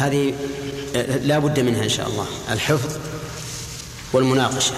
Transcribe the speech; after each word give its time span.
هذه 0.00 0.34
لا 1.22 1.38
بد 1.38 1.60
منها 1.60 1.84
إن 1.84 1.88
شاء 1.88 2.08
الله 2.08 2.26
الحفظ 2.50 2.96
والمناقشة. 4.12 4.74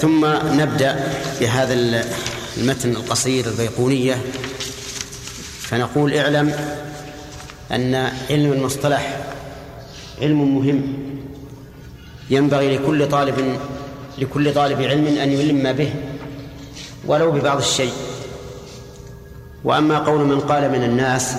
ثم 0.00 0.26
نبدأ 0.60 1.12
بهذا 1.40 1.74
المتن 2.56 2.90
القصير 2.90 3.46
البيقونية. 3.46 4.22
فنقول 5.60 6.14
اعلم 6.14 6.54
أن 7.72 7.94
علم 8.30 8.52
المصطلح 8.52 9.16
علم 10.22 10.58
مهم. 10.58 10.82
ينبغي 12.30 12.76
لكل 12.76 13.08
طالب 13.08 13.58
لكل 14.18 14.54
طالب 14.54 14.82
علم 14.82 15.06
أن 15.06 15.32
يلم 15.32 15.72
به 15.72 15.94
ولو 17.06 17.30
ببعض 17.30 17.58
الشيء. 17.58 17.92
وأما 19.64 19.98
قول 19.98 20.24
من 20.24 20.40
قال 20.40 20.72
من 20.72 20.84
الناس 20.84 21.34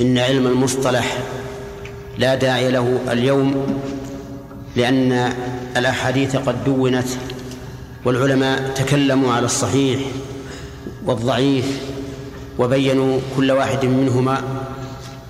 إن 0.00 0.18
علم 0.18 0.46
المصطلح 0.46 1.18
لا 2.18 2.34
داعي 2.34 2.70
له 2.70 2.98
اليوم 3.08 3.80
لأن 4.76 5.32
الأحاديث 5.76 6.36
قد 6.36 6.64
دونت 6.64 7.08
والعلماء 8.04 8.72
تكلموا 8.74 9.32
على 9.32 9.46
الصحيح 9.46 10.00
والضعيف 11.06 11.80
وبينوا 12.58 13.20
كل 13.36 13.52
واحد 13.52 13.84
منهما 13.84 14.42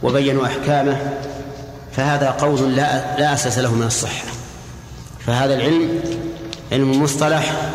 وبينوا 0.02 0.46
أحكامه 0.46 0.98
فهذا 1.92 2.30
قول 2.30 2.76
لا 2.76 3.20
لا 3.20 3.34
أساس 3.34 3.58
له 3.58 3.74
من 3.74 3.86
الصحة. 3.86 4.24
فهذا 5.26 5.54
العلم 5.54 6.00
علم 6.72 6.92
المصطلح 6.92 7.70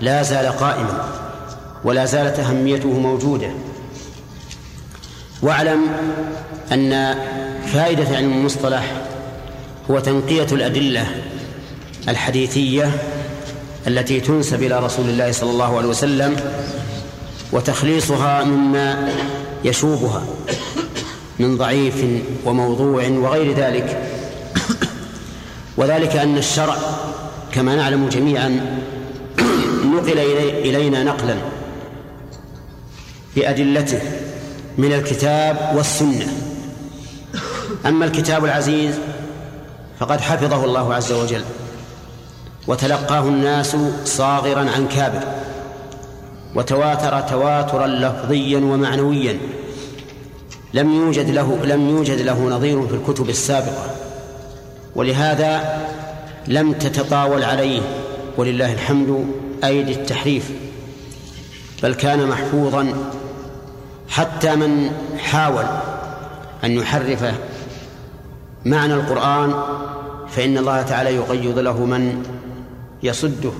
لا 0.00 0.22
زال 0.22 0.46
قائما 0.46 1.08
ولا 1.84 2.04
زالت 2.04 2.38
أهميته 2.38 2.88
موجودة. 2.88 3.50
واعلم 5.42 5.80
أن 6.72 7.14
فائدة 7.72 8.16
علم 8.16 8.32
المصطلح 8.32 8.92
هو 9.90 9.98
تنقية 9.98 10.46
الأدلة 10.52 11.06
الحديثية 12.08 12.90
التي 13.86 14.20
تنسب 14.20 14.62
إلى 14.62 14.78
رسول 14.80 15.08
الله 15.08 15.32
صلى 15.32 15.50
الله 15.50 15.76
عليه 15.76 15.88
وسلم 15.88 16.36
وتخليصها 17.52 18.44
مما 18.44 19.12
يشوبها 19.64 20.24
من 21.38 21.56
ضعيف 21.56 22.04
وموضوع 22.44 23.08
وغير 23.08 23.54
ذلك. 23.56 24.08
وذلك 25.76 26.16
أن 26.16 26.38
الشرع 26.38 26.76
كما 27.52 27.76
نعلم 27.76 28.08
جميعا 28.08 28.78
نقل 29.84 30.18
إلينا 30.64 31.02
نقلا 31.02 31.36
بأدلته 33.36 34.00
من 34.78 34.92
الكتاب 34.92 35.72
والسنة. 35.76 36.26
أما 37.86 38.04
الكتاب 38.04 38.44
العزيز 38.44 38.94
فقد 39.98 40.20
حفظه 40.20 40.64
الله 40.64 40.94
عز 40.94 41.12
وجل 41.12 41.44
وتلقاه 42.66 43.20
الناس 43.20 43.76
صاغرا 44.04 44.70
عن 44.70 44.88
كابر 44.88 45.22
وتواتر 46.54 47.20
تواترا 47.20 47.86
لفظيا 47.86 48.58
ومعنويا. 48.58 49.38
لم 50.74 50.94
يوجد 50.94 51.30
له 51.30 51.58
لم 51.64 51.88
يوجد 51.88 52.20
له 52.20 52.48
نظير 52.48 52.88
في 52.88 52.94
الكتب 52.94 53.28
السابقة. 53.28 53.90
ولهذا 54.96 55.82
لم 56.48 56.72
تتطاول 56.72 57.44
عليه 57.44 57.80
ولله 58.36 58.72
الحمد 58.72 59.26
أيدي 59.64 59.92
التحريف 59.92 60.50
بل 61.82 61.94
كان 61.94 62.26
محفوظا 62.26 62.94
حتى 64.12 64.56
من 64.56 64.90
حاول 65.18 65.64
أن 66.64 66.72
يحرف 66.72 67.34
معنى 68.64 68.94
القرآن 68.94 69.54
فإن 70.28 70.58
الله 70.58 70.82
تعالى 70.82 71.14
يقيض 71.14 71.58
له 71.58 71.84
من 71.84 72.22
يصده 73.02 73.52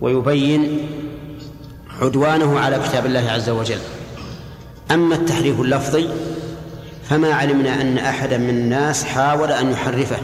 ويبين 0.00 0.88
عدوانه 2.02 2.60
على 2.60 2.78
كتاب 2.78 3.06
الله 3.06 3.30
عز 3.30 3.50
وجل. 3.50 3.78
أما 4.90 5.14
التحريف 5.14 5.60
اللفظي 5.60 6.08
فما 7.08 7.34
علمنا 7.34 7.80
أن 7.80 7.98
أحدا 7.98 8.38
من 8.38 8.50
الناس 8.50 9.04
حاول 9.04 9.50
أن 9.50 9.70
يحرفه 9.70 10.18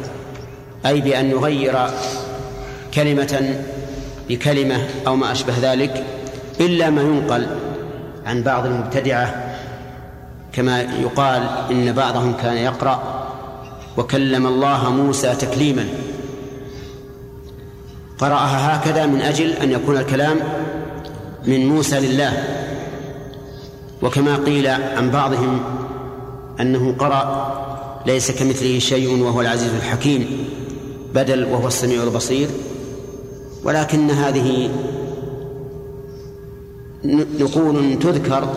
أي 0.87 1.00
بأن 1.00 1.31
يغير 1.31 1.87
كلمة 2.94 3.60
بكلمة 4.28 4.87
أو 5.06 5.16
ما 5.16 5.33
أشبه 5.33 5.54
ذلك 5.62 6.04
إلا 6.60 6.91
ما 6.91 7.03
ينقل 7.03 7.47
عن 8.26 8.42
بعض 8.42 8.66
المبتدعة 8.66 9.54
كما 10.52 10.80
يقال 10.82 11.48
إن 11.70 11.92
بعضهم 11.92 12.32
كان 12.32 12.56
يقرأ 12.56 13.28
وكلم 13.96 14.46
الله 14.46 14.90
موسى 14.90 15.34
تكليما. 15.34 15.88
قرأها 18.18 18.76
هكذا 18.76 19.06
من 19.06 19.20
أجل 19.20 19.50
أن 19.50 19.70
يكون 19.70 19.96
الكلام 19.96 20.36
من 21.46 21.66
موسى 21.68 22.00
لله. 22.00 22.32
وكما 24.02 24.36
قيل 24.36 24.66
عن 24.66 25.10
بعضهم 25.10 25.60
أنه 26.60 26.94
قرأ 26.98 27.54
ليس 28.06 28.30
كمثله 28.30 28.78
شيء 28.78 29.22
وهو 29.22 29.41
العزيز 29.41 29.74
الحكيم 29.74 30.48
بدل 31.14 31.44
وهو 31.44 31.66
السميع 31.66 32.02
البصير 32.02 32.48
ولكن 33.64 34.10
هذه 34.10 34.70
نقول 37.41 37.98
تذكر 37.98 38.48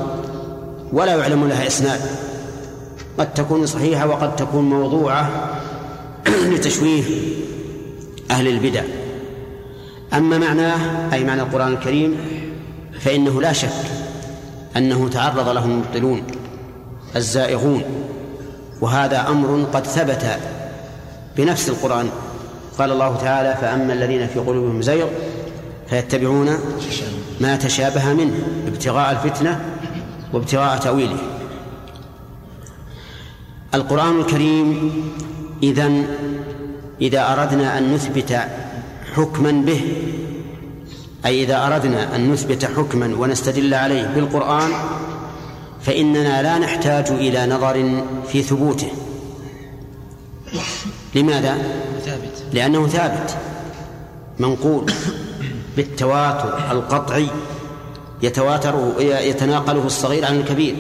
ولا 0.93 1.15
يعلم 1.15 1.47
لها 1.47 1.67
إسناد. 1.67 1.99
قد 3.17 3.33
تكون 3.33 3.65
صحيحة 3.65 4.07
وقد 4.07 4.35
تكون 4.35 4.69
موضوعة 4.69 5.29
لتشويه 6.51 7.03
أهل 8.31 8.47
البدع. 8.47 8.81
أما 10.13 10.37
معناه 10.37 11.13
أي 11.13 11.23
معنى 11.23 11.41
القرآن 11.41 11.73
الكريم 11.73 12.17
فإنه 12.99 13.41
لا 13.41 13.53
شك 13.53 13.69
أنه 14.77 15.09
تعرض 15.09 15.49
له 15.49 15.65
المبطلون 15.65 16.23
الزائغون 17.15 17.81
وهذا 18.81 19.27
أمر 19.27 19.67
قد 19.73 19.87
ثبت 19.87 20.25
بنفس 21.37 21.69
القرآن. 21.69 22.09
قال 22.77 22.91
الله 22.91 23.17
تعالى 23.17 23.57
فأما 23.61 23.93
الذين 23.93 24.27
في 24.27 24.39
قلوبهم 24.39 24.81
زيغ 24.81 25.07
فيتبعون 25.89 26.57
ما 27.41 27.55
تشابه 27.55 28.13
منه 28.13 28.47
ابتغاء 28.67 29.11
الفتنة 29.11 29.61
وابتغاء 30.33 30.77
تأويله. 30.77 31.17
القرآن 33.73 34.19
الكريم 34.19 34.91
إذن 35.63 36.07
إذا 37.01 37.33
أردنا 37.33 37.77
أن 37.77 37.93
نثبت 37.93 38.39
حكما 39.15 39.51
به 39.51 39.81
أي 41.25 41.43
إذا 41.43 41.67
أردنا 41.67 42.15
أن 42.15 42.31
نثبت 42.31 42.65
حكما 42.65 43.15
ونستدل 43.15 43.73
عليه 43.73 44.07
بالقرآن 44.07 44.71
فإننا 45.81 46.41
لا 46.41 46.57
نحتاج 46.57 47.07
إلى 47.09 47.45
نظر 47.45 48.03
في 48.27 48.43
ثبوته. 48.43 48.91
لماذا؟ 51.15 51.57
لأنه 52.53 52.87
ثابت 52.87 53.37
منقول. 54.39 54.91
بالتواتر 55.77 56.71
القطعي 56.71 57.27
يتواتر 58.21 58.93
يتناقله 58.99 59.85
الصغير 59.85 60.25
عن 60.25 60.39
الكبير. 60.39 60.75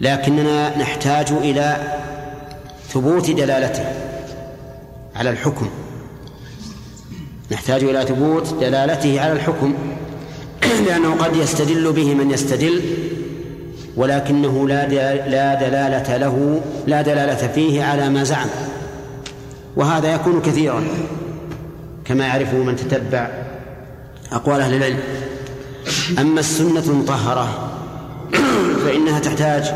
لكننا 0.00 0.78
نحتاج 0.78 1.32
إلى 1.32 1.76
ثبوت 2.88 3.30
دلالته 3.30 3.84
على 5.16 5.30
الحكم. 5.30 5.68
نحتاج 7.52 7.84
إلى 7.84 8.06
ثبوت 8.06 8.54
دلالته 8.60 9.20
على 9.20 9.32
الحكم. 9.32 9.74
لأنه 10.86 11.14
قد 11.14 11.36
يستدل 11.36 11.92
به 11.92 12.14
من 12.14 12.30
يستدل 12.30 12.80
ولكنه 13.96 14.68
لا 14.68 14.88
لا 15.28 15.54
دلالة 15.54 16.16
له 16.16 16.60
لا 16.86 17.02
دلالة 17.02 17.46
فيه 17.46 17.84
على 17.84 18.08
ما 18.08 18.24
زعم. 18.24 18.48
وهذا 19.76 20.14
يكون 20.14 20.42
كثيرا. 20.42 20.84
كما 22.04 22.26
يعرفه 22.26 22.56
من 22.56 22.76
تتبع 22.76 23.51
أقوال 24.32 24.60
أهل 24.60 24.74
العلم. 24.74 25.00
أما 26.18 26.40
السنة 26.40 26.84
المطهرة 26.86 27.68
فإنها 28.84 29.18
تحتاج 29.18 29.74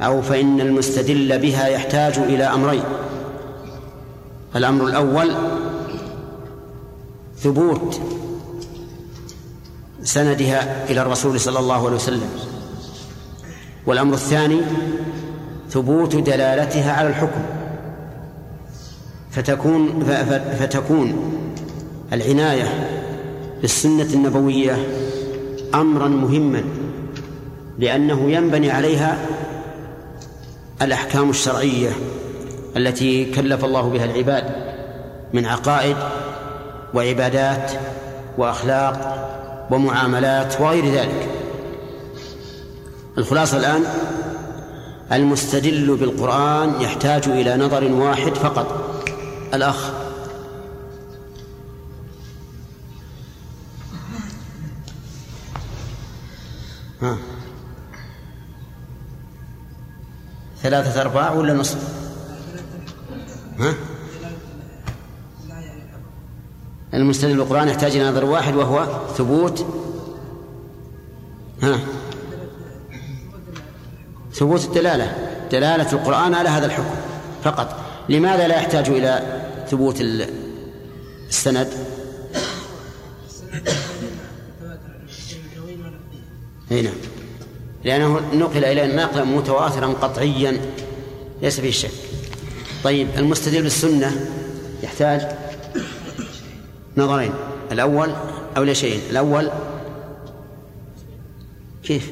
أو 0.00 0.22
فإن 0.22 0.60
المستدل 0.60 1.38
بها 1.38 1.66
يحتاج 1.66 2.18
إلى 2.18 2.44
أمرين. 2.44 2.82
الأمر 4.56 4.86
الأول 4.86 5.34
ثبوت 7.38 8.00
سندها 10.02 10.90
إلى 10.90 11.02
الرسول 11.02 11.40
صلى 11.40 11.58
الله 11.58 11.86
عليه 11.86 11.96
وسلم. 11.96 12.30
والأمر 13.86 14.14
الثاني 14.14 14.60
ثبوت 15.70 16.16
دلالتها 16.16 16.92
على 16.92 17.08
الحكم. 17.08 17.42
فتكون 19.30 20.04
فتكون 20.58 21.32
العناية 22.12 22.90
بالسنة 23.60 24.14
النبوية 24.14 24.86
أمرا 25.74 26.08
مهما 26.08 26.64
لأنه 27.78 28.30
ينبني 28.30 28.70
عليها 28.70 29.26
الأحكام 30.82 31.30
الشرعية 31.30 31.90
التي 32.76 33.24
كلف 33.24 33.64
الله 33.64 33.88
بها 33.88 34.04
العباد 34.04 34.44
من 35.32 35.46
عقائد 35.46 35.96
وعبادات 36.94 37.72
وأخلاق 38.38 39.16
ومعاملات 39.70 40.60
وغير 40.60 40.86
ذلك. 40.86 41.28
الخلاصة 43.18 43.56
الآن 43.56 43.84
المستدل 45.12 45.96
بالقرآن 45.96 46.80
يحتاج 46.80 47.28
إلى 47.28 47.56
نظر 47.56 47.92
واحد 47.92 48.34
فقط 48.34 49.00
الأخ 49.54 49.99
ها. 57.02 57.16
ثلاثة 60.62 61.00
أرباع 61.00 61.32
ولا 61.32 61.54
نصف؟ 61.54 62.00
ها؟ 63.58 63.74
المستدل 66.94 67.36
بالقرآن 67.36 67.68
يحتاج 67.68 67.96
إلى 67.96 68.10
نظر 68.10 68.24
واحد 68.24 68.54
وهو 68.54 68.86
ثبوت. 69.16 69.66
ها. 71.62 71.78
ثبوت 74.32 74.64
الدلالة. 74.64 75.16
دلالة 75.52 75.92
القرآن 75.92 76.34
على 76.34 76.48
هذا 76.48 76.66
الحكم 76.66 76.94
فقط. 77.44 77.76
لماذا 78.08 78.48
لا 78.48 78.56
يحتاج 78.56 78.88
إلى 78.88 79.42
ثبوت 79.68 80.00
السند؟ 81.28 81.68
إي 86.70 86.82
نعم. 86.82 86.94
لأنه 87.84 88.34
نقل 88.34 88.64
إلينا 88.64 89.04
نقلا 89.04 89.24
متواترا 89.24 89.86
قطعيا 89.86 90.60
ليس 91.42 91.60
فيه 91.60 91.70
شك. 91.70 91.90
طيب 92.84 93.08
المستدل 93.16 93.62
بالسنة 93.62 94.30
يحتاج 94.82 95.28
نظرين. 96.96 97.32
الأول 97.72 98.14
أو 98.56 98.62
لا 98.62 98.72
شيئين 98.72 99.00
الأول 99.10 99.50
كيف؟ 101.82 102.10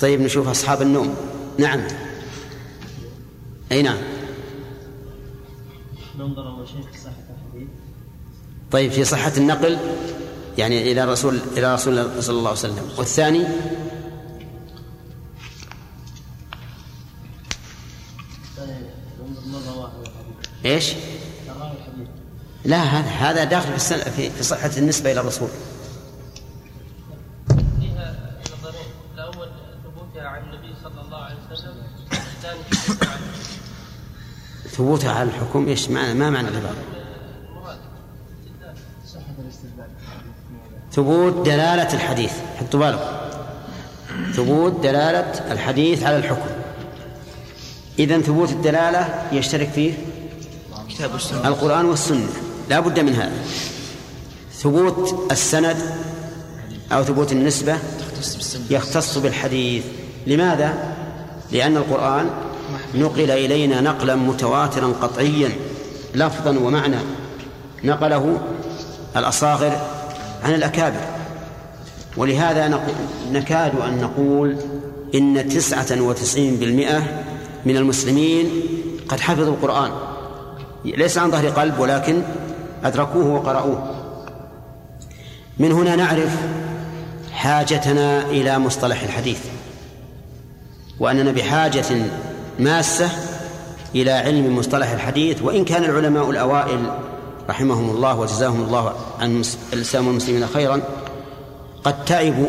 طيب 0.00 0.20
نشوف 0.20 0.48
أصحاب 0.48 0.82
النوم. 0.82 1.14
نعم. 1.58 1.80
أي 3.72 3.82
نعم. 3.82 3.98
ننظر 6.18 6.48
أول 6.48 6.68
شيء 6.68 6.82
في 6.92 6.98
صحة 6.98 7.12
الحديث. 7.12 7.68
طيب 8.70 8.90
في 8.90 9.04
صحة 9.04 9.32
النقل 9.36 9.78
يعني 10.58 10.92
إلى 10.92 11.04
رسول 11.04 11.40
إلى 11.56 11.74
رسول 11.74 11.98
الله 11.98 12.20
صلى 12.20 12.38
الله 12.38 12.50
عليه 12.50 12.58
وسلم 12.58 12.90
والثاني 12.98 13.46
إيش؟ 20.64 20.92
لا 22.64 22.78
هذا 22.78 23.08
هذا 23.08 23.44
داخل 23.44 23.80
في 24.10 24.30
في 24.30 24.42
صحة 24.42 24.70
النسبة 24.76 25.12
إلى 25.12 25.20
الرسول. 25.20 25.48
فيها 27.80 28.38
نظرين، 28.58 28.86
الأول 29.14 29.48
ثبوتها 29.84 30.28
عن 30.28 30.42
النبي 30.42 30.74
صلى 30.82 31.00
الله 31.00 31.18
عليه 31.18 31.36
وسلم، 31.52 31.82
الثاني 32.12 32.60
ثبوتها 34.68 35.12
على 35.12 35.28
الحكم 35.28 35.68
إيش 35.68 35.88
ما 35.88 36.14
معنى 36.14 36.48
العبارة؟ 36.48 36.95
ثبوت 40.96 41.46
دلالة 41.46 41.94
الحديث. 41.94 42.32
حطوا 42.60 42.80
بالكم. 42.80 43.04
ثبوت 44.32 44.80
دلالة 44.82 45.52
الحديث 45.52 46.02
على 46.02 46.16
الحكم. 46.16 46.50
إذا 47.98 48.20
ثبوت 48.20 48.50
الدلالة 48.50 49.08
يشترك 49.32 49.68
فيه 49.68 49.92
كتاب 50.88 51.12
والسنة 51.12 51.48
القرآن 51.48 51.84
والسنة. 51.84 52.28
لا 52.70 52.80
بد 52.80 53.00
من 53.00 53.14
هذا. 53.14 53.32
ثبوت 54.52 55.32
السند 55.32 55.76
أو 56.92 57.04
ثبوت 57.04 57.32
النسبة 57.32 57.78
يختص 58.70 59.18
بالحديث. 59.18 59.84
لماذا؟ 60.26 60.94
لأن 61.52 61.76
القرآن 61.76 62.30
نقل 62.94 63.30
إلينا 63.30 63.80
نقلا 63.80 64.16
متواترا 64.16 64.86
قطعيا 65.02 65.50
لفظا 66.14 66.50
ومعنى. 66.58 66.98
نقله 67.84 68.40
الأصاغر 69.16 69.95
عن 70.46 70.54
الأكابر. 70.54 71.00
ولهذا 72.16 72.80
نكاد 73.32 73.80
أن 73.80 74.00
نقول 74.00 74.56
إن 75.14 75.48
تسعة 75.48 76.00
وتسعين 76.00 76.56
بالمئة 76.56 77.02
من 77.66 77.76
المسلمين 77.76 78.50
قد 79.08 79.20
حفظوا 79.20 79.54
القرآن. 79.54 79.90
ليس 80.84 81.18
عن 81.18 81.30
ظهر 81.30 81.48
قلب 81.48 81.78
ولكن 81.78 82.22
أدركوه 82.84 83.26
وقرأوه. 83.26 83.94
من 85.58 85.72
هنا 85.72 85.96
نعرف 85.96 86.36
حاجتنا 87.32 88.22
إلى 88.22 88.58
مصطلح 88.58 89.02
الحديث. 89.02 89.40
وأننا 91.00 91.32
بحاجة 91.32 92.02
ماسة 92.58 93.08
إلى 93.94 94.10
علم 94.10 94.58
مصطلح 94.58 94.90
الحديث 94.90 95.42
وإن 95.42 95.64
كان 95.64 95.84
العلماء 95.84 96.30
الأوائل 96.30 96.90
رحمهم 97.48 97.90
الله 97.90 98.18
وجزاهم 98.18 98.62
الله 98.62 98.94
عن 99.20 99.42
الإسلام 99.72 100.06
والمسلمين 100.06 100.46
خيرا 100.46 100.80
قد 101.84 102.04
تعبوا 102.04 102.48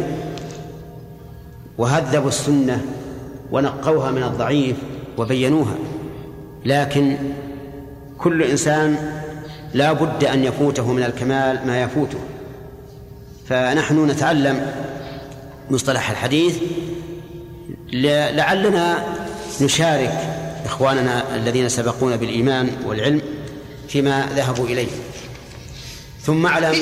وهذبوا 1.77 2.29
السنة 2.29 2.85
ونقوها 3.51 4.11
من 4.11 4.23
الضعيف 4.23 4.75
وبينوها 5.17 5.75
لكن 6.65 7.17
كل 8.17 8.43
إنسان 8.43 8.97
لا 9.73 9.93
بد 9.93 10.23
أن 10.23 10.43
يفوته 10.43 10.93
من 10.93 11.03
الكمال 11.03 11.67
ما 11.67 11.81
يفوته. 11.81 12.17
فنحن 13.49 14.05
نتعلم 14.05 14.71
مصطلح 15.69 16.09
الحديث 16.09 16.57
لعلنا 17.93 19.03
نشارك 19.61 20.11
إخواننا 20.65 21.35
الذين 21.35 21.69
سبقونا 21.69 22.15
بالإيمان 22.15 22.69
والعلم 22.85 23.21
فيما 23.87 24.29
ذهبوا 24.35 24.65
إليه. 24.65 24.87
ثم 26.21 26.45
اعلم 26.45 26.75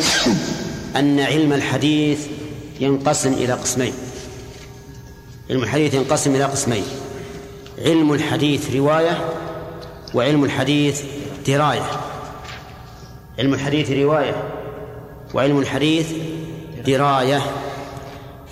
أن 0.96 1.20
علم 1.20 1.54
الحديث 1.54 2.20
ينقسم 2.80 3.34
إلى 3.34 3.54
قسمين. 3.54 3.94
علم 5.50 5.64
الحديث 5.64 5.94
ينقسم 5.94 6.36
إلى 6.36 6.44
قسمين. 6.44 6.84
علم 7.78 8.14
الحديث 8.14 8.76
رواية 8.76 9.26
وعلم 10.14 10.44
الحديث 10.44 11.02
دراية. 11.48 11.90
علم 13.40 13.54
الحديث 13.54 13.92
رواية 13.92 14.44
وعلم 15.34 15.60
الحديث 15.60 16.08
دراية. 16.86 17.42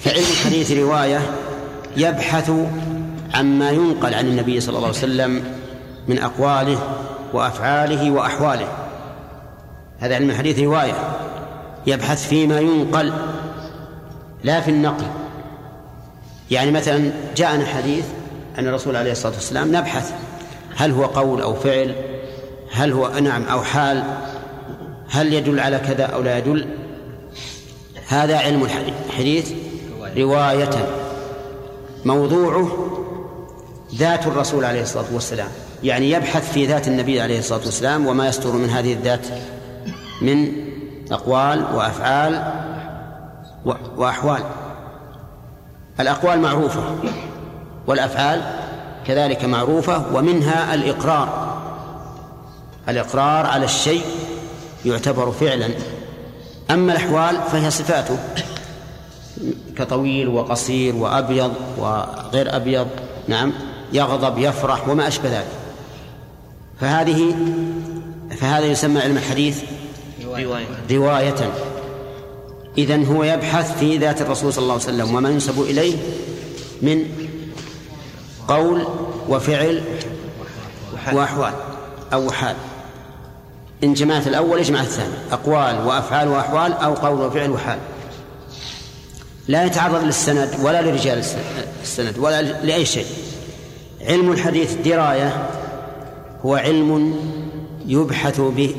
فعلم 0.04 0.26
الحديث 0.32 0.72
رواية 0.72 1.22
يبحث 1.98 2.52
عما 3.34 3.72
ينقل 3.72 4.14
عن 4.14 4.28
النبي 4.28 4.60
صلى 4.60 4.76
الله 4.76 4.88
عليه 4.88 4.98
وسلم 4.98 5.44
من 6.08 6.20
أقواله 6.20 6.80
وأفعاله 7.34 8.12
وأحواله. 8.12 8.68
هذا 10.00 10.16
علم 10.16 10.30
الحديث 10.30 10.60
رواية. 10.60 10.94
يبحث 11.88 12.28
فيما 12.28 12.60
ينقل 12.60 13.14
لا 14.44 14.62
في 14.62 14.72
النقل. 14.72 15.06
يعني 16.52 16.72
مثلا 16.72 17.12
جاءنا 17.36 17.66
حديث 17.66 18.06
عن 18.58 18.68
الرسول 18.68 18.96
عليه 18.96 19.12
الصلاة 19.12 19.34
والسلام 19.34 19.76
نبحث 19.76 20.12
هل 20.76 20.92
هو 20.92 21.06
قول 21.06 21.42
أو 21.42 21.54
فعل 21.54 21.96
هل 22.72 22.92
هو 22.92 23.10
نعم 23.20 23.44
أو 23.44 23.62
حال 23.64 24.04
هل 25.10 25.34
يدل 25.34 25.60
على 25.60 25.80
كذا 25.80 26.06
أو 26.06 26.22
لا 26.22 26.38
يدل. 26.38 26.68
هذا 28.08 28.38
علم 28.38 28.68
الحديث 29.10 29.52
رواية. 30.18 30.88
موضوعه 32.06 32.90
ذات 33.96 34.28
الرسول 34.28 34.66
عليه 34.66 34.82
الصلاة 34.82 35.06
والسلام. 35.14 35.50
يعني 35.84 36.12
يبحث 36.12 36.52
في 36.52 36.66
ذات 36.66 36.88
النبي 36.88 37.22
عليه 37.22 37.40
الصلاة 37.40 37.60
والسلام 37.66 38.08
وما 38.08 38.28
يستر 38.28 38.52
من 38.52 38.70
هذه 38.70 38.94
الذات 38.94 39.28
من 40.22 40.52
أقوال 41.12 41.66
وأفعال 41.76 42.54
وأحوال. 43.98 44.44
الأقوال 46.00 46.40
معروفة 46.40 46.84
والأفعال 47.88 48.42
كذلك 49.08 49.46
معروفة 49.46 50.16
ومنها 50.16 50.74
الإقرار. 50.74 51.58
الإقرار 52.90 53.46
على 53.46 53.66
الشيء 53.66 54.04
يعتبر 54.86 55.32
فعلا. 55.32 55.70
أما 56.72 56.92
الأحوال 56.92 57.38
فهي 57.52 57.72
صفاته 57.72 58.18
كطويل 59.78 60.28
وقصير 60.28 60.96
وأبيض 60.96 61.54
وغير 61.78 62.56
أبيض 62.56 62.88
نعم 63.28 63.54
يغضب 63.94 64.38
يفرح 64.38 64.90
وما 64.90 65.08
أشبه 65.08 65.30
ذلك. 65.30 65.63
فهذه 66.84 67.36
فهذا 68.40 68.66
يسمى 68.66 69.00
علم 69.00 69.18
الحديث 69.18 69.58
رواية, 70.26 70.68
رواية 70.92 71.54
إذن 72.78 73.06
هو 73.06 73.24
يبحث 73.24 73.78
في 73.78 73.98
ذات 73.98 74.22
الرسول 74.22 74.54
صلى 74.54 74.64
الله 74.64 74.74
عليه 74.74 74.84
وسلم 74.84 75.16
وما 75.16 75.30
ينسب 75.30 75.62
إليه 75.62 75.98
من 76.82 77.06
قول 78.48 78.88
وفعل 79.30 79.84
وأحوال 81.14 81.54
أو 82.14 82.32
حال. 82.32 82.56
إن 83.84 83.94
جمعت 83.94 84.28
الأول 84.28 84.60
اجمع 84.60 84.82
الثاني 84.82 85.14
أقوال 85.32 85.88
وأفعال 85.88 86.28
وأحوال 86.28 86.74
أو 86.74 86.94
قول 86.94 87.22
وفعل 87.22 87.52
وحال. 87.52 87.80
لا 89.48 89.66
يتعرض 89.66 90.04
للسند 90.04 90.50
ولا 90.62 90.82
لرجال 90.82 91.24
السند 91.82 92.18
ولا 92.18 92.42
لأي 92.42 92.86
شيء. 92.86 93.08
علم 94.02 94.32
الحديث 94.32 94.74
دراية 94.74 95.50
هو 96.46 96.56
علم 96.56 97.16
يبحث 97.86 98.42
به 98.42 98.76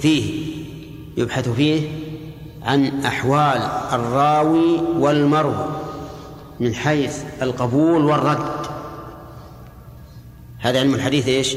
فيه 0.00 0.54
يبحث 1.16 1.48
فيه 1.48 1.88
عن 2.62 3.04
أحوال 3.04 3.62
الراوي 3.92 4.80
والمروي 4.98 5.66
من 6.60 6.74
حيث 6.74 7.22
القبول 7.42 8.04
والرد. 8.04 8.66
هذا 10.58 10.80
علم 10.80 10.94
الحديث 10.94 11.28
إيش؟ 11.28 11.56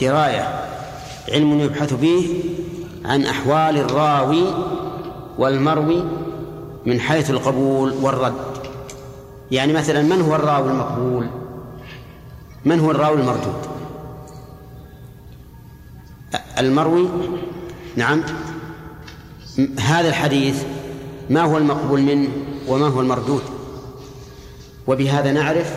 دراية. 0.00 0.68
علم 1.28 1.60
يبحث 1.60 1.94
فيه 1.94 2.28
عن 3.04 3.24
أحوال 3.26 3.76
الراوي 3.78 4.44
والمروي 5.38 6.04
من 6.86 7.00
حيث 7.00 7.30
القبول 7.30 7.92
والرد. 8.02 8.34
يعني 9.50 9.72
مثلا 9.72 10.02
من 10.02 10.22
هو 10.22 10.34
الراوي 10.34 10.70
المقبول؟ 10.70 11.26
من 12.64 12.80
هو 12.80 12.90
الراوي 12.90 13.20
المردود؟ 13.20 13.71
المروي؟ 16.58 17.08
نعم. 17.96 18.22
هذا 19.80 20.08
الحديث 20.08 20.62
ما 21.30 21.42
هو 21.42 21.58
المقبول 21.58 22.00
منه 22.00 22.28
وما 22.68 22.86
هو 22.86 23.00
المردود؟ 23.00 23.42
وبهذا 24.86 25.32
نعرف 25.32 25.74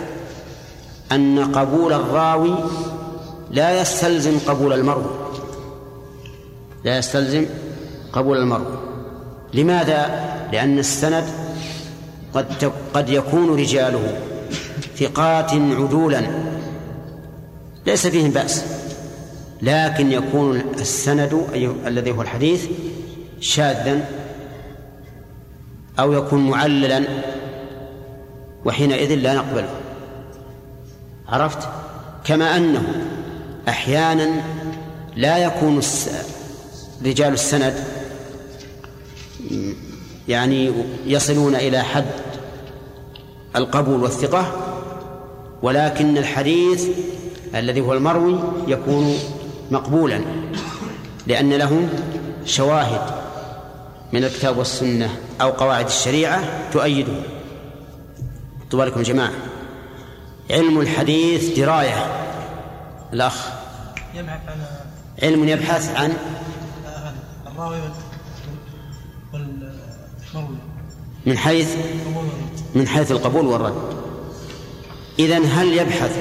أن 1.11 1.51
قبول 1.51 1.93
الراوي 1.93 2.55
لا 3.51 3.81
يستلزم 3.81 4.39
قبول 4.47 4.73
المروي. 4.73 5.11
لا 6.83 6.97
يستلزم 6.97 7.45
قبول 8.13 8.37
المروي. 8.37 8.77
لماذا؟ 9.53 10.25
لأن 10.51 10.79
السند 10.79 11.25
قد 12.33 12.71
قد 12.93 13.09
يكون 13.09 13.59
رجاله 13.59 14.21
ثقات 14.97 15.51
عدولا. 15.51 16.21
ليس 17.85 18.07
فيهم 18.07 18.31
بأس. 18.31 18.84
لكن 19.61 20.11
يكون 20.11 20.59
السند 20.59 21.45
الذي 21.87 22.11
هو 22.11 22.21
الحديث 22.21 22.65
شاذا 23.39 24.05
أو 25.99 26.13
يكون 26.13 26.49
معللا 26.49 27.03
وحينئذ 28.65 29.15
لا 29.15 29.33
نقبله. 29.33 29.69
عرفت؟ 31.27 31.67
كما 32.23 32.57
أنه 32.57 32.83
أحيانا 33.67 34.29
لا 35.15 35.37
يكون 35.37 35.81
رجال 37.05 37.33
السند 37.33 37.83
يعني 40.27 40.71
يصلون 41.05 41.55
إلى 41.55 41.81
حد 41.83 42.05
القبول 43.55 44.03
والثقة 44.03 44.51
ولكن 45.61 46.17
الحديث 46.17 46.87
الذي 47.55 47.81
هو 47.81 47.93
المروي 47.93 48.39
يكون 48.67 49.17
مقبولا 49.71 50.21
لأن 51.27 51.53
له 51.53 51.89
شواهد 52.45 53.01
من 54.13 54.23
الكتاب 54.23 54.57
والسنة 54.57 55.17
أو 55.41 55.49
قواعد 55.49 55.85
الشريعة 55.85 56.69
تؤيده. 56.71 57.13
طوالكم 58.71 59.01
جماعة. 59.01 59.31
علم 60.51 60.79
الحديث 60.79 61.59
دراية. 61.59 62.25
الأخ. 63.13 63.47
يبحث 64.15 64.39
عن 64.47 64.65
علم 65.23 65.49
يبحث 65.49 65.95
عن 65.95 66.13
الراوي 67.47 67.77
والمروي. 69.33 70.57
من 71.25 71.37
حيث 71.37 71.75
من 72.75 72.87
حيث 72.87 73.11
القبول 73.11 73.45
والرد. 73.45 73.97
إذن 75.19 75.45
هل 75.45 75.73
يبحث 75.73 76.17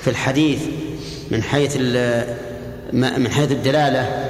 في 0.00 0.10
الحديث 0.10 0.62
من 1.30 1.42
حيث 1.42 1.76
من 2.92 3.30
حيث 3.30 3.52
الدلالة 3.52 4.26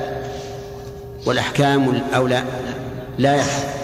والأحكام 1.27 2.03
أو 2.15 2.27
لا 2.27 2.45
لا 3.19 3.35
يبحث 3.35 3.77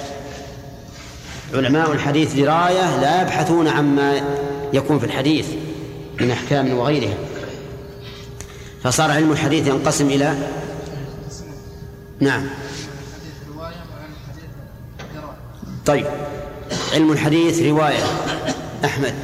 علماء 1.54 1.92
الحديث 1.92 2.34
دراية 2.34 3.00
لا 3.00 3.22
يبحثون 3.22 3.68
عما 3.68 4.20
يكون 4.72 4.98
في 4.98 5.06
الحديث 5.06 5.46
من 6.20 6.30
أحكام 6.30 6.78
وغيرها. 6.78 7.14
فصار 8.82 9.10
علم 9.10 9.32
الحديث 9.32 9.66
ينقسم 9.66 10.06
إلى 10.06 10.36
نعم. 12.20 12.46
طيب. 15.86 16.06
علم 16.92 17.12
الحديث 17.12 17.62
رواية. 17.62 18.04
أحمد. 18.84 19.14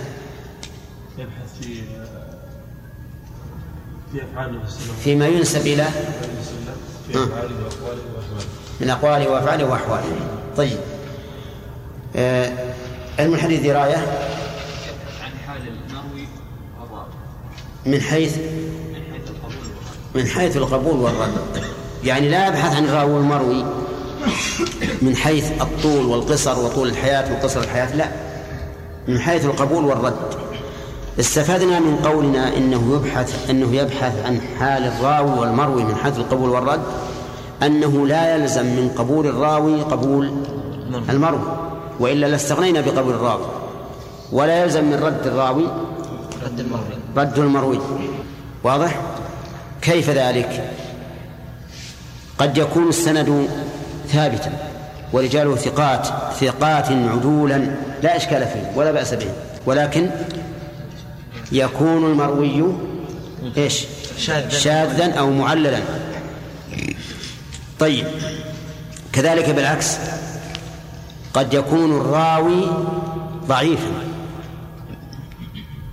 فيما 5.05 5.27
ينسب 5.27 5.61
إلى 5.61 5.85
في 7.09 7.15
أفعاله 7.15 7.55
وأقواله 7.65 8.03
وأحواله. 8.17 8.47
من 8.81 8.91
أقواله 8.91 9.31
وأفعاله 9.31 9.65
وأحواله. 9.65 10.17
طيب. 10.57 10.79
آه 12.17 12.53
علم 13.19 13.35
الحديث 13.35 13.61
دراية؟ 13.61 13.97
عن 15.23 15.31
حال 15.47 15.61
المروي 15.69 16.27
من 17.87 18.01
حيث؟ 18.01 18.37
من 20.15 20.27
حيث 20.27 20.57
القبول 20.57 20.97
والرد. 20.97 21.63
يعني 22.05 22.29
لا 22.29 22.47
يبحث 22.47 22.77
عن 22.77 22.85
الراوي 22.85 23.21
المروي. 23.21 23.65
من 25.03 25.17
حيث 25.17 25.63
الطول 25.63 26.07
والقصر 26.07 26.59
وطول 26.59 26.89
الحياة 26.89 27.33
وقصر 27.33 27.61
الحياة 27.61 27.97
لا. 27.97 28.09
من 29.09 29.21
حيث 29.21 29.45
القبول 29.45 29.85
والرد. 29.85 30.48
استفدنا 31.21 31.81
من 31.81 31.97
قولنا 31.97 32.57
إنه 32.57 32.95
يبحث 32.95 33.51
إنه 33.51 33.77
يبحث 33.77 34.27
عن 34.27 34.41
حال 34.59 34.85
الراوي 34.85 35.39
والمروي 35.39 35.85
من 35.85 35.95
حيث 35.95 36.19
القبول 36.19 36.51
والرد 36.51 36.81
أنه 37.63 38.07
لا 38.07 38.35
يلزم 38.37 38.67
من 38.67 38.91
قبول 38.99 39.27
الراوي 39.27 39.83
قبول 39.83 40.33
المروي. 41.09 41.41
وإلا 42.01 42.27
لاستغنينا 42.27 42.81
بقبول 42.81 43.15
الراوي. 43.15 43.47
ولا 44.33 44.63
يلزم 44.63 44.85
من 44.85 44.95
رد 44.95 45.27
الراوي 45.27 45.65
رد 46.45 46.61
المروي. 46.61 46.83
رد 47.17 47.39
المروي. 47.39 47.81
واضح؟ 48.65 49.01
كيف 49.83 50.11
ذلك؟ 50.11 50.71
قد 52.39 52.59
يكون 52.59 52.89
السند 52.89 53.49
ثابتا 54.09 54.53
ورجاله 55.13 55.57
ثقات 55.57 56.09
ثقات 56.41 56.87
عدولا 56.91 57.71
لا 58.03 58.17
إشكال 58.17 58.47
فيه 58.47 58.73
ولا 58.77 58.93
بأس 58.93 59.15
به 59.15 59.31
ولكن 59.67 60.11
يكون 61.53 62.05
المروي 62.05 62.75
إيش؟ 63.57 63.85
شاذا. 64.51 65.13
أو 65.13 65.31
معللا. 65.31 65.79
طيب. 67.79 68.07
كذلك 69.13 69.51
بالعكس. 69.51 69.97
قد 71.35 71.55
يكون 71.55 71.97
الراوي 71.97 72.67
ضعيفا. 73.47 73.93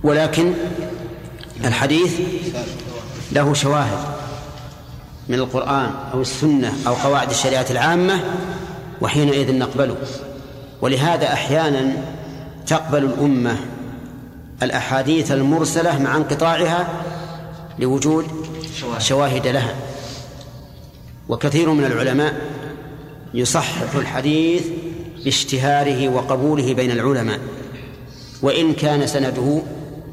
ولكن 0.02 0.52
الحديث 1.64 2.20
له 3.32 3.54
شواهد 3.54 3.98
من 5.28 5.34
القرآن 5.34 5.90
أو 6.12 6.20
السنة 6.20 6.72
أو 6.86 6.94
قواعد 6.94 7.30
الشريعة 7.30 7.66
العامة 7.70 8.20
وحينئذ 9.00 9.58
نقبله. 9.58 9.96
ولهذا 10.82 11.32
أحيانا 11.32 11.92
تقبل 12.66 13.04
الأمة 13.04 13.56
الأحاديث 14.62 15.32
المرسلة 15.32 15.98
مع 15.98 16.16
انقطاعها 16.16 17.02
لوجود 17.78 18.26
شواهد. 18.98 19.46
لها. 19.46 19.74
وكثير 21.28 21.70
من 21.70 21.84
العلماء 21.84 22.40
يصحح 23.34 23.94
الحديث 23.94 24.62
باشتهاره 25.24 26.08
وقبوله 26.08 26.74
بين 26.74 26.90
العلماء 26.90 27.40
وإن 28.42 28.74
كان 28.74 29.06
سنده 29.06 29.62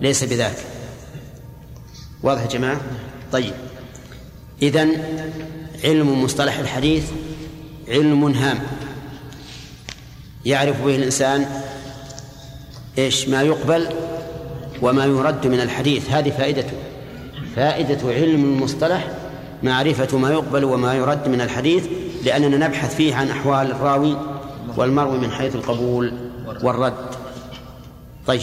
ليس 0.02 0.24
بذاك. 0.24 0.56
واضح 2.24 2.42
يا 2.42 2.48
جماعة؟ 2.48 2.82
طيب. 3.32 3.54
إذن 4.62 5.04
علم 5.84 6.24
مصطلح 6.24 6.60
الحديث 6.60 7.04
علم 7.88 8.24
هام. 8.24 8.60
يعرف 10.46 10.82
به 10.82 10.96
الإنسان 10.96 11.62
إيش؟ 12.98 13.28
ما 13.28 13.42
يقبل 13.42 13.88
وما 14.84 15.06
يرد 15.06 15.48
من 15.48 15.60
الحديث. 15.60 16.10
هذه 16.10 16.30
فائدته 16.30 16.74
فائدة 17.56 18.14
علم 18.14 18.44
المصطلح 18.44 19.12
معرفة 19.64 20.18
ما 20.18 20.32
يقبل 20.32 20.66
وما 20.66 20.94
يرد 20.94 21.28
من 21.28 21.42
الحديث 21.42 21.88
لأننا 22.24 22.68
نبحث 22.68 22.96
فيه 22.96 23.16
عن 23.16 23.30
أحوال 23.30 23.72
الراوي 23.72 24.18
والمروي 24.78 25.18
من 25.18 25.32
حيث 25.32 25.56
القبول 25.56 26.14
والرد. 26.64 26.94
طيب. 28.28 28.42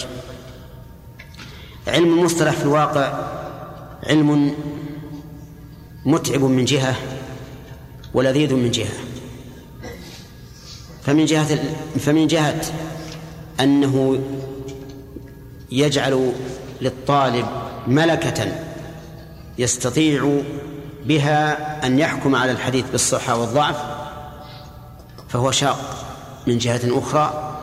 علم 1.88 2.18
المصطلح 2.18 2.52
في 2.52 2.62
الواقع 2.62 3.12
علم 4.06 4.54
متعب 6.06 6.42
من 6.42 6.64
جهة 6.64 6.94
ولذيذ 8.14 8.54
من 8.54 8.70
جهة. 8.70 8.92
فمن 11.02 11.25
جهة 11.25 11.59
فمن 11.99 12.26
جهة 12.26 12.61
أنه 13.61 14.20
يجعل 15.72 16.32
للطالب 16.80 17.46
ملكة 17.86 18.52
يستطيع 19.58 20.40
بها 21.04 21.86
أن 21.86 21.98
يحكم 21.98 22.34
على 22.34 22.52
الحديث 22.52 22.90
بالصحة 22.90 23.36
والضعف 23.36 23.76
فهو 25.28 25.50
شاق 25.50 26.06
من 26.46 26.58
جهة 26.58 26.80
أخرى 26.84 27.56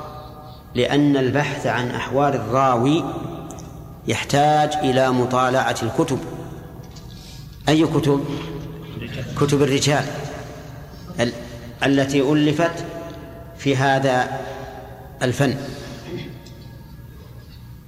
لأن 0.76 1.18
البحث 1.18 1.68
عن 1.68 1.92
أحوال 1.92 2.36
الراوي 2.36 3.04
يحتاج 4.08 4.74
إلى 4.74 5.12
مطالعة 5.12 5.76
الكتب 5.84 6.20
أي 7.70 7.86
كتب؟ 7.86 8.26
كتب 9.40 9.62
الرجال 9.62 10.06
التي 11.84 12.22
ألفت 12.22 12.86
في 13.58 13.76
هذا 13.76 14.40
الفن 15.22 15.56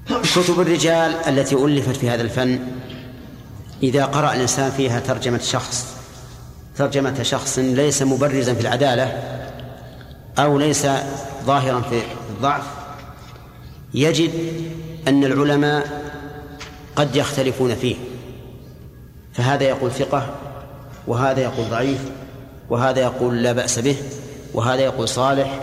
كتب 0.10 0.60
الرجال 0.62 1.16
التي 1.28 1.56
ألفت 1.56 1.96
في 1.96 2.10
هذا 2.10 2.22
الفن 2.22 2.60
إذا 3.84 4.06
قرأ 4.06 4.34
الإنسان 4.34 4.72
فيها 4.72 5.00
ترجمة 5.00 5.40
شخص 5.40 5.86
ترجمة 6.78 7.24
شخص 7.24 7.60
ليس 7.60 8.02
مبرزا 8.02 8.54
في 8.54 8.62
العدالة 8.62 9.24
أو 10.40 10.58
ليس 10.58 10.88
ظاهرا 11.46 11.82
في 11.82 12.02
الضعف 12.30 12.64
يجد 13.94 14.32
أن 15.08 15.24
العلماء 15.24 16.02
قد 16.96 17.16
يختلفون 17.16 17.76
فيه. 17.76 17.96
فهذا 19.34 19.64
يقول 19.64 19.92
ثقة 19.92 20.36
وهذا 21.08 21.42
يقول 21.42 21.70
ضعيف 21.70 22.00
وهذا 22.70 23.00
يقول 23.00 23.44
لا 23.44 23.52
بأس 23.52 23.80
به 23.80 23.96
وهذا 24.54 24.82
يقول 24.82 25.10
صالح 25.10 25.60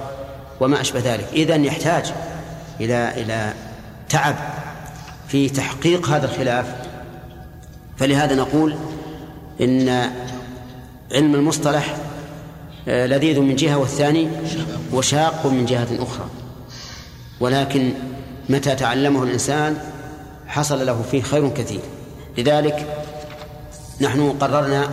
وما 0.61 0.81
أشبه 0.81 1.01
ذلك. 1.01 1.29
إذن 1.33 1.65
يحتاج 1.65 2.13
إلى 2.81 3.23
إلى 3.23 3.53
تعب 4.09 4.37
في 5.29 5.49
تحقيق 5.49 6.09
هذا 6.09 6.27
الخلاف. 6.27 6.67
فلهذا 7.97 8.35
نقول 8.35 8.77
إن 9.61 9.89
علم 11.13 11.35
المصطلح 11.35 11.97
آه، 12.89 13.07
لذيذ 13.07 13.41
من 13.41 13.57
جهة 13.57 13.77
والثاني 13.79 14.29
وشاق 14.93 15.47
من 15.47 15.67
جهة 15.67 15.89
أخرى. 15.99 16.27
ولكن 17.41 17.93
متى 18.49 18.75
تعلمه 18.75 19.23
الإنسان 19.23 19.79
حصل 20.47 20.87
له 20.87 21.05
فيه 21.11 21.23
خير 21.23 21.49
كثير. 21.49 21.81
لذلك 22.39 23.03
نحن 24.01 24.31
قررنا 24.31 24.91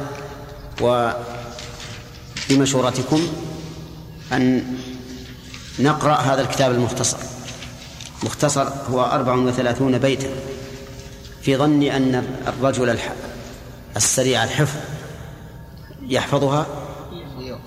وبمشورتكم 2.50 3.28
أن 4.34 4.64
نقرأ 5.80 6.16
هذا 6.16 6.42
الكتاب 6.42 6.72
المختصر. 6.72 7.18
مختصر 8.24 8.68
هو 8.92 9.04
أربع 9.04 9.34
وثلاثون 9.34 9.98
بيتا 9.98 10.30
في 11.42 11.58
ظن 11.58 11.84
أن 11.84 12.24
الرجل 12.48 13.00
السريع 13.96 14.44
الحفظ 14.44 14.80
يحفظها؟ 16.08 16.66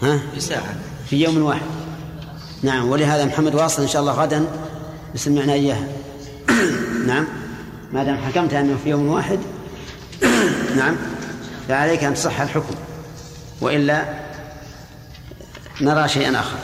ها؟ 0.03 0.21
في 0.35 0.41
ساعة 0.41 0.77
في 1.11 1.25
يوم 1.25 1.43
واحد. 1.43 1.67
نعم 2.63 2.89
ولهذا 2.89 3.25
محمد 3.25 3.55
واصل 3.55 3.83
إن 3.83 3.89
شاء 3.89 4.01
الله 4.03 4.13
غدا 4.13 4.47
يسمعنا 5.15 5.53
إياها. 5.53 5.89
نعم. 7.07 7.27
ما 7.93 8.05
دام 8.05 8.17
حكمت 8.17 8.55
أنه 8.55 8.77
في 8.85 8.91
يوم 8.91 9.09
واحد 9.09 9.39
نعم 10.77 10.97
فعليك 11.69 12.05
أن 12.05 12.15
تصح 12.15 12.41
الحكم. 12.41 12.75
وإلا 13.61 14.05
نرى 15.81 16.09
شيئا 16.09 16.41
آخر. 16.41 16.59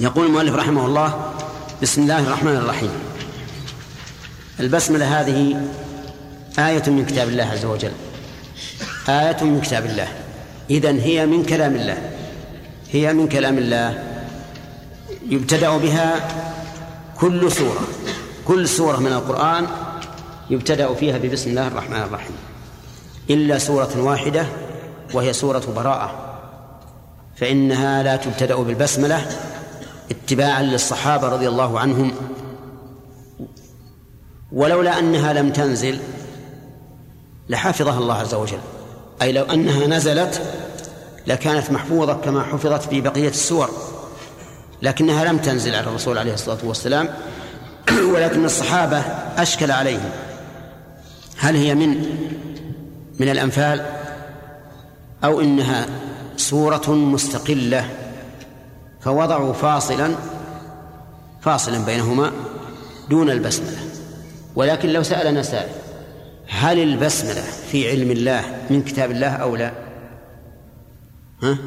يقول 0.00 0.26
المؤلف 0.26 0.54
رحمه 0.54 0.86
الله 0.86 1.35
بسم 1.82 2.02
الله 2.02 2.18
الرحمن 2.18 2.56
الرحيم. 2.56 2.90
البسملة 4.60 5.20
هذه 5.20 5.60
آية 6.58 6.82
من 6.86 7.06
كتاب 7.06 7.28
الله 7.28 7.44
عز 7.44 7.64
وجل. 7.64 7.92
آية 9.08 9.44
من 9.44 9.60
كتاب 9.60 9.86
الله. 9.86 10.08
إذن 10.70 10.98
هي 10.98 11.26
من 11.26 11.44
كلام 11.44 11.74
الله. 11.74 11.98
هي 12.92 13.12
من 13.12 13.28
كلام 13.28 13.58
الله. 13.58 14.04
يبتدأ 15.28 15.76
بها 15.76 16.28
كل 17.20 17.52
سورة. 17.52 17.80
كل 18.44 18.68
سورة 18.68 18.96
من 18.96 19.12
القرآن 19.12 19.66
يبتدأ 20.50 20.94
فيها 20.94 21.18
ببسم 21.18 21.50
الله 21.50 21.66
الرحمن 21.66 22.02
الرحيم. 22.02 22.36
إلا 23.30 23.58
سورة 23.58 23.92
واحدة 23.96 24.46
وهي 25.14 25.32
سورة 25.32 25.62
براءة. 25.76 26.38
فإنها 27.36 28.02
لا 28.02 28.16
تبتدأ 28.16 28.56
بالبسملة 28.56 29.26
اتباعا 30.10 30.62
للصحابة 30.62 31.28
رضي 31.28 31.48
الله 31.48 31.80
عنهم 31.80 32.12
ولولا 34.52 34.98
أنها 34.98 35.32
لم 35.32 35.50
تنزل 35.50 35.98
لحفظها 37.48 37.98
الله 37.98 38.14
عز 38.14 38.34
وجل. 38.34 38.58
أي 39.22 39.32
لو 39.32 39.44
أنها 39.44 39.86
نزلت 39.86 40.42
لكانت 41.26 41.70
محفوظة 41.70 42.14
كما 42.14 42.42
حفظت 42.42 42.82
في 42.82 43.00
بقية 43.00 43.28
السور 43.28 43.70
لكنها 44.82 45.24
لم 45.24 45.38
تنزل 45.38 45.74
على 45.74 45.86
الرسول 45.86 46.18
عليه 46.18 46.34
الصلاة 46.34 46.58
والسلام 46.64 47.08
ولكن 48.14 48.44
الصحابة 48.44 48.98
أشكل 49.36 49.70
عليهم. 49.70 50.10
هل 51.36 51.56
هي 51.56 51.74
من 51.74 51.88
من 53.20 53.28
الأنفال؟ 53.28 53.86
أو 55.24 55.40
إنها 55.40 55.86
سورة 56.36 56.90
مستقلة؟ 56.90 57.88
فوضعوا 59.06 59.52
فاصلا 59.52 60.14
فاصلا 61.40 61.78
بينهما 61.84 62.32
دون 63.10 63.30
البسملة. 63.30 63.78
ولكن 64.56 64.88
لو 64.88 65.02
سألنا 65.02 65.42
سائل 65.42 65.68
هل 66.48 66.78
البسملة 66.78 67.42
في 67.42 67.90
علم 67.90 68.10
الله 68.10 68.42
من 68.70 68.82
كتاب 68.82 69.10
الله 69.10 69.28
أو 69.28 69.56
لا؟ 69.56 69.72
ها؟ 71.42 71.58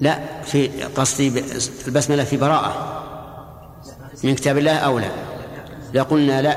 لا 0.00 0.42
في 0.42 0.68
قصدي 0.84 1.44
البسملة 1.86 2.24
في 2.24 2.36
براءة 2.36 3.02
من 4.24 4.34
كتاب 4.34 4.58
الله 4.58 4.76
أو 4.76 4.98
لا؟ 4.98 5.10
لقلنا 5.94 6.42
لا. 6.42 6.56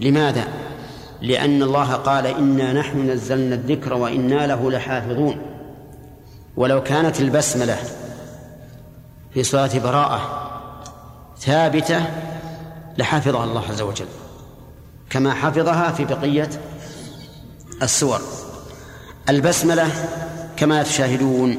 لماذا؟ 0.00 0.44
لأن 1.22 1.62
الله 1.62 1.92
قال 1.92 2.26
إنا 2.26 2.72
نحن 2.72 3.10
نزلنا 3.10 3.54
الذكر 3.54 3.94
وإنا 3.94 4.46
له 4.46 4.70
لحافظون. 4.70 5.53
ولو 6.56 6.82
كانت 6.82 7.20
البسملة 7.20 7.78
في 9.34 9.42
صلاة 9.42 9.78
براءة 9.78 10.50
ثابتة 11.38 12.06
لحفظها 12.98 13.44
الله 13.44 13.68
عز 13.68 13.82
وجل 13.82 14.06
كما 15.10 15.34
حفظها 15.34 15.92
في 15.92 16.04
بقية 16.04 16.50
السور. 17.82 18.20
البسملة 19.28 19.90
كما 20.56 20.82
تشاهدون 20.82 21.58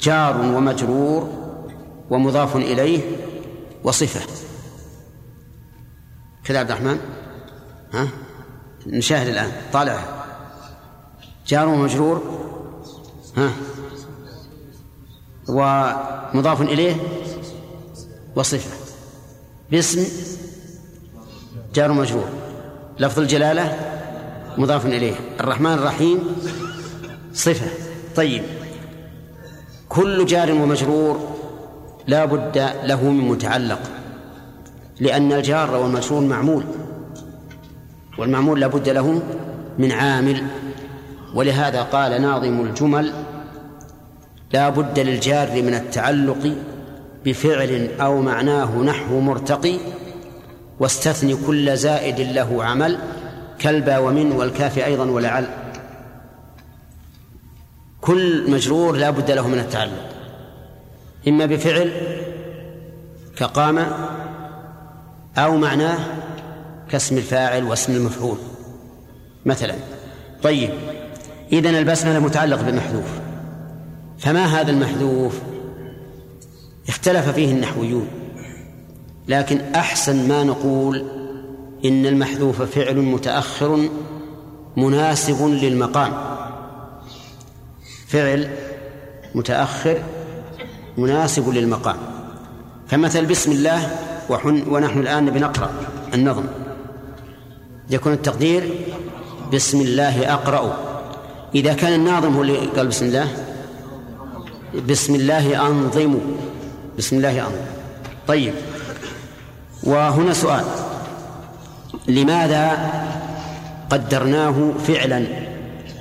جار 0.00 0.36
ومجرور 0.40 1.30
ومضاف 2.10 2.56
إليه 2.56 3.16
وصفة. 3.84 4.20
كذا 6.44 6.58
عبد 6.58 6.70
الرحمن؟ 6.70 7.00
ها؟ 7.92 8.08
نشاهد 8.86 9.28
الآن. 9.28 9.52
طالع. 9.72 9.98
جار 11.46 11.68
ومجرور؟ 11.68 12.22
ها؟ 13.36 13.50
ومضاف 15.48 16.62
إليه 16.62 16.96
وصفة. 18.36 18.70
باسم 19.70 20.04
جار 21.74 21.92
مجرور. 21.92 22.28
لفظ 22.98 23.18
الجلالة 23.18 23.78
مضاف 24.58 24.86
إليه. 24.86 25.14
الرحمن 25.40 25.72
الرحيم 25.72 26.18
صفة. 27.34 27.70
طيب. 28.16 28.42
كل 29.88 30.26
جار 30.26 30.52
ومجرور 30.52 31.36
لا 32.06 32.24
بد 32.24 32.58
له 32.84 33.04
من 33.04 33.28
متعلق 33.28 33.80
لأن 35.00 35.32
الجار 35.32 35.76
والمجرور 35.76 36.20
معمول 36.20 36.64
والمعمول 38.18 38.60
لا 38.60 38.66
بد 38.66 38.88
له 38.88 39.22
من 39.78 39.92
عامل. 39.92 40.46
ولهذا 41.34 41.82
قال 41.82 42.22
ناظم 42.22 42.60
الجمل 42.60 43.12
لا 44.52 44.68
بد 44.68 44.98
للجار 44.98 45.62
من 45.62 45.74
التعلق 45.74 46.54
بفعل 47.24 47.88
أو 48.00 48.22
معناه 48.22 48.82
نحو 48.82 49.20
مرتقي 49.20 49.76
واستثني 50.80 51.36
كل 51.46 51.76
زائد 51.76 52.20
له 52.20 52.64
عمل 52.64 52.98
كالبا 53.58 53.98
ومن 53.98 54.32
والكاف 54.32 54.78
أيضا 54.78 55.04
ولعل. 55.04 55.46
كل 58.00 58.50
مجرور 58.50 58.96
لا 58.96 59.10
بد 59.10 59.30
له 59.30 59.48
من 59.48 59.58
التعلق. 59.58 60.10
إما 61.28 61.46
بفعل 61.46 61.92
كقام 63.36 63.86
أو 65.38 65.56
معناه 65.56 65.98
كاسم 66.90 67.16
الفاعل 67.16 67.64
واسم 67.64 67.92
المفعول. 67.92 68.38
مثلا 69.46 69.74
طيب 70.42 70.70
إذن 71.52 71.74
البسملة 71.74 72.18
متعلق 72.18 72.62
بالمحذوف 72.62 73.29
فما 74.20 74.44
هذا 74.44 74.70
المحذوف؟ 74.70 75.40
اختلف 76.88 77.28
فيه 77.28 77.52
النحويون. 77.52 78.08
لكن 79.28 79.60
أحسن 79.74 80.28
ما 80.28 80.44
نقول 80.44 81.04
إن 81.84 82.06
المحذوف 82.06 82.62
فعل 82.62 82.96
متأخر 82.96 83.88
مناسب 84.76 85.46
للمقام. 85.46 86.12
فعل 88.06 88.50
متأخر 89.34 89.98
مناسب 90.98 91.48
للمقام. 91.48 91.96
فمثل 92.88 93.26
بسم 93.26 93.52
الله 93.52 93.98
ونحن 94.68 95.00
الآن 95.00 95.30
بنقرأ 95.30 95.70
النظم. 96.14 96.44
يكون 97.90 98.12
التقدير 98.12 98.74
بسم 99.52 99.80
الله 99.80 100.34
أقرأ. 100.34 100.78
إذا 101.54 101.72
كان 101.74 101.92
الناظم 101.92 102.34
هو 102.34 102.42
اللي 102.42 102.56
قال 102.56 102.86
بسم 102.86 103.06
الله 103.06 103.28
بسم 104.74 105.14
الله 105.14 105.66
أنظم 105.66 106.18
بسم 106.98 107.16
الله 107.16 107.40
أنظم 107.40 107.64
طيب. 108.28 108.54
وهنا 109.82 110.32
سؤال. 110.32 110.64
لماذا 112.08 112.90
قدرناه 113.90 114.72
فعلا 114.86 115.26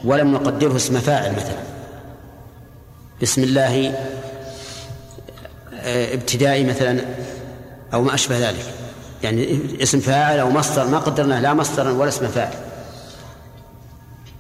ولم 0.04 0.32
نقدره 0.34 0.76
اسم 0.76 1.00
فاعل 1.00 1.32
مثلا؟ 1.32 1.60
بسم 3.22 3.44
الله 3.44 3.94
آه، 5.74 6.14
ابتدائي 6.14 6.64
مثلا 6.64 7.06
أو 7.94 8.04
ما 8.04 8.14
أشبه 8.14 8.50
ذلك. 8.50 8.74
يعني 9.24 9.60
اسم 9.84 10.00
فاعل 10.00 10.40
أو 10.40 10.50
مصدر 10.50 10.88
ما 10.88 10.98
قدرناه 10.98 11.42
لا 11.42 11.54
مصدرا 11.54 11.92
ولا 11.92 12.10
اسم 12.10 12.28
فاعل. 12.28 12.54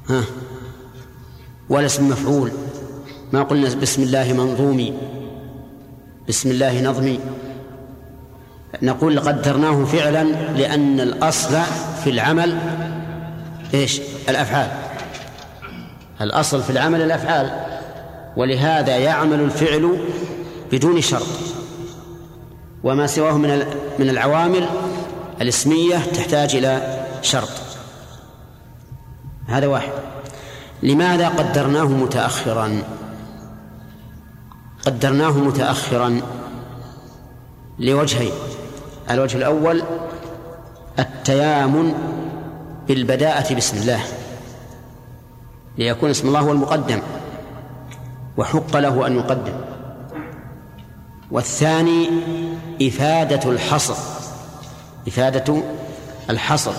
ها. 0.09 0.23
ولا 1.69 1.85
اسم 1.85 2.09
مفعول. 2.09 2.51
ما 3.33 3.43
قلنا 3.43 3.75
بسم 3.75 4.03
الله 4.03 4.33
منظومي 4.33 4.93
بسم 6.27 6.51
الله 6.51 6.81
نظمي. 6.81 7.19
نقول 8.81 9.19
قدرناه 9.19 9.85
فعلا 9.85 10.23
لأن 10.57 10.99
الأصل 10.99 11.57
في 12.03 12.09
العمل 12.09 12.57
إيش؟ 13.73 14.01
الأفعال. 14.29 14.71
الأصل 16.21 16.63
في 16.63 16.69
العمل 16.69 17.01
الأفعال 17.01 17.51
ولهذا 18.37 18.97
يعمل 18.97 19.39
الفعل 19.39 19.97
بدون 20.71 21.01
شرط. 21.01 21.27
وما 22.83 23.07
سواه 23.07 23.37
من 23.37 23.65
من 23.99 24.09
العوامل 24.09 24.65
الاسمية 25.41 25.97
تحتاج 25.97 26.55
إلى 26.55 27.05
شرط. 27.21 27.49
هذا 29.47 29.67
واحد. 29.67 29.91
لماذا 30.83 31.29
قدرناه 31.29 31.85
متأخرا؟ 31.87 32.83
قدرناه 34.85 35.31
متأخرا 35.31 36.21
لوجهين. 37.79 38.31
الوجه 39.11 39.37
الأول 39.37 39.83
التيامن 40.99 41.93
بالبداءة 42.87 43.53
بسم 43.53 43.77
الله 43.77 44.01
ليكون 45.77 46.09
اسم 46.09 46.27
الله 46.27 46.39
هو 46.39 46.51
المقدم 46.51 46.99
وحق 48.37 48.77
له 48.77 49.07
أن 49.07 49.15
يقدم. 49.15 49.53
والثاني 51.31 52.09
إفادة 52.81 53.51
الحصر 53.51 53.95
إفادة 55.07 55.63
الحصر. 56.29 56.73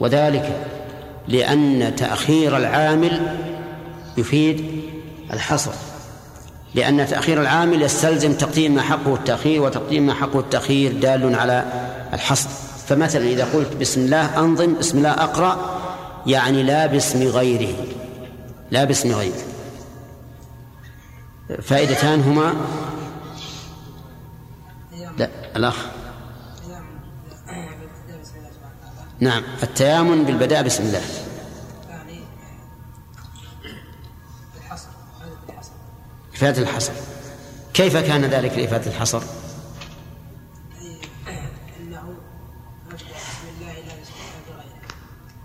وذلك 0.00 0.66
لأن 1.28 1.96
تأخير 1.96 2.56
العامل 2.56 3.36
يفيد 4.16 4.82
الحصر. 5.32 5.72
لأن 6.76 7.06
تأخير 7.06 7.40
العامل 7.40 7.82
يستلزم 7.82 8.32
تقديم 8.32 8.74
ما 8.74 8.82
حقه 8.82 9.14
التأخير 9.14 9.62
وتقديم 9.62 10.06
ما 10.06 10.14
حقه 10.14 10.40
التأخير 10.40 10.92
دال 10.92 11.34
على 11.34 11.64
الحصر 12.12 12.48
فمثلا 12.88 13.24
إذا 13.24 13.44
قلت 13.44 13.76
بسم 13.76 14.00
الله 14.00 14.38
أنظم 14.38 14.74
بسم 14.74 14.98
الله 14.98 15.10
أقرأ 15.10 15.80
يعني 16.26 16.62
لا 16.62 16.86
باسم 16.86 17.22
غيره 17.22 17.74
لا 18.70 18.84
باسم 18.84 19.12
غيره 19.12 19.42
فائدتان 21.62 22.20
هما؟ 22.20 22.54
لا 25.18 25.28
الأخ. 25.56 25.76
نعم 29.20 29.42
التيامن 29.62 30.24
بالبداء 30.24 30.62
بسم 30.62 30.82
الله. 30.82 31.02
إفادة 36.36 36.62
الحصر 36.62 36.92
كيف 37.74 37.96
كان 37.96 38.24
ذلك 38.24 38.58
لإفادة 38.58 38.90
الحصر؟ 38.90 39.22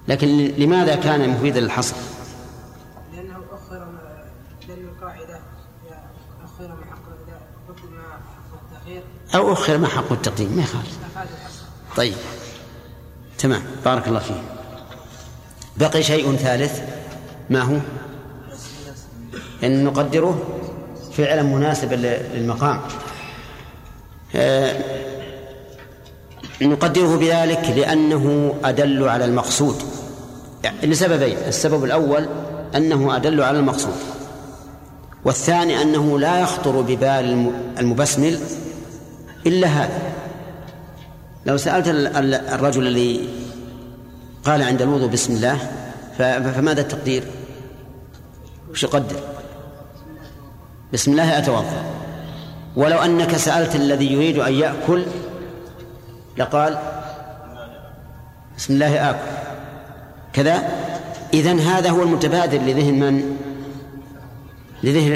لكن 0.07 0.27
لماذا 0.57 0.95
كان 0.95 1.29
مفيدا 1.29 1.59
للحصر؟ 1.59 1.95
لأنه 3.13 3.37
أخر 3.51 3.87
لأن 4.67 4.77
القاعدة 4.77 5.39
أخر 6.43 6.67
ما 6.67 6.85
حق 6.91 7.01
التأخير 8.63 9.03
أو 9.35 9.53
أخر 9.53 9.77
ما 9.77 9.87
حق 9.87 10.11
التقديم 10.11 10.51
ما 10.55 10.61
يخالف 10.61 10.99
طيب 11.97 12.15
تمام 13.37 13.61
بارك 13.85 14.07
الله 14.07 14.19
فيه 14.19 14.41
بقي 15.77 16.03
شيء 16.03 16.35
ثالث 16.35 16.81
ما 17.49 17.61
هو؟ 17.61 17.77
أن 19.63 19.83
نقدره 19.83 20.60
فعلا 21.17 21.43
مناسبا 21.43 21.95
للمقام 22.35 22.79
آه، 24.35 24.75
نقدره 26.61 27.17
بذلك 27.17 27.73
لأنه 27.77 28.55
أدل 28.63 29.09
على 29.09 29.25
المقصود 29.25 29.75
يعني 30.63 30.87
لسببين 30.87 31.37
السبب 31.47 31.83
الأول 31.83 32.27
أنه 32.75 33.15
أدل 33.15 33.41
على 33.41 33.59
المقصود 33.59 33.95
والثاني 35.25 35.81
أنه 35.81 36.19
لا 36.19 36.39
يخطر 36.39 36.81
ببال 36.81 37.51
المبسمل 37.79 38.39
إلا 39.45 39.67
هذا 39.67 40.01
لو 41.45 41.57
سألت 41.57 41.87
الرجل 42.53 42.87
الذي 42.87 43.29
قال 44.45 44.61
عند 44.61 44.81
الوضوء 44.81 45.07
بسم 45.07 45.33
الله 45.33 45.57
فماذا 46.17 46.81
التقدير؟ 46.81 47.23
وش 48.71 48.83
يقدر؟ 48.83 49.30
بسم 50.93 51.11
الله 51.11 51.37
أتوضأ. 51.37 51.83
ولو 52.75 52.97
أنك 52.97 53.37
سألت 53.37 53.75
الذي 53.75 54.13
يريد 54.13 54.37
أن 54.37 54.53
يأكل 54.53 55.05
لقال 56.37 56.77
بسم 58.57 58.73
الله 58.73 59.09
آكل. 59.09 59.31
كذا. 60.33 60.69
إذن 61.33 61.59
هذا 61.59 61.89
هو 61.89 62.01
المتبادر 62.01 62.57
لذهن 62.57 62.99
من؟ 62.99 63.37
لذهن, 64.83 65.11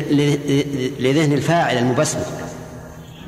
لذهن 1.00 1.34
الفاعل 1.34 1.78
المبسمل. 1.78 2.26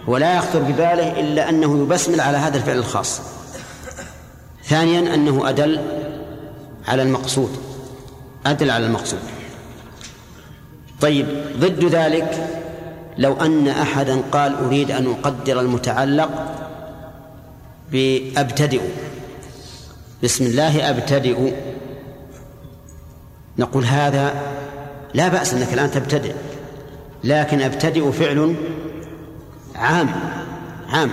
ولا 0.07 0.35
يخطر 0.35 0.59
بباله 0.59 1.19
إلا 1.19 1.49
أنه 1.49 1.83
يبسمل 1.83 2.21
على 2.21 2.37
هذا 2.37 2.57
الفعل 2.57 2.77
الخاص. 2.77 3.21
ثانيا 4.63 5.13
أنه 5.13 5.49
أدل 5.49 5.81
على 6.87 7.01
المقصود. 7.01 7.57
أدل 8.45 8.71
على 8.71 8.85
المقصود. 8.85 9.19
طيب 11.01 11.27
ضد 11.59 11.85
ذلك 11.85 12.47
لو 13.17 13.33
أن 13.33 13.67
أحدا 13.67 14.21
قال 14.31 14.55
أريد 14.55 14.91
أن 14.91 15.15
أقدر 15.23 15.59
المتعلق 15.59 16.29
بأبتدئ. 17.91 18.81
بسم 20.23 20.45
الله 20.45 20.89
أبتدئ. 20.89 21.53
نقول 23.57 23.85
هذا 23.85 24.33
لا 25.13 25.27
بأس 25.27 25.53
أنك 25.53 25.73
الآن 25.73 25.91
تبتدئ 25.91 26.33
لكن 27.23 27.61
أبتدئ 27.61 28.11
فعل 28.11 28.55
عام 29.75 30.09
عام. 30.89 31.11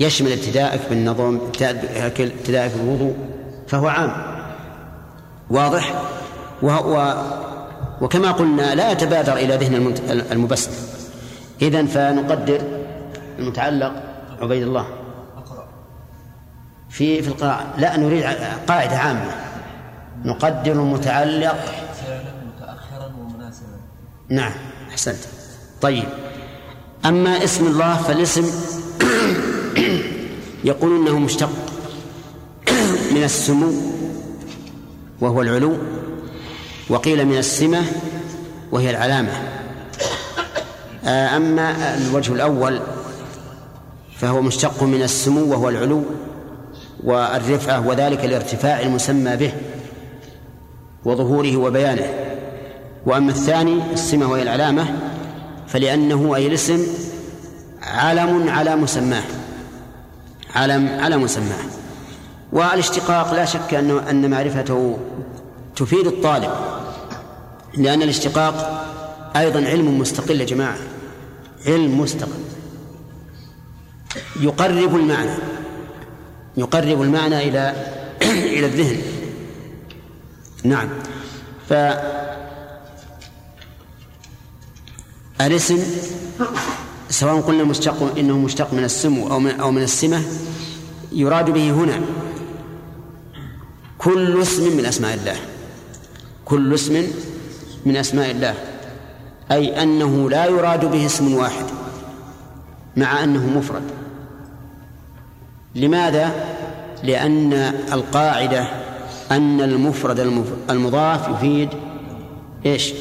يشمل 0.00 0.32
ابتدائك 0.32 0.80
بالنظم 0.90 1.36
ابتدائك 1.36 2.32
بالوضوء 2.48 3.16
فهو 3.68 3.88
عام. 3.88 4.12
واضح؟ 5.50 6.02
وهو 6.62 7.24
وكما 8.00 8.30
قلنا 8.32 8.74
لا 8.74 8.92
يتبادر 8.92 9.36
إلى 9.36 9.56
ذهن 9.56 9.94
المبسم 10.32 10.70
إذن 11.62 11.86
فنقدر 11.86 12.60
المتعلق 13.38 13.92
عبيد 14.40 14.62
الله. 14.62 14.86
في 16.90 17.22
في 17.22 17.28
القراءة 17.28 17.66
لا 17.78 17.96
نريد 17.96 18.24
قاعدة 18.68 18.96
عامة. 18.96 19.30
نقدر 20.24 20.72
المتعلق. 20.72 21.58
متأخرا 22.56 23.12
ومناسبا 23.20 23.66
نعم 24.28 24.52
أحسنت. 24.90 25.18
طيب. 25.80 26.04
أما 27.04 27.44
اسم 27.44 27.66
الله 27.66 27.96
فالاسم 27.96 28.44
يقول 30.64 30.96
إنه 30.96 31.18
مشتق 31.18 31.50
من 33.14 33.24
السمو 33.24 33.72
وهو 35.20 35.42
العلو. 35.42 35.76
وقيل 36.88 37.26
من 37.26 37.38
السمة 37.38 37.82
وهي 38.72 38.90
العلامة. 38.90 39.32
أما 41.06 41.96
الوجه 41.96 42.32
الأول 42.32 42.80
فهو 44.18 44.42
مشتق 44.42 44.82
من 44.82 45.02
السمو 45.02 45.52
وهو 45.52 45.68
العلو 45.68 46.02
والرفعة 47.04 47.86
وذلك 47.86 48.24
الارتفاع 48.24 48.80
المسمى 48.80 49.36
به 49.36 49.52
وظهوره 51.04 51.56
وبيانه. 51.56 52.06
وأما 53.06 53.30
الثاني 53.30 53.92
السمة 53.92 54.30
وهي 54.30 54.42
العلامة 54.42 54.86
فلأنه 55.68 56.36
أي 56.36 56.46
الاسم 56.46 56.86
علم 57.82 58.48
على 58.48 58.76
مسماه. 58.76 59.24
علم 60.54 61.00
على 61.00 61.16
مسماه. 61.16 61.64
والاشتقاق 62.52 63.34
لا 63.34 63.44
شك 63.44 63.74
أن 64.10 64.30
معرفته 64.30 64.98
تفيد 65.76 66.06
الطالب. 66.06 66.50
لأن 67.76 68.02
الاشتقاق 68.02 68.84
أيضا 69.36 69.64
علم 69.66 69.98
مستقل 69.98 70.40
يا 70.40 70.46
جماعة. 70.46 70.78
علم 71.66 72.00
مستقل. 72.00 72.40
يقرب 74.40 74.96
المعنى. 74.96 75.34
يقرب 76.56 77.02
المعنى 77.02 77.48
إلى 77.48 77.86
إلى 78.56 78.66
الذهن. 78.66 79.02
نعم. 80.64 80.88
ف 81.68 81.72
الاسم 85.40 85.78
سواء 87.10 87.40
قلنا 87.40 87.64
مشتق 87.64 88.18
إنه 88.18 88.38
مشتق 88.38 88.74
من 88.74 88.84
السمو 88.84 89.30
أو 89.30 89.38
من 89.38 89.60
أو 89.60 89.70
من 89.70 89.82
السمة 89.82 90.22
يراد 91.12 91.50
به 91.50 91.70
هنا 91.70 92.00
كل 93.98 94.42
اسم 94.42 94.76
من 94.76 94.86
أسماء 94.86 95.14
الله. 95.14 95.36
كل 96.44 96.74
اسم 96.74 97.06
من 97.88 97.96
أسماء 97.96 98.30
الله 98.30 98.54
أي 99.52 99.82
أنه 99.82 100.30
لا 100.30 100.46
يراد 100.46 100.84
به 100.84 101.06
اسم 101.06 101.34
واحد 101.34 101.64
مع 102.96 103.24
أنه 103.24 103.58
مفرد. 103.58 103.82
لماذا؟ 105.74 106.34
لأن 107.02 107.52
القاعدة 107.92 108.68
أن 109.30 109.60
المفرد 109.60 110.20
المضاف 110.70 111.28
يفيد 111.28 111.68
إيش؟ 112.66 112.92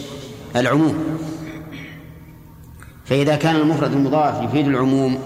العموم. 0.55 0.95
فإذا 3.05 3.35
كان 3.35 3.55
المفرد 3.55 3.91
المضاف 3.91 4.43
يفيد 4.43 4.67
العموم 4.67 5.19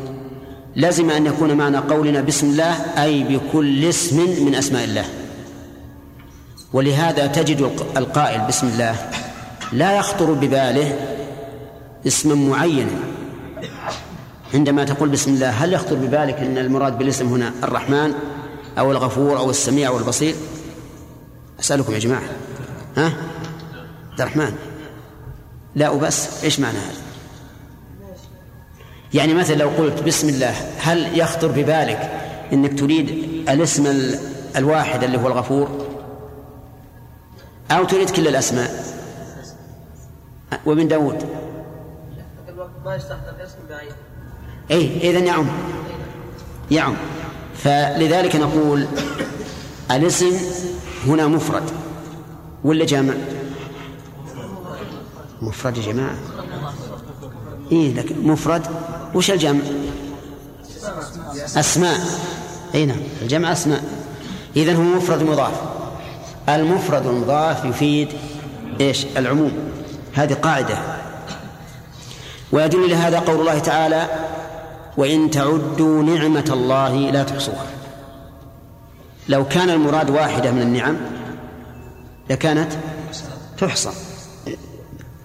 لزم 0.76 1.10
أن 1.10 1.26
يكون 1.26 1.54
معنى 1.54 1.78
قولنا 1.78 2.22
بسم 2.22 2.48
الله 2.48 2.74
أي 3.04 3.24
بكل 3.24 3.86
اسم 3.86 4.46
من 4.46 4.56
أسماء 4.56 4.84
الله. 4.84 5.06
ولهذا 6.74 7.28
تجد 7.28 7.72
القائل 7.98 8.42
بسم 8.48 8.68
الله 8.68 8.96
لا 9.72 9.98
يخطر 9.98 10.34
بباله 10.34 11.18
اسما 12.08 12.36
معينا 12.36 13.00
عندما 14.54 14.84
تقول 14.84 15.10
بسم 15.10 15.34
الله 15.34 15.50
هل 15.50 15.74
يخطر 15.74 15.96
ببالك 15.96 16.36
أن 16.36 16.58
المراد 16.58 16.98
بالاسم 16.98 17.28
هنا 17.28 17.54
الرحمن 17.64 18.14
أو 18.80 18.92
الغفور 18.92 19.38
أو 19.38 19.50
السميع 19.50 19.88
أو 19.88 19.98
البصير؟ 19.98 20.36
أسألكم 21.60 21.94
يا 21.94 22.00
جماعة. 22.00 22.30
ها؟ 22.98 23.14
الرحمن. 24.20 24.54
لا 25.76 25.90
وبس 25.90 26.44
إيش 26.44 26.60
معنى 26.60 26.78
هذا؟ 26.78 27.02
يعني 29.14 29.34
مثلا 29.34 29.56
لو 29.56 29.70
قلت 29.70 30.04
بسم 30.04 30.30
الله 30.30 30.54
هل 30.80 31.20
يخطر 31.20 31.48
ببالك 31.48 32.12
إنك 32.54 32.80
تريد 32.80 33.10
الاسم 33.50 34.12
الواحد 34.56 35.04
اللي 35.04 35.18
هو 35.18 35.28
الغفور؟ 35.28 35.86
أو 37.72 37.84
تريد 37.84 38.10
كل 38.10 38.28
الأسماء؟ 38.28 38.91
وابن 40.66 40.88
داود. 40.88 41.30
ما 42.86 42.96
اسم 42.96 43.56
بعيد 43.70 43.94
اي 44.72 45.10
إذا 45.10 45.20
يعم. 45.20 45.48
يعم. 46.72 46.96
فلذلك 47.56 48.36
نقول 48.36 48.88
الاسم 49.92 50.32
هنا 51.08 51.28
مفرد. 51.28 51.64
ولا 52.64 52.86
جامع؟ 52.86 53.14
مفرد 55.42 55.78
يا 55.78 55.82
جماعة. 55.82 56.16
إيه 57.72 57.94
لكن 57.94 58.28
مفرد. 58.28 58.68
وش 59.16 59.32
الجمع 59.32 59.64
أسماء. 61.56 62.00
أي 62.76 62.86
نعم 62.86 63.02
الجمع 63.22 63.52
أسماء. 63.52 63.84
إذن 64.56 64.76
هو 64.76 64.84
مفرد 64.84 65.24
مضاف. 65.24 65.62
المفرد 66.50 67.06
المضاف 67.06 67.66
يفيد 67.66 68.08
إيش؟ 68.82 69.06
العموم. 69.18 69.71
هذه 70.14 70.34
قاعدة. 70.34 70.78
ويدل 72.52 72.90
لهذا 72.90 73.20
قول 73.20 73.40
الله 73.40 73.60
تعالى 73.60 74.10
وإن 74.98 75.32
تعدوا 75.32 76.04
نعمة 76.04 76.50
الله 76.50 77.12
لا 77.12 77.24
تحصوها. 77.24 77.66
لو 79.30 79.48
كان 79.48 79.70
المراد 79.70 80.10
واحدة 80.10 80.52
من 80.52 80.62
النعم 80.62 80.98
لكانت 82.30 82.72
تحصى. 83.58 83.90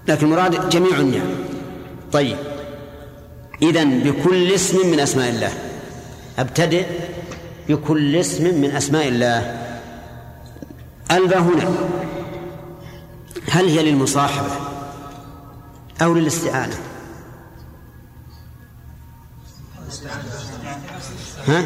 لكن 0.09 0.27
المراد 0.27 0.68
جميع 0.68 1.01
النعم. 1.01 1.35
طيب. 2.12 2.37
إذن 3.62 3.99
بكل 3.99 4.53
اسم 4.53 4.90
من 4.90 5.01
أسماء 5.01 5.29
الله. 5.29 5.53
أبتدئ 6.38 6.87
بكل 7.68 8.16
اسم 8.16 8.61
من 8.61 8.70
أسماء 8.70 9.09
الله. 9.09 9.66
ألبى 11.11 11.35
هنا. 11.35 11.75
هل 13.51 13.68
هي 13.68 13.90
للمصاحبة؟ 13.90 14.75
أو 16.02 16.14
للاستعانة. 16.14 16.78
ها؟ 21.48 21.64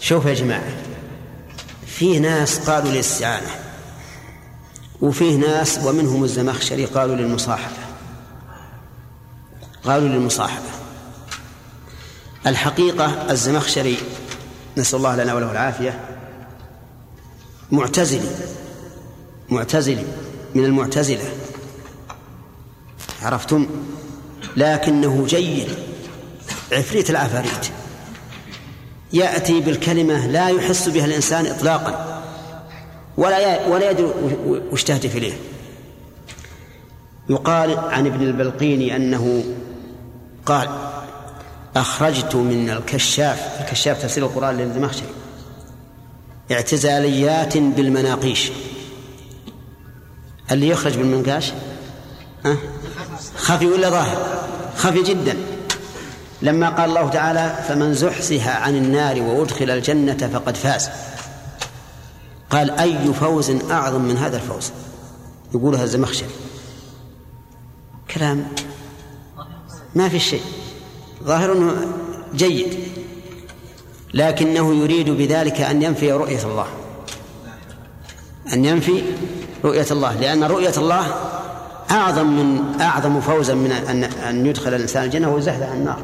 شوف 0.00 0.26
يا 0.26 0.34
جماعة 0.34 0.72
في 1.86 2.18
ناس 2.18 2.70
قالوا 2.70 2.90
للاستعانة 2.90 3.50
وفيه 5.00 5.36
ناس 5.36 5.78
ومنهم 5.78 6.24
الزمخشري 6.24 6.84
قالوا 6.84 7.16
للمصاحبة. 7.16 7.76
قالوا 9.84 10.08
للمصاحبة. 10.08 10.70
الحقيقة 12.46 13.30
الزمخشري 13.30 13.98
نسأل 14.76 14.98
الله 14.98 15.16
لنا 15.16 15.34
وله 15.34 15.52
العافية 15.52 16.00
معتزلي 17.72 18.30
معتزلي 19.48 20.04
من 20.54 20.64
المعتزلة. 20.64 21.32
عرفتم؟ 23.26 23.66
لكنه 24.56 25.26
جيد. 25.26 25.68
عفريت 26.72 27.10
العفاريت. 27.10 27.70
يأتي 29.12 29.60
بالكلمة 29.60 30.26
لا 30.26 30.48
يحس 30.48 30.88
بها 30.88 31.04
الإنسان 31.04 31.46
إطلاقا. 31.46 32.22
ولا 33.16 33.66
ولا 33.66 33.90
يدري 33.90 34.06
وش 34.72 34.84
تهدف 34.84 35.16
إليه. 35.16 35.32
يقال 37.30 37.78
عن 37.78 38.06
ابن 38.06 38.22
البلقيني 38.22 38.96
أنه 38.96 39.44
قال 40.46 40.68
أخرجت 41.76 42.34
من 42.34 42.70
الكشاف. 42.70 43.60
الكشاف 43.60 44.02
تفسير 44.02 44.24
القرآن 44.26 44.56
للزمخشري 44.56 45.08
اعتزاليات 46.52 47.58
بالمناقيش. 47.58 48.50
اللي 50.50 50.68
يخرج 50.68 50.96
بالمنقاش 50.96 51.52
ها؟ 52.44 52.56
خفي 53.36 53.66
ولا 53.66 53.90
ظاهر؟ 53.90 54.46
خفي 54.76 55.02
جدا. 55.02 55.36
لما 56.42 56.70
قال 56.70 56.90
الله 56.90 57.10
تعالى 57.10 57.64
فمن 57.68 57.94
زحزح 57.94 58.48
عن 58.48 58.76
النار 58.76 59.22
وأدخل 59.22 59.70
الجنة 59.70 60.30
فقد 60.32 60.56
فاز. 60.56 60.88
قال 62.50 62.70
أي 62.70 63.14
فوز 63.20 63.50
أعظم 63.70 64.02
من 64.02 64.16
هذا 64.16 64.36
الفوز؟ 64.36 64.70
يقولها 65.54 65.84
الزمخشري 65.84 66.28
كلام 68.14 68.46
ما 69.94 70.08
في 70.08 70.18
شيء. 70.18 70.42
ظاهر 71.24 71.52
أنه 71.52 71.86
جيد. 72.34 72.78
لكنه 74.14 74.74
يريد 74.74 75.10
بذلك 75.10 75.60
أن 75.60 75.82
ينفي 75.82 76.12
رؤية 76.12 76.42
الله. 76.42 76.66
أن 78.52 78.64
ينفي 78.64 79.02
رؤية 79.64 79.86
الله. 79.90 80.14
لأن 80.14 80.44
رؤية 80.44 80.74
الله 80.76 81.06
أعظم 81.90 82.26
من 82.26 82.80
أعظم 82.80 83.20
فوزا 83.20 83.54
من 83.54 83.72
أن 83.72 84.04
أن 84.04 84.46
يدخل 84.46 84.74
الإنسان 84.74 85.04
الجنة 85.04 85.30
ويزحزح 85.30 85.66
عن 85.68 85.76
النار. 85.76 85.98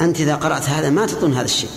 أنت 0.00 0.20
إذا 0.20 0.34
قرأت 0.34 0.68
هذا 0.68 0.90
ما 0.90 1.06
تظن 1.06 1.32
هذا 1.32 1.44
الشيء. 1.44 1.70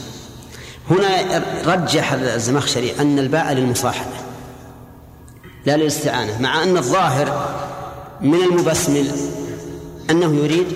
هنا 0.92 1.42
رجح 1.66 2.14
الزمخشري 2.14 2.94
أن 3.00 3.20
الباء 3.20 3.54
للمصاحبة 3.54 4.12
لا 5.66 5.78
للاستعانة 5.78 6.42
مع 6.42 6.64
أن 6.64 6.78
الظاهر 6.78 7.56
من 8.22 8.44
المبسمل 8.44 9.12
أنه 10.10 10.36
يريد 10.36 10.68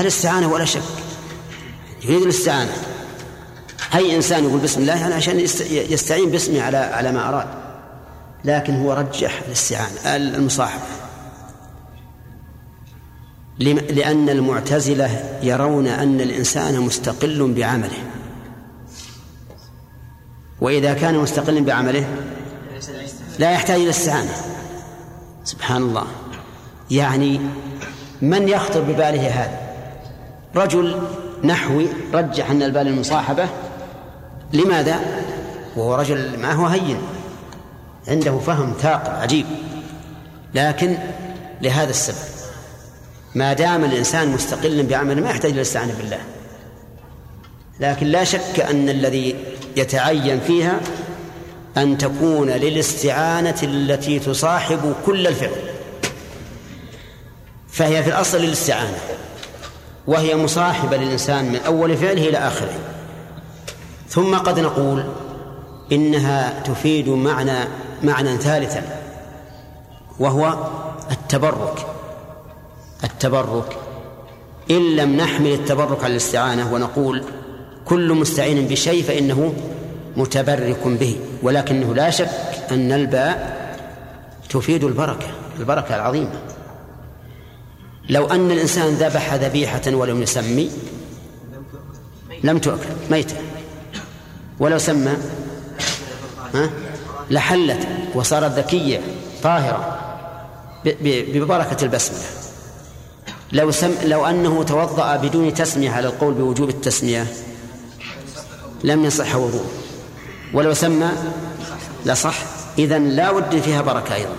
الاستعانة 0.00 0.52
ولا 0.52 0.64
شك. 0.64 0.82
يريد 2.04 2.22
الاستعانة. 2.22 2.72
أي 3.94 4.16
إنسان 4.16 4.44
يقول 4.44 4.60
بسم 4.60 4.80
الله 4.80 5.14
عشان 5.14 5.40
يست- 5.40 5.70
يستعين 5.70 6.30
باسمه 6.30 6.62
على 6.62 6.76
على 6.76 7.12
ما 7.12 7.28
أراد. 7.28 7.46
لكن 8.44 8.80
هو 8.82 8.92
رجح 8.92 9.40
الاستعانة 9.46 10.16
المصاحبة. 10.16 10.82
لم- 13.58 13.78
لأن 13.78 14.28
المعتزلة 14.28 15.38
يرون 15.42 15.86
أن 15.86 16.20
الإنسان 16.20 16.80
مستقل 16.80 17.52
بعمله. 17.52 17.98
وإذا 20.60 20.94
كان 20.94 21.14
مستقلا 21.14 21.60
بعمله 21.64 22.06
لا 23.38 23.50
يحتاج 23.50 23.76
إلى 23.76 23.84
الاستعانة 23.84 24.32
سبحان 25.44 25.82
الله. 25.82 26.04
يعني 26.90 27.40
من 28.22 28.48
يخطر 28.48 28.80
بباله 28.80 29.28
هذا؟ 29.28 29.58
رجل 30.56 30.98
نحوي 31.44 31.86
رجح 32.14 32.50
أن 32.50 32.62
البال 32.62 32.88
المصاحبة. 32.88 33.48
لماذا؟ 34.52 35.00
وهو 35.76 35.94
رجل 35.94 36.38
ما 36.38 36.52
هو 36.52 36.66
هين. 36.66 36.98
عنده 38.08 38.38
فهم 38.38 38.74
ثاقب 38.80 39.14
عجيب. 39.22 39.46
لكن 40.54 40.96
لهذا 41.62 41.90
السبب 41.90 42.34
ما 43.34 43.52
دام 43.52 43.84
الإنسان 43.84 44.28
مستقلا 44.28 44.82
بعمله 44.82 45.20
ما 45.20 45.30
يحتاج 45.30 45.50
إلى 45.50 45.56
الاستعانة 45.56 45.94
بالله. 45.94 46.20
لكن 47.80 48.06
لا 48.06 48.24
شك 48.24 48.60
أن 48.70 48.88
الذي 48.88 49.34
يتعين 49.76 50.40
فيها 50.40 50.80
أن 51.76 51.98
تكون 51.98 52.50
للاستعانة 52.50 53.56
التي 53.62 54.18
تصاحب 54.18 54.94
كل 55.06 55.26
الفعل. 55.26 55.74
فهي 57.68 58.02
في 58.02 58.08
الأصل 58.08 58.38
للاستعانة 58.38 58.98
وهي 60.06 60.36
مصاحبة 60.36 60.96
للإنسان 60.96 61.44
من 61.44 61.56
أول 61.56 61.96
فعله 61.96 62.28
إلى 62.28 62.38
آخره. 62.38 62.78
ثم 64.08 64.34
قد 64.36 64.60
نقول 64.60 65.04
إنها 65.92 66.62
تفيد 66.62 67.08
معنى 67.08 67.58
معنى 68.06 68.36
ثالثا 68.36 68.82
وهو 70.18 70.68
التبرك. 71.10 71.86
التبرك. 73.04 73.76
إن 74.70 74.96
لم 74.96 75.16
نحمل 75.16 75.52
التبرك 75.52 76.04
على 76.04 76.10
الاستعانة 76.10 76.72
ونقول 76.72 77.24
كل 77.84 78.12
مستعين 78.12 78.68
بشيء 78.68 79.02
فإنه 79.02 79.54
متبرك 80.16 80.86
به 80.86 81.16
ولكنه 81.42 81.94
لا 81.94 82.10
شك 82.10 82.30
أن 82.70 82.92
الباء 82.92 83.64
تفيد 84.50 84.84
البركة 84.84 85.26
البركة 85.58 85.96
العظيمة. 85.96 86.40
لو 88.08 88.26
أن 88.26 88.50
الإنسان 88.50 88.94
ذبح 88.94 89.34
ذبيحة 89.34 89.82
ولم 89.86 90.22
يسمي 90.22 90.70
لم 92.44 92.58
تؤكل 92.58 92.88
ميتة. 93.10 93.36
ولو 94.58 94.78
سمى 94.78 95.16
ها؟ 96.54 96.70
لحلت 97.30 97.88
وصارت 98.14 98.52
ذكية 98.52 99.00
طاهرة 99.42 99.98
ببركة 100.84 101.84
البسملة 101.84 102.24
لو 103.52 103.70
سم 103.70 103.94
لو 104.04 104.26
أنه 104.26 104.62
توضأ 104.62 105.16
بدون 105.16 105.54
تسمية 105.54 105.90
على 105.90 106.06
القول 106.06 106.34
بوجوب 106.34 106.68
التسمية 106.68 107.26
لم 108.84 109.04
يصح 109.04 109.36
وضوءه. 109.36 109.70
ولو 110.54 110.74
سمى 110.74 111.08
لصح 112.06 112.34
إذا 112.78 112.98
لا 112.98 113.30
ود 113.30 113.60
فيها 113.60 113.82
بركة 113.82 114.14
أيضا. 114.14 114.36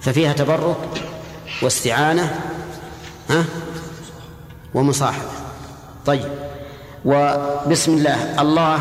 ففيها 0.00 0.32
تبرك 0.32 0.76
واستعانة 1.62 2.40
ها؟ 3.30 3.44
ومصاحبة. 4.74 5.30
طيب. 6.06 6.28
وبسم 7.04 7.94
الله 7.94 8.40
الله 8.40 8.78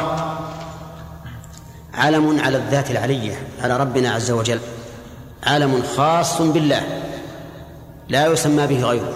علم 1.94 2.40
على 2.40 2.58
الذات 2.58 2.92
العلية 2.92 3.48
على 3.62 3.78
ربنا 3.78 4.12
عز 4.12 4.32
وجل. 4.32 4.60
علم 5.44 5.84
خاص 5.98 6.42
بالله 6.42 6.82
لا 8.10 8.28
يسمى 8.28 8.68
به 8.68 8.84
غيره. 8.84 9.14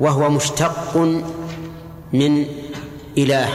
وهو 0.00 0.30
مشتق 0.30 0.96
من 2.12 2.46
إله. 3.18 3.48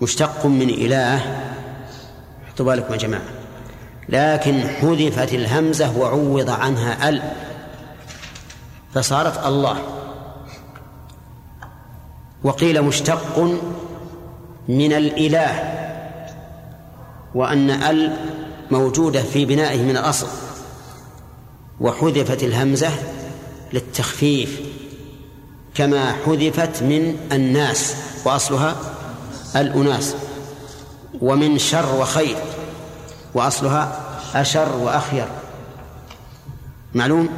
مشتق 0.00 0.46
من 0.46 0.68
إله. 0.68 1.20
حطوا 2.48 2.66
بالكم 2.66 2.92
يا 2.92 2.98
جماعة. 2.98 3.22
لكن 4.08 4.60
حذفت 4.68 5.34
الهمزة 5.34 5.98
وعوض 5.98 6.50
عنها 6.50 7.08
ال. 7.08 7.22
فصارت 8.94 9.46
الله. 9.46 9.76
وقيل 12.44 12.82
مشتق 12.82 13.38
من 14.68 14.92
الإله. 14.92 15.78
وأن 17.38 17.70
أل 17.70 18.16
موجودة 18.70 19.22
في 19.22 19.44
بنائه 19.44 19.82
من 19.82 19.96
الأصل 19.96 20.26
وحذفت 21.80 22.42
الهمزة 22.42 22.90
للتخفيف 23.72 24.60
كما 25.74 26.12
حذفت 26.26 26.82
من 26.82 27.16
الناس 27.32 27.94
وأصلها 28.24 28.76
الأناس 29.56 30.14
ومن 31.20 31.58
شر 31.58 31.94
وخير 32.00 32.36
وأصلها 33.34 34.00
أشر 34.34 34.76
وأخير. 34.76 35.28
معلوم؟ 36.94 37.28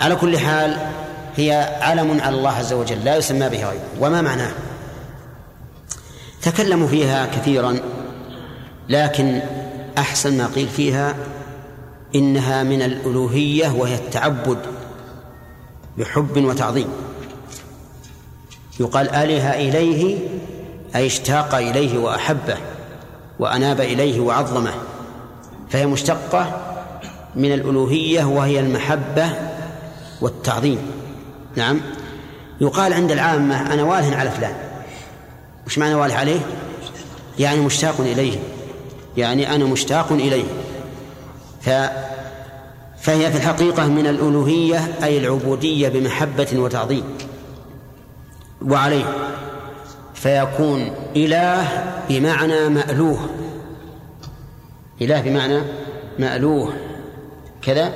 على 0.00 0.16
كل 0.16 0.38
حال 0.38 0.76
هي 1.36 1.78
علم 1.80 2.20
على 2.20 2.36
الله 2.36 2.50
عز 2.50 2.72
وجل 2.72 3.04
لا 3.04 3.16
يسمى 3.16 3.48
به 3.48 3.68
غيره. 3.68 3.88
وما 4.00 4.22
معناه؟ 4.22 4.52
تكلموا 6.42 6.88
فيها 6.88 7.26
كثيرا. 7.26 7.80
لكن 8.90 9.40
أحسن 9.98 10.38
ما 10.38 10.46
قيل 10.46 10.68
فيها 10.68 11.14
إنها 12.14 12.62
من 12.62 12.82
الألوهية 12.82 13.68
وهي 13.68 13.94
التعبد 13.94 14.58
بحب 15.98 16.44
وتعظيم. 16.44 16.88
يقال 18.80 19.10
آله 19.10 19.54
إليه 19.54 20.18
أي 20.96 21.06
اشتاق 21.06 21.54
إليه 21.54 21.98
وأحبه 21.98 22.56
وأناب 23.38 23.80
إليه 23.80 24.20
وعظمه 24.20 24.72
فهي 25.70 25.86
مشتقة 25.86 26.60
من 27.36 27.52
الألوهية 27.52 28.24
وهي 28.24 28.60
المحبة 28.60 29.30
والتعظيم. 30.20 30.78
نعم. 31.56 31.80
يقال 32.60 32.92
عند 32.92 33.12
العامة 33.12 33.72
أنا 33.74 33.82
واله 33.82 34.16
على 34.16 34.30
فلان. 34.30 34.54
وش 35.66 35.78
معنى 35.78 35.94
واله 35.94 36.14
عليه؟ 36.14 36.40
يعني 37.38 37.60
مشتاق 37.60 38.00
إليه. 38.00 38.38
يعني 39.16 39.54
أنا 39.54 39.64
مشتاق 39.64 40.12
إليه. 40.12 40.44
ف 41.60 41.70
فهي 43.00 43.30
في 43.30 43.36
الحقيقة 43.36 43.86
من 43.86 44.06
الألوهية 44.06 44.78
أي 45.02 45.18
العبودية 45.18 45.88
بمحبة 45.88 46.48
وتعظيم. 46.54 47.04
وعليه. 48.62 49.04
فيكون 50.14 50.90
إله 51.16 51.84
بمعنى 52.08 52.68
مألوه. 52.68 53.18
إله 55.02 55.20
بمعنى 55.20 55.60
مألوه. 56.18 56.72
كذا؟ 57.62 57.92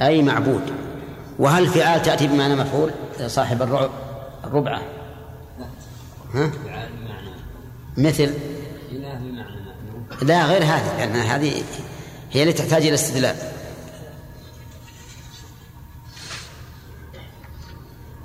أي 0.00 0.22
معبود. 0.22 0.62
وهل 1.38 1.66
فعال 1.66 2.02
تأتي 2.02 2.26
بمعنى 2.26 2.56
مفعول؟ 2.56 2.90
صاحب 3.26 3.62
الربعة. 4.44 4.82
ها؟ 6.34 6.50
مثل 7.96 8.30
لا 10.22 10.46
غير 10.46 10.64
هذه 10.64 10.98
لأن 10.98 11.16
هذه 11.16 11.64
هي 12.30 12.42
اللي 12.42 12.52
تحتاج 12.52 12.86
إلى 12.86 12.94
استدلال. 12.94 13.36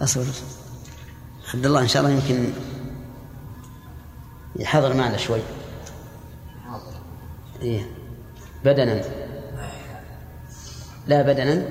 أصبر. 0.02 0.26
عبد 1.54 1.66
الله 1.66 1.82
إن 1.82 1.88
شاء 1.88 2.04
الله 2.04 2.16
يمكن 2.16 2.54
يحضر 4.56 4.94
معنا 4.94 5.18
شوي. 5.18 5.42
إيه. 7.62 7.86
بدنا. 8.66 9.04
لا 11.08 11.22
بدنا. 11.22 11.70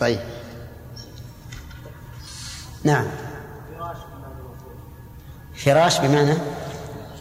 طيب. 0.00 0.20
نعم. 2.84 3.06
فراش 5.54 6.00
بمعنى؟ 6.00 6.59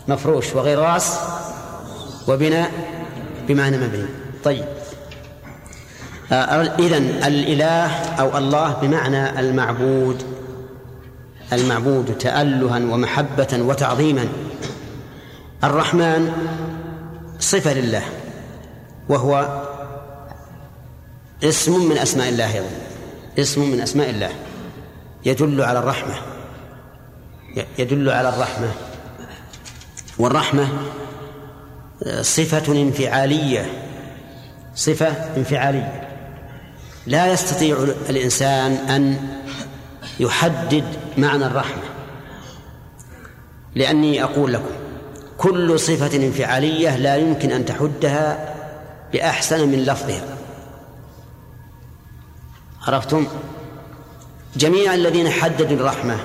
مفروش 0.09 0.55
وغراس 0.55 1.19
وبناء 2.27 2.71
بمعنى 3.47 3.77
مبني. 3.77 4.05
طيب. 4.43 4.65
إذن 6.79 7.23
الإله 7.25 7.87
أو 8.19 8.37
الله 8.37 8.73
بمعنى 8.73 9.39
المعبود. 9.39 10.23
المعبود 11.53 12.17
تألها 12.17 12.77
ومحبة 12.77 13.47
وتعظيما. 13.53 14.27
الرحمن 15.63 16.31
صفة 17.39 17.73
لله 17.73 18.03
وهو 19.09 19.61
اسم 21.43 21.89
من 21.89 21.97
أسماء 21.97 22.29
الله 22.29 22.53
أيضا. 22.53 22.69
اسم 23.39 23.71
من 23.71 23.81
أسماء 23.81 24.09
الله. 24.09 24.29
يدل 25.25 25.61
على 25.61 25.79
الرحمة. 25.79 26.13
يدل 27.79 28.09
على 28.09 28.29
الرحمة. 28.29 28.71
والرحمة 30.19 30.67
صفة 32.21 32.71
انفعالية 32.71 33.65
صفة 34.75 35.07
انفعالية. 35.37 36.07
لا 37.05 37.33
يستطيع 37.33 37.77
الإنسان 38.09 38.71
أن 38.71 39.29
يحدد 40.19 40.83
معنى 41.17 41.45
الرحمة. 41.45 41.83
لأني 43.75 44.23
أقول 44.23 44.53
لكم 44.53 44.71
كل 45.37 45.79
صفة 45.79 46.17
انفعالية 46.17 46.97
لا 46.97 47.15
يمكن 47.15 47.51
أن 47.51 47.65
تحدها 47.65 48.55
بأحسن 49.13 49.69
من 49.69 49.83
لفظها. 49.83 50.37
عرفتم؟ 52.87 53.27
جميع 54.55 54.93
الذين 54.93 55.29
حددوا 55.29 55.77
الرحمة 55.77 56.17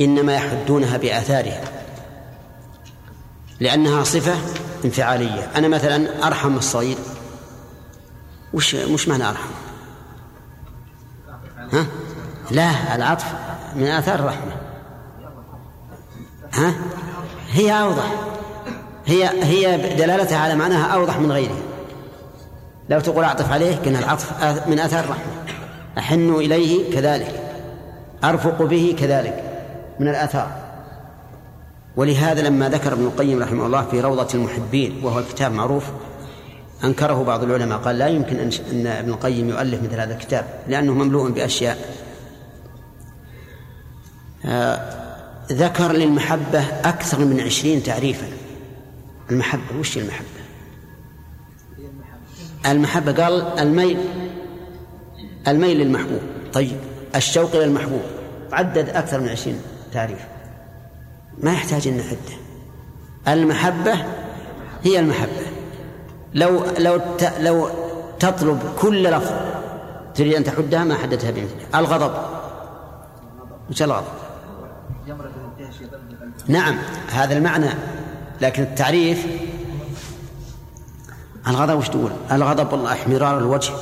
إنما 0.00 0.34
يحدونها 0.34 0.96
بآثارها. 0.96 1.79
لأنها 3.60 4.04
صفة 4.04 4.34
انفعالية. 4.84 5.50
أنا 5.56 5.68
مثلا 5.68 6.26
أرحم 6.26 6.56
الصغير. 6.56 6.96
وش 8.54 8.74
مش 8.74 9.08
معنى 9.08 9.28
أرحم؟ 9.28 9.50
ها؟ 11.72 11.86
لا 12.50 12.94
العطف 12.94 13.24
من 13.76 13.86
آثار 13.86 14.18
الرحمة. 14.18 14.52
ها؟ 16.52 16.74
هي 17.50 17.72
أوضح. 17.72 18.14
هي 19.06 19.44
هي 19.44 19.94
دلالتها 19.96 20.38
على 20.38 20.54
معناها 20.54 20.86
أوضح 20.94 21.18
من 21.18 21.32
غيرها. 21.32 21.62
لو 22.88 23.00
تقول 23.00 23.24
أعطف 23.24 23.52
عليه 23.52 23.76
كان 23.76 23.96
العطف 23.96 24.44
من 24.68 24.78
آثار 24.78 25.04
الرحمة. 25.04 25.32
أحن 25.98 26.34
إليه 26.34 26.94
كذلك. 26.94 27.52
أرفق 28.24 28.62
به 28.62 28.96
كذلك. 28.98 29.44
من 30.00 30.08
الآثار. 30.08 30.59
ولهذا 31.96 32.42
لما 32.42 32.68
ذكر 32.68 32.92
ابن 32.92 33.04
القيم 33.04 33.42
رحمه 33.42 33.66
الله 33.66 33.84
في 33.84 34.00
روضة 34.00 34.28
المحبين 34.34 35.00
وهو 35.04 35.18
الكتاب 35.18 35.52
معروف 35.52 35.84
أنكره 36.84 37.24
بعض 37.24 37.42
العلماء 37.42 37.78
قال 37.78 37.98
لا 37.98 38.08
يمكن 38.08 38.36
أن 38.72 38.86
ابن 38.86 39.10
القيم 39.10 39.48
يؤلف 39.48 39.82
مثل 39.82 40.00
هذا 40.00 40.14
الكتاب 40.14 40.44
لأنه 40.68 40.94
مملوء 40.94 41.30
بأشياء. 41.30 41.94
آه 44.44 45.00
ذكر 45.52 45.92
للمحبة 45.92 46.60
أكثر 46.88 47.24
من 47.24 47.40
عشرين 47.40 47.82
تعريفا. 47.82 48.26
المحبة 49.30 49.78
وش 49.80 49.98
المحبة؟ 49.98 50.26
المحبة 52.66 53.12
قال 53.24 53.58
الميل 53.58 53.98
الميل 55.48 55.76
للمحبوب. 55.76 56.20
طيب 56.52 56.76
الشوق 57.16 57.54
إلى 57.54 57.64
المحبوب 57.64 58.02
عدد 58.52 58.88
أكثر 58.88 59.20
من 59.20 59.28
عشرين 59.28 59.60
تعريف. 59.92 60.18
ما 61.42 61.52
يحتاج 61.52 61.88
أن 61.88 61.96
نعده 61.96 62.40
المحبة 63.28 63.94
هي 64.82 64.98
المحبة. 65.00 65.46
لو 66.34 66.64
لو 66.78 67.00
لو 67.38 67.68
تطلب 68.18 68.60
كل 68.78 69.04
لفظ 69.04 69.32
تريد 70.14 70.34
أن 70.34 70.44
تحدها 70.44 70.84
ما 70.84 70.94
حددتها 70.94 71.30
بمثلها 71.30 71.80
الغضب. 71.80 72.12
وش 73.70 73.82
الغضب؟ 73.82 74.04
نعم 76.48 76.78
هذا 77.10 77.36
المعنى. 77.36 77.70
لكن 78.40 78.62
التعريف 78.62 79.26
الغضب 81.48 81.78
وش 81.78 81.88
تقول؟ 81.88 82.10
الغضب 82.32 82.72
والله 82.72 82.92
احمرار 82.92 83.38
الوجه 83.38 83.72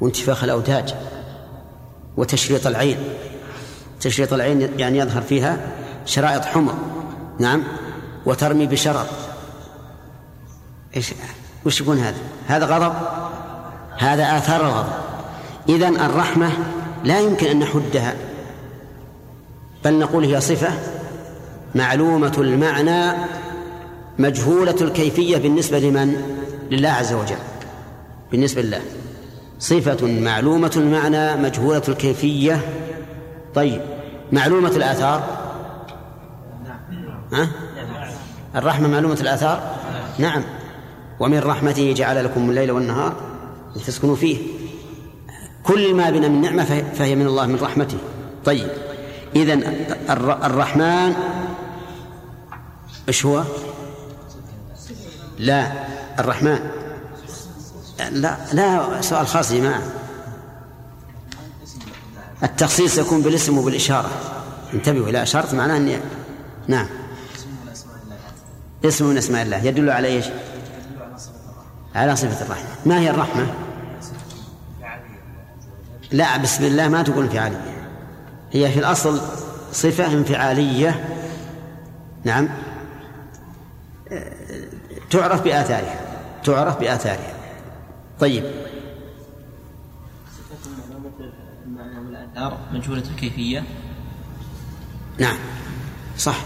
وانتفاخ 0.00 0.44
الأوداج 0.44 0.94
وتشريط 2.16 2.66
العين. 2.66 2.98
تشريط 4.00 4.32
العين 4.32 4.78
يعني 4.78 4.98
يظهر 4.98 5.22
فيها 5.22 5.58
شرائط 6.10 6.44
حمر 6.44 6.74
نعم. 7.38 7.62
وترمي 8.26 8.66
بشرر. 8.66 9.06
إيش؟ 10.96 11.14
وش 11.66 11.80
يكون 11.80 11.98
هذا؟ 11.98 12.18
هذا 12.46 12.66
غضب؟ 12.66 12.94
هذا 13.98 14.36
آثار 14.36 14.60
الغضب. 14.60 14.92
إذا 15.68 15.88
الرحمة 15.88 16.50
لا 17.04 17.20
يمكن 17.20 17.46
أن 17.46 17.58
نحدها. 17.58 18.14
بل 19.84 19.98
نقول 19.98 20.24
هي 20.24 20.40
صفة 20.40 20.72
معلومة 21.74 22.32
المعنى 22.38 23.12
مجهولة 24.18 24.76
الكيفية 24.80 25.36
بالنسبة 25.36 25.78
لمن؟ 25.78 26.38
لله 26.70 26.88
عز 26.88 27.12
وجل. 27.12 27.36
بالنسبة 28.32 28.62
لله. 28.62 28.82
صفة 29.58 30.06
معلومة 30.06 30.72
المعنى 30.76 31.36
مجهولة 31.36 31.82
الكيفية. 31.88 32.60
طيب 33.54 33.82
معلومة 34.32 34.68
الآثار؟ 34.68 35.39
ها؟ 37.32 37.48
الرحمة 38.56 38.88
معلومة 38.88 39.18
الآثار؟ 39.20 39.76
نعم. 40.18 40.44
ومن 41.20 41.38
رحمته 41.38 41.92
جعل 41.92 42.24
لكم 42.24 42.50
الليل 42.50 42.70
والنهار 42.70 43.16
لتسكنوا 43.76 44.16
فيه. 44.16 44.38
كل 45.62 45.94
ما 45.94 46.10
بنا 46.10 46.28
من 46.28 46.40
نعمة 46.40 46.84
فهي 46.94 47.14
من 47.14 47.26
الله 47.26 47.46
من 47.46 47.58
رحمته. 47.62 47.98
طيب. 48.44 48.68
إذا 49.36 49.54
الرحمن 50.46 51.14
إيش 53.08 53.26
هو؟ 53.26 53.44
لا 55.38 55.72
الرحمن. 56.18 56.70
لا 58.10 58.36
لا 58.52 59.00
سؤال 59.00 59.26
خاص 59.26 59.50
يا 59.50 59.60
جماعة. 59.60 59.82
التخصيص 62.42 62.98
يكون 62.98 63.22
بالاسم 63.22 63.58
وبالإشارة. 63.58 64.10
انتبهوا 64.74 65.08
إلى 65.08 65.22
أشرت 65.22 65.54
معناه 65.54 65.76
أني 65.76 65.98
نعم. 66.68 66.86
اسم 68.84 69.06
من 69.06 69.16
أسماء 69.16 69.42
الله 69.42 69.64
يدل 69.64 69.90
على 69.90 70.08
إيش؟ 70.08 70.24
على 71.94 72.16
صفة 72.16 72.46
الرحمة. 72.46 72.68
ما 72.86 73.00
هي 73.00 73.10
الرحمة؟ 73.10 73.54
لا 76.12 76.36
بسم 76.36 76.64
الله 76.64 76.88
ما 76.88 77.02
تقول 77.02 77.24
انفعالية. 77.24 77.88
هي 78.52 78.72
في 78.72 78.78
الأصل 78.78 79.20
صفة 79.72 80.06
انفعالية. 80.06 81.08
نعم. 82.24 82.48
تعرف 85.10 85.42
بآثارها. 85.42 86.00
تعرف 86.44 86.80
بآثارها. 86.80 87.34
طيب. 88.20 88.44
الآثار 92.08 92.58
مجهولة 92.72 93.02
الكيفية. 93.10 93.64
نعم. 95.18 95.36
صح. 96.18 96.44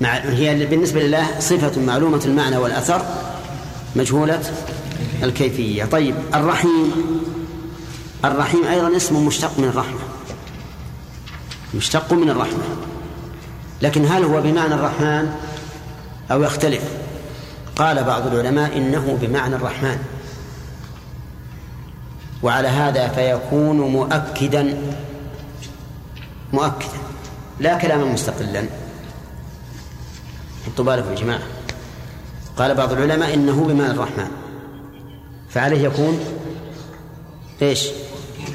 مع 0.00 0.16
هي 0.16 0.66
بالنسبة 0.66 1.00
لله 1.00 1.40
صفة 1.40 1.80
معلومة 1.80 2.20
المعنى 2.24 2.56
والأثر 2.56 3.02
مجهولة 3.96 4.42
الكيفية. 5.22 5.84
طيب 5.84 6.14
الرحيم. 6.34 6.92
الرحيم 8.24 8.64
أيضا 8.64 8.96
اسم 8.96 9.26
مشتق 9.26 9.58
من 9.58 9.64
الرحمة. 9.64 10.00
مشتق 11.74 12.12
من 12.12 12.30
الرحمة. 12.30 12.64
لكن 13.82 14.06
هل 14.06 14.24
هو 14.24 14.40
بمعنى 14.40 14.74
الرحمن 14.74 15.34
أو 16.32 16.42
يختلف؟ 16.42 16.82
قال 17.76 18.04
بعض 18.04 18.26
العلماء 18.26 18.76
إنه 18.76 19.18
بمعنى 19.22 19.56
الرحمن. 19.56 19.98
وعلى 22.42 22.68
هذا 22.68 23.08
فيكون 23.08 23.80
مؤكدا 23.80 24.76
مؤكدا. 26.52 26.98
لا 27.60 27.78
كلاما 27.78 28.04
مستقلا. 28.04 28.79
حطوا 30.70 30.84
بالكم 30.84 31.10
يا 31.10 31.16
جماعة 31.16 31.40
قال 32.56 32.74
بعض 32.74 32.92
العلماء 32.92 33.34
إنه 33.34 33.64
بمعنى 33.64 33.90
الرحمن. 33.90 34.28
فعليه 35.48 35.84
يكون 35.84 36.20
إيش؟ 37.62 37.88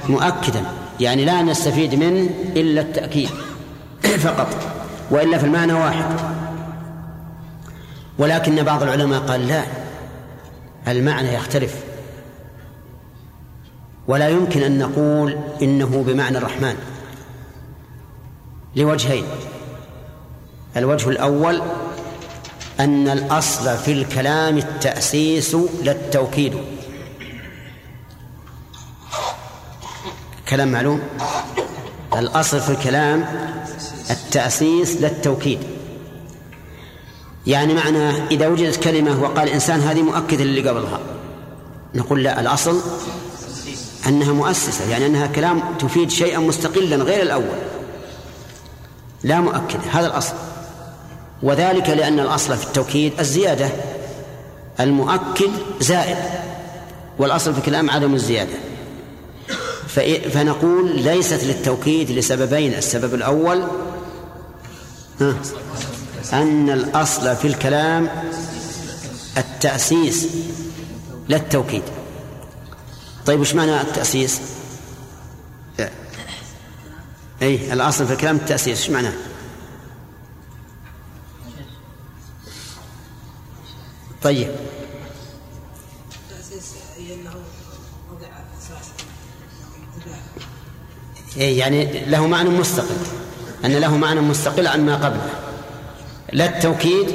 مؤكدا. 0.10 0.64
يعني 1.00 1.26
لا 1.26 1.42
نستفيد 1.42 1.96
منه 1.96 2.30
إلا 2.56 2.82
التأكيد 2.82 3.30
فقط 4.26 4.48
وإلا 5.12 5.38
في 5.38 5.46
المعنى 5.46 5.74
واحد. 5.74 6.06
ولكن 8.18 8.64
بعض 8.64 8.84
العلماء 8.84 9.20
قال 9.20 9.48
لا 9.48 9.64
المعنى 10.88 11.34
يختلف. 11.34 11.84
ولا 14.08 14.30
يمكن 14.30 14.62
أن 14.62 14.80
نقول 14.80 15.38
إنه 15.62 16.04
بمعنى 16.08 16.38
الرحمن. 16.38 16.76
لوجهين. 18.76 19.24
الوجه 20.78 21.10
الأول 21.10 21.62
أن 22.80 23.08
الأصل 23.08 23.78
في 23.78 23.92
الكلام 23.92 24.58
التأسيس 24.58 25.56
لا 25.84 25.92
التوكيد 25.92 26.54
كلام 30.50 30.72
معلوم؟ 30.72 31.02
الأصل 32.14 32.62
في 32.62 32.70
الكلام 32.70 33.26
التأسيس 34.10 35.02
لا 35.02 35.08
التوكيد 35.08 35.60
يعني 37.48 37.74
معنى 37.74 38.10
إذا 38.32 38.48
وجدت 38.48 38.84
كلمة 38.84 39.24
وقال 39.24 39.48
الإنسان 39.48 39.80
هذه 39.80 40.02
مؤكدة 40.02 40.44
للي 40.44 40.70
قبلها 40.70 41.00
نقول 41.96 42.24
لا 42.24 42.42
الأصل 42.42 42.82
أنها 44.08 44.34
مؤسسة 44.34 44.90
يعني 44.90 45.06
أنها 45.06 45.28
كلام 45.28 45.62
تفيد 45.80 46.10
شيئا 46.10 46.40
مستقلا 46.40 46.96
غير 46.96 47.22
الأول. 47.22 47.60
لا 49.24 49.42
مؤكد 49.42 49.80
هذا 49.92 50.08
الأصل. 50.08 50.34
وذلك 51.44 51.90
لأن 51.90 52.20
الأصل 52.20 52.58
في 52.58 52.68
التوكيد 52.68 53.14
الزيادة 53.20 53.70
المؤكد 54.80 55.52
زائد 55.80 56.18
والأصل 57.20 57.54
في 57.54 57.60
الكلام 57.60 57.90
عدم 57.90 58.14
الزيادة 58.14 58.54
فنقول 60.34 61.02
ليست 61.02 61.44
للتوكيد 61.44 62.12
لسببين 62.12 62.74
السبب 62.74 63.14
الأول 63.14 63.64
أن 66.34 66.70
الأصل 66.70 67.36
في 67.36 67.48
الكلام 67.48 68.10
التأسيس 69.38 70.28
لا 71.28 71.38
التوكيد 71.38 71.84
طيب 73.26 73.40
وش 73.40 73.56
معنى 73.56 73.82
التأسيس؟ 73.82 74.42
أي 77.42 77.74
الأصل 77.74 78.08
في 78.08 78.14
الكلام 78.14 78.36
التأسيس 78.36 78.80
إيش 78.80 78.90
معناه؟ 78.90 79.14
طيب. 84.26 84.48
إيه 91.38 91.60
يعني 91.60 92.06
له 92.06 92.28
معنى 92.28 92.50
مستقل. 92.50 92.96
أن 93.66 93.72
له 93.72 93.98
معنى 93.98 94.22
مستقل 94.22 94.68
عن 94.68 94.86
ما 94.86 94.96
قبله. 94.96 95.30
لا 96.34 96.58
التوكيد 96.58 97.08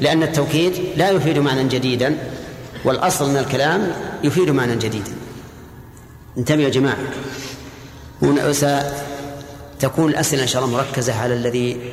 لأن 0.00 0.22
التوكيد 0.22 0.72
لا 0.96 1.10
يفيد 1.10 1.38
معنى 1.38 1.68
جديدا 1.68 2.18
والأصل 2.84 3.30
من 3.30 3.36
الكلام 3.36 3.92
يفيد 4.24 4.50
معنى 4.50 4.76
جديدا. 4.76 5.12
انتبهوا 6.38 6.62
يا 6.62 6.68
جماعة. 6.68 6.98
ستكون 8.52 10.10
الأسئلة 10.10 10.42
إن 10.42 10.48
شاء 10.48 10.64
الله 10.64 10.76
مركزة 10.76 11.14
على 11.14 11.34
الذي 11.34 11.92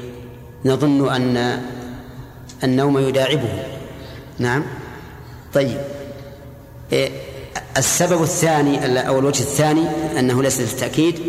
نظن 0.66 1.10
أن 1.14 1.62
النوم 2.64 2.98
يداعبه. 2.98 3.75
نعم. 4.40 4.64
طيب. 5.54 5.82
إيه 6.92 7.10
السبب 7.78 8.24
الثاني 8.24 9.08
أو 9.08 9.20
الوجه 9.20 9.42
الثاني 9.42 9.86
أنه 10.20 10.44
ليس 10.44 10.60
للتأكيد 10.60 11.20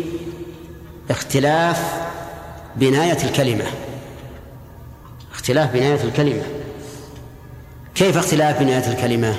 اختلاف 1.09 2.07
بناية 2.75 3.23
الكلمة. 3.23 3.65
اختلاف 5.33 5.73
بناية 5.73 6.03
الكلمة. 6.03 6.43
كيف 7.95 8.17
اختلاف 8.17 8.59
بناية 8.59 8.91
الكلمة؟ 8.93 9.35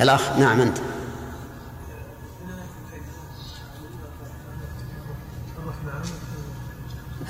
الأخ 0.00 0.36
نعم 0.38 0.60
أنت. 0.60 0.78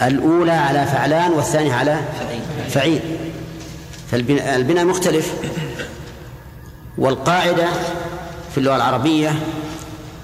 الأولى 0.03 0.53
على 0.53 0.87
فعلان 0.87 1.33
والثانية 1.33 1.75
على 1.75 1.97
فعيل 2.69 3.01
فالبناء 4.11 4.85
مختلف 4.85 5.35
والقاعدة 6.99 7.67
في 8.53 8.59
اللغة 8.59 8.77
العربية 8.77 9.33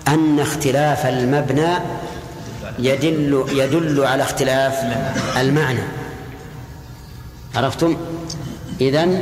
أن 0.09 0.41
اختلاف 0.41 1.07
المبنى 1.07 1.69
يدل 2.79 3.45
يدل 3.53 4.05
على 4.05 4.23
اختلاف 4.23 4.75
المعنى 5.37 5.83
عرفتم؟ 7.55 7.97
إذن 8.81 9.21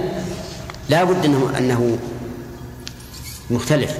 لا 0.88 1.05
بد 1.05 1.24
أنه 1.24 1.53
أنه 1.59 1.98
مختلف 3.51 3.98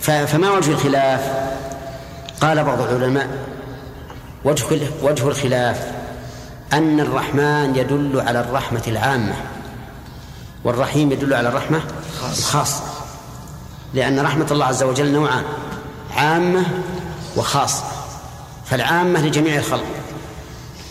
فما 0.00 0.50
وجه 0.50 0.70
الخلاف؟ 0.70 1.20
قال 2.40 2.64
بعض 2.64 2.80
العلماء 2.80 3.28
وجه 4.46 4.64
وجه 5.02 5.28
الخلاف 5.28 5.92
أن 6.72 7.00
الرحمن 7.00 7.76
يدل 7.76 8.20
على 8.20 8.40
الرحمة 8.40 8.82
العامة 8.86 9.34
والرحيم 10.64 11.12
يدل 11.12 11.34
على 11.34 11.48
الرحمة 11.48 11.82
الخاصة. 12.38 12.82
لأن 13.94 14.20
رحمة 14.20 14.46
الله 14.50 14.66
عز 14.66 14.82
وجل 14.82 15.12
نوعان 15.12 15.44
عامة 16.16 16.64
وخاصة. 17.36 17.84
فالعامة 18.66 19.26
لجميع 19.26 19.56
الخلق 19.56 19.84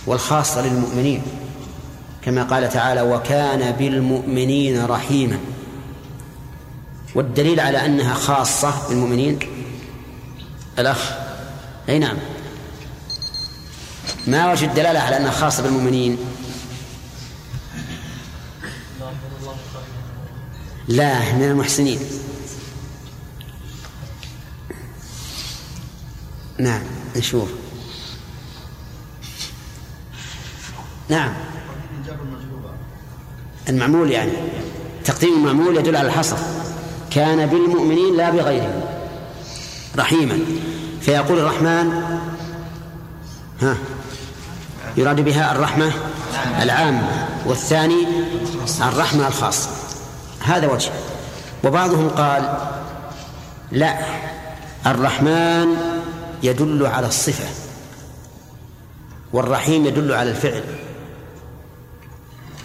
والخاصة 0.08 0.62
للمؤمنين. 0.62 1.22
كما 2.22 2.44
قال 2.44 2.70
تعالى 2.70 3.02
وكان 3.02 3.72
بالمؤمنين 3.72 4.86
رحيما. 4.86 5.40
والدليل 7.16 7.60
على 7.60 7.86
أنها 7.86 8.14
خاصة 8.14 8.74
بالمؤمنين 8.90 9.40
الأخ. 10.80 11.12
أي 11.90 12.00
نعم. 12.00 12.18
ما 14.28 14.52
وجه 14.52 14.66
الدلالة 14.66 15.00
على 15.00 15.18
أنها 15.18 15.32
خاصة 15.32 15.64
بالمؤمنين؟ 15.64 16.18
لا 20.88 21.34
من 21.34 21.44
المحسنين. 21.44 22.00
نعم 26.60 26.82
نشوف. 27.16 27.50
نعم. 31.10 31.34
المعمول 33.70 34.12
يعني 34.12 34.32
تقديم 35.06 35.34
المعمول 35.34 35.78
يدل 35.78 35.96
على 35.96 36.08
الحصر. 36.08 36.38
كان 37.12 37.46
بالمؤمنين 37.46 38.18
لا 38.18 38.30
بغيرهم. 38.30 38.82
رحيما. 39.98 40.40
فيقول 41.02 41.40
الرحمن 41.40 42.20
ها. 43.62 43.78
يراد 44.98 45.22
بها 45.22 45.52
الرحمة 45.52 45.92
العامة 46.62 47.28
والثاني 47.46 48.08
الرحمة 48.82 49.28
الخاصة 49.28 49.70
هذا 50.40 50.68
وجه. 50.68 50.92
وبعضهم 51.64 52.10
قال 52.10 52.58
لا 53.72 53.98
الرحمن 54.86 55.68
يدل 56.44 56.86
على 56.86 57.08
الصفة 57.08 57.46
والرحيم 59.34 59.86
يدل 59.86 60.12
على 60.12 60.30
الفعل. 60.30 60.64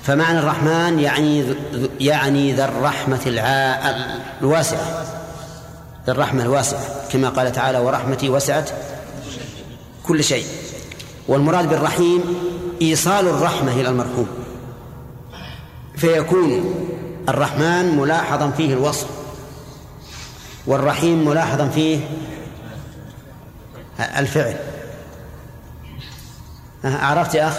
فمعنى 0.03 0.39
الرحمن 0.39 1.01
يعني 1.01 1.55
يعني 2.01 2.53
ذا 2.53 2.65
الرحمة 2.65 3.21
الواسعة. 4.43 5.05
ذا 6.07 6.13
الرحمة 6.13 6.43
الواسعة 6.43 7.09
كما 7.13 7.29
قال 7.29 7.53
تعالى 7.53 7.79
ورحمتي 7.79 8.29
وسعت 8.29 8.71
كل 10.07 10.25
شيء. 10.25 10.47
والمراد 11.31 11.69
بالرحيم 11.69 12.23
إيصال 12.83 13.29
الرحمة 13.29 13.73
إلى 13.73 13.89
المرحوم. 13.89 14.29
فيكون 15.97 16.75
الرحمن 17.29 17.99
ملاحظا 17.99 18.51
فيه 18.51 18.75
الوصف 18.75 19.07
والرحيم 20.67 21.29
ملاحظا 21.29 21.69
فيه 21.69 22.01
الفعل. 24.01 24.57
عرفت 26.85 27.35
يا 27.35 27.49
أخ؟ 27.49 27.59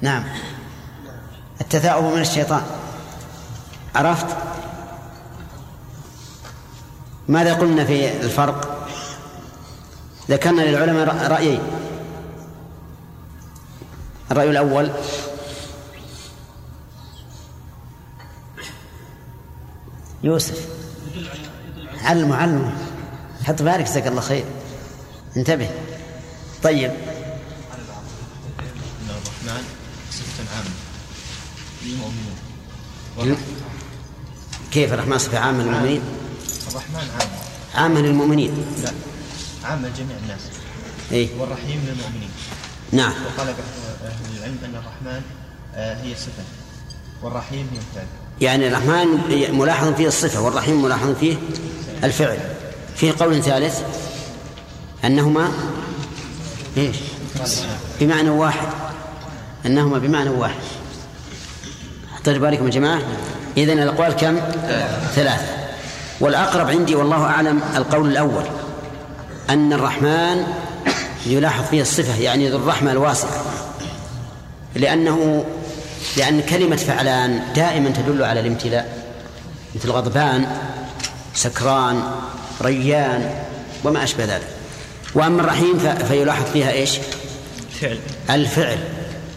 نعم. 0.00 0.24
التثاؤب 1.60 2.04
من 2.04 2.20
الشيطان. 2.20 2.62
عرفت؟ 3.94 4.26
ماذا 7.28 7.54
قلنا 7.54 7.84
في 7.84 8.22
الفرق؟ 8.22 8.73
ذكرنا 10.30 10.62
للعلماء 10.62 11.30
رأيين 11.32 11.60
الرأي 14.30 14.50
الأول. 14.50 14.90
يوسف. 20.22 20.68
علم 22.02 22.32
علمه 22.32 22.72
حط 23.44 23.62
بارك 23.62 23.84
جزاك 23.84 24.06
الله 24.06 24.20
خير. 24.20 24.44
انتبه. 25.36 25.70
طيب. 26.62 26.90
ان 26.90 26.96
الرحمن؟ 29.08 29.64
صفة 30.10 30.56
عامة 30.56 30.70
للمؤمنين. 31.82 33.36
كيف 34.72 34.92
الرحمن 34.92 35.18
صفة 35.18 35.38
عامة. 35.38 35.62
للمؤمنين؟ 35.62 36.02
الرحمن 36.70 37.10
عام 37.20 37.28
عامة 37.74 38.00
للمؤمنين. 38.00 38.66
لا. 38.82 39.13
عامة 39.64 39.88
لجميع 39.88 40.16
الناس. 40.22 40.40
إيه؟ 41.12 41.28
والرحيم 41.38 41.86
للمؤمنين 41.88 42.30
نعم. 42.92 43.12
وقال 43.12 43.48
أهل 44.04 44.38
العلم 44.38 44.58
أن 44.64 44.74
الرحمن 44.74 45.22
آه، 45.74 46.02
هي 46.02 46.14
صفة 46.14 46.44
والرحيم 47.22 47.68
هي 47.72 47.78
الفعل. 47.78 48.06
يعني 48.40 48.68
الرحمن 48.68 49.58
ملاحظ 49.58 49.94
فيه 49.94 50.08
الصفة 50.08 50.40
والرحيم 50.40 50.82
ملاحظ 50.82 51.14
فيه 51.20 51.36
الفعل. 52.04 52.38
فيه 52.96 53.14
قول 53.20 53.42
ثالث 53.42 53.80
أنهما 55.04 55.48
إيش؟ 56.76 56.96
بمعنى 58.00 58.30
واحد. 58.30 58.68
أنهما 59.66 59.98
بمعنى 59.98 60.30
واحد. 60.30 60.60
احتج 62.14 62.36
بالكم 62.36 62.64
يا 62.64 62.70
جماعة. 62.70 63.02
إذن 63.56 63.78
الأقوال 63.78 64.12
كم؟ 64.12 64.40
ثلاثة. 65.14 65.46
والأقرب 66.20 66.70
عندي 66.70 66.94
والله 66.94 67.24
أعلم 67.24 67.60
القول 67.76 68.08
الأول. 68.08 68.44
أن 69.50 69.72
الرحمن 69.72 70.46
يلاحظ 71.26 71.64
فيه 71.64 71.82
الصفة 71.82 72.20
يعني 72.20 72.48
ذو 72.48 72.56
الرحمة 72.56 72.92
الواسعة. 72.92 73.44
لأنه 74.74 75.44
لأن 76.16 76.40
كلمة 76.40 76.76
فعلان 76.76 77.40
دائما 77.56 77.90
تدل 77.90 78.24
على 78.24 78.40
الامتلاء 78.40 79.04
مثل 79.74 79.90
غضبان 79.90 80.46
سكران 81.34 82.02
ريان 82.62 83.30
وما 83.84 84.04
أشبه 84.04 84.24
ذلك. 84.24 84.46
وأما 85.14 85.40
الرحيم 85.42 85.78
فيلاحظ 86.08 86.44
فيها 86.52 86.72
إيش؟ 86.72 86.98
فعل. 87.80 87.98
الفعل. 88.30 88.78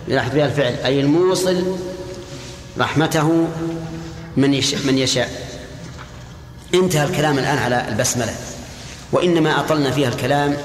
يلاحظ 0.07 0.31
فيها 0.31 0.45
الفعل. 0.45 0.73
أي 0.85 0.99
الموصل 0.99 1.77
رحمته 2.79 3.47
من 4.37 4.53
يشاء, 4.53 4.81
من 4.85 4.97
يشاء. 4.97 5.29
انتهى 6.73 7.05
الكلام 7.05 7.39
الآن 7.39 7.57
على 7.57 7.85
البسملة. 7.89 8.35
وإنما 9.11 9.59
أطلنا 9.59 9.91
فيها 9.91 10.09
الكلام 10.09 10.57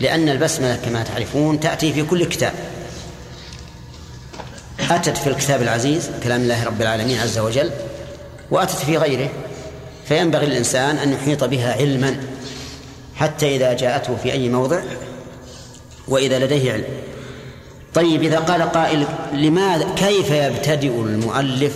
لأن 0.00 0.28
البسملة 0.28 0.78
كما 0.84 1.02
تعرفون 1.02 1.60
تأتي 1.60 1.92
في 1.92 2.02
كل 2.02 2.24
كتاب. 2.24 2.52
أتت 4.90 5.16
في 5.16 5.26
الكتاب 5.26 5.62
العزيز 5.62 6.10
كلام 6.22 6.40
الله 6.40 6.64
رب 6.64 6.82
العالمين 6.82 7.18
عز 7.18 7.38
وجل 7.38 7.70
وأتت 8.50 8.76
في 8.76 8.96
غيره. 8.96 9.28
فينبغي 10.08 10.46
للإنسان 10.46 10.96
أن 10.96 11.12
يحيط 11.12 11.44
بها 11.44 11.72
علما 11.72 12.16
حتى 13.16 13.56
إذا 13.56 13.72
جاءته 13.72 14.16
في 14.22 14.32
أي 14.32 14.48
موضع 14.48 14.80
وإذا 16.08 16.38
لديه 16.38 16.72
علم. 16.72 16.84
طيب 17.94 18.22
إذا 18.22 18.38
قال 18.38 18.62
قائل 18.62 19.06
لماذا 19.32 19.94
كيف 19.96 20.30
يبتدئ 20.30 21.00
المؤلف 21.00 21.72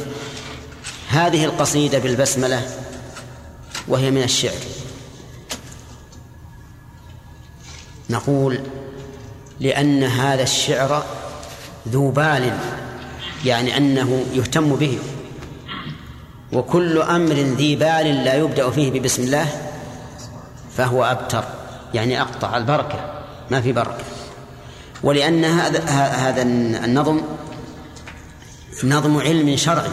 هذه 1.09 1.45
القصيدة 1.45 1.99
بالبسملة 1.99 2.63
وهي 3.89 4.11
من 4.11 4.23
الشعر؟ 4.23 4.59
نقول 8.13 8.61
لأن 9.61 10.05
هذا 10.05 10.43
الشعر 10.43 11.05
ذو 11.89 12.11
بال 12.11 12.53
يعني 13.45 13.77
أنه 13.77 14.25
يهتم 14.33 14.77
به. 14.77 14.99
وكل 16.53 16.99
أمر 16.99 17.35
ذي 17.35 17.77
بال 17.77 18.25
لا 18.25 18.35
يبدأ 18.35 18.71
فيه 18.71 18.91
ببسم 18.91 19.23
الله 19.23 19.47
فهو 20.77 21.05
أبتر 21.05 21.45
يعني 21.95 22.21
أقطع 22.21 22.57
البركة 22.57 23.23
ما 23.51 23.61
في 23.61 23.73
بركة. 23.73 24.05
ولأن 25.03 25.45
هذا 25.45 25.85
هذا 26.29 26.43
النظم 26.85 27.21
نظم 28.85 29.19
علم 29.19 29.57
شرعي 29.57 29.91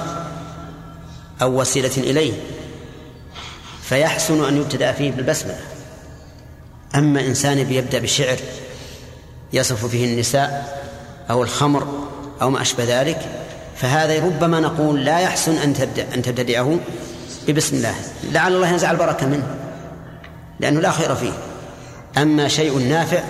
أو 1.42 1.62
وسيلة 1.62 1.98
إليه 1.98 2.34
فيحسن 3.82 4.48
أن 4.48 4.58
يبتدأ 4.58 4.92
فيه 4.92 5.12
بالبسملة. 5.12 5.69
أما 6.96 7.26
إنسان 7.26 7.64
بيبدأ 7.64 8.00
بشعر 8.00 8.38
يصف 9.54 9.86
فيه 9.86 10.14
النساء 10.14 10.80
أو 11.30 11.44
الخمر 11.44 12.08
أو 12.42 12.50
ما 12.50 12.62
أشبه 12.62 13.02
ذلك 13.02 13.20
فهذا 13.76 14.26
ربما 14.26 14.60
نقول 14.60 15.06
لا 15.06 15.20
يحسن 15.20 15.58
أن 15.58 15.74
تبدأ 15.74 16.14
أن 16.14 16.22
تبتدئه 16.22 16.80
ببسم 17.48 17.76
الله 17.76 17.96
لعل 18.32 18.56
الله 18.56 18.68
ينزع 18.68 18.92
البركة 18.92 19.28
منه 19.28 19.56
لأنه 20.60 20.80
لا 20.80 20.92
خير 20.92 21.16
فيه 21.16 21.34
أما 22.18 22.48
شيء 22.48 22.78
نافع 22.78 23.24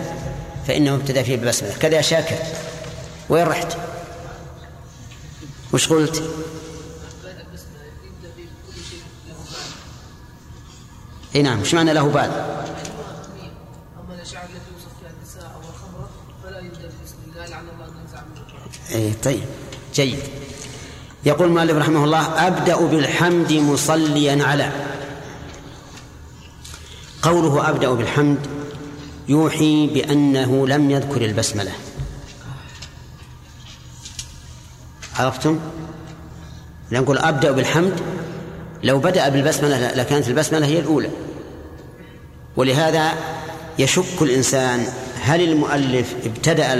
فإنه 0.67 0.95
ابتدأ 0.95 1.23
فيه 1.23 1.35
ببسملة 1.37 1.73
كذا 1.79 1.95
يا 1.95 2.01
شاكر 2.01 2.35
وين 3.29 3.43
رحت؟ 3.47 3.77
وش 5.73 5.87
قلت؟ 5.87 6.23
إي 11.35 11.41
نعم 11.41 11.61
وش 11.61 11.73
معنى 11.73 11.93
له 11.93 12.07
بال؟ 12.07 12.31
اما 13.99 14.15
الاشعار 14.15 14.43
التي 14.43 14.71
يوصف 14.73 14.99
فيها 14.99 15.09
النساء 15.19 15.51
أو 15.55 15.59
الخمره 15.69 16.09
فلا 16.43 16.59
يبدا 16.59 16.89
باسم 17.01 17.17
الله 17.27 17.45
لعل 17.45 17.63
الله 17.73 17.85
ان 17.85 17.93
ينزع 18.01 18.19
اي 18.95 19.13
طيب 19.23 19.43
جيد. 19.95 20.19
يقول 21.25 21.47
المؤلف 21.47 21.77
رحمه 21.77 22.03
الله 22.03 22.47
أبدأ 22.47 22.75
بالحمد 22.75 23.53
مصليا 23.53 24.43
على. 24.43 24.71
قوله 27.21 27.69
أبدأ 27.69 27.89
بالحمد 27.89 28.47
يوحي 29.27 29.87
بأنه 29.87 30.67
لم 30.67 30.91
يذكر 30.91 31.25
البسملة. 31.25 31.71
عرفتم؟ 35.15 35.59
نقول 36.91 37.17
أبدأ 37.17 37.51
بالحمد 37.51 37.99
لو 38.83 38.99
بدأ 38.99 39.29
بالبسملة 39.29 39.95
لكانت 39.95 40.27
البسملة 40.27 40.65
هي 40.65 40.79
الأولى. 40.79 41.09
ولهذا 42.57 43.13
يشك 43.79 44.21
الإنسان 44.21 44.87
هل 45.21 45.41
المؤلف 45.41 46.15
ابتدأ 46.25 46.73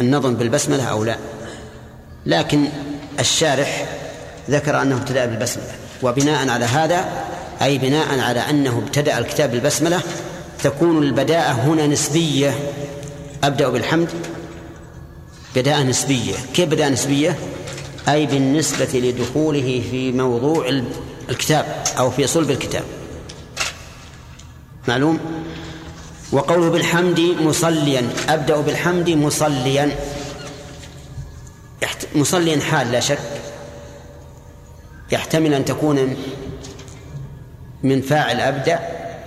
النظم 0.00 0.34
بالبسملة 0.34 0.84
أو 0.84 1.04
لا. 1.04 1.16
لكن 2.26 2.68
الشارح 3.20 3.86
ذكر 4.50 4.82
أنه 4.82 4.96
ابتدأ 4.96 5.26
بالبسملة. 5.26 5.74
وبناء 6.02 6.48
على 6.48 6.64
هذا 6.64 7.04
أي 7.62 7.78
بناء 7.78 8.20
على 8.20 8.40
أنه 8.40 8.82
ابتدأ 8.86 9.18
الكتاب 9.18 9.50
بالبسملة 9.50 10.00
تكون 10.62 11.02
البداءة 11.02 11.52
هنا 11.52 11.86
نسبية. 11.86 12.58
أبدأ 13.44 13.68
بالحمد. 13.68 14.08
بداءة 15.56 15.82
نسبية. 15.82 16.34
كيف 16.54 16.68
بداءة 16.68 16.88
نسبية؟ 16.88 17.38
أي 18.08 18.26
بالنسبة 18.26 18.88
لدخوله 18.94 19.82
في 19.90 20.12
موضوع 20.12 20.82
الكتاب 21.30 21.84
أو 21.98 22.10
في 22.10 22.26
صلب 22.26 22.50
الكتاب. 22.50 22.84
معلوم؟ 24.88 25.18
وقوله 26.34 26.70
بالحمد 26.70 27.20
مصليا 27.20 28.08
أبدأ 28.28 28.60
بالحمد 28.60 29.10
مصليا. 29.10 29.96
مصليا 32.14 32.60
حال 32.60 32.92
لا 32.92 33.00
شك. 33.00 33.18
يحتمل 35.12 35.54
أن 35.54 35.64
تكون 35.64 36.16
من 37.82 38.02
فاعل 38.02 38.40
أبدأ 38.40 38.78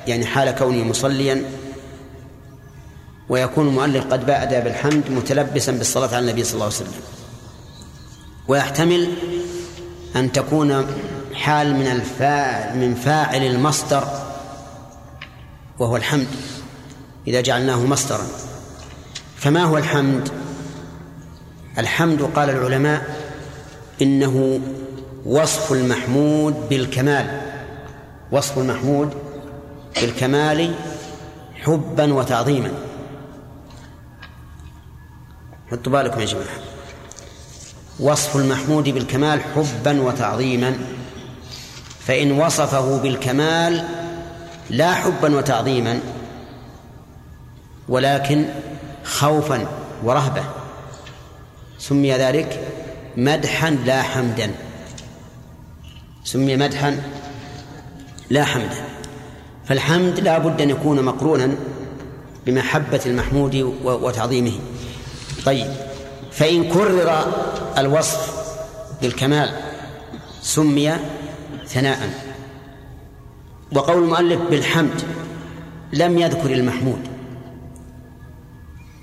يعني 0.08 0.26
حال 0.26 0.52
كوني 0.52 0.84
مصليا. 0.84 1.44
ويكون 3.30 3.68
المؤلف 3.68 4.06
قد 4.06 4.26
بادأ 4.26 4.60
بالحمد 4.60 5.10
متلبسا 5.10 5.72
بالصلاة 5.72 6.08
على 6.08 6.20
النبي 6.20 6.44
صلى 6.44 6.54
الله 6.54 6.66
عليه 6.66 6.76
وسلم. 6.76 7.02
ويحتمل 8.48 9.14
أن 10.16 10.32
تكون 10.32 10.88
حال 11.34 11.76
من 11.76 11.88
الفاعل 11.88 12.78
من 12.78 12.96
فاعل 12.96 13.44
المصدر 13.44 14.08
وهو 15.80 15.96
الحمد. 15.96 16.28
إذا 17.28 17.42
جعلناه 17.42 17.86
مصدرا. 17.86 18.28
فما 19.38 19.64
هو 19.64 19.78
الحمد؟ 19.78 20.30
الحمد 21.78 22.22
قال 22.22 22.50
العلماء 22.50 23.18
إنه 24.02 24.60
وصف 25.26 25.72
المحمود 25.72 26.70
بالكمال. 26.70 27.42
وصف 28.32 28.58
المحمود 28.58 29.14
بالكمال 30.02 30.76
حبا 31.56 32.14
وتعظيما. 32.14 32.72
حطوا 35.72 35.92
بالكم 35.92 36.20
يا 36.20 36.26
جماعة. 36.26 36.60
وصف 38.00 38.36
المحمود 38.36 38.90
بالكمال 38.90 39.42
حبا 39.42 40.02
وتعظيما. 40.02 40.78
فإن 42.00 42.32
وصفه 42.32 42.98
بالكمال 42.98 43.86
لا 44.70 44.94
حبا 44.94 45.38
وتعظيما. 45.38 46.00
ولكن 47.90 48.46
خوفا 49.04 49.68
ورهبة 50.04 50.44
سمي 51.80 52.14
ذلك 52.14 52.68
مدحا 53.18 53.70
لا 53.70 54.02
حمدا. 54.02 54.52
سمي 56.24 56.56
مدحا 56.56 57.02
لا 58.30 58.44
حمدا. 58.44 58.86
فالحمد 59.66 60.20
لا 60.20 60.38
بد 60.38 60.62
أن 60.62 60.70
يكون 60.70 61.04
مقرونا 61.04 61.56
بمحبة 62.46 63.02
المحمود 63.06 63.56
وتعظيمه. 63.84 64.60
طيب 65.46 65.68
فإن 66.32 66.64
كرر 66.70 67.34
الوصف 67.78 68.48
بالكمال 69.02 69.50
سمي 70.42 70.94
ثناء. 71.68 72.10
وقول 73.72 74.04
المؤلف 74.04 74.42
بالحمد 74.42 75.02
لم 75.94 76.18
يذكر 76.18 76.54
المحمود. 76.54 77.07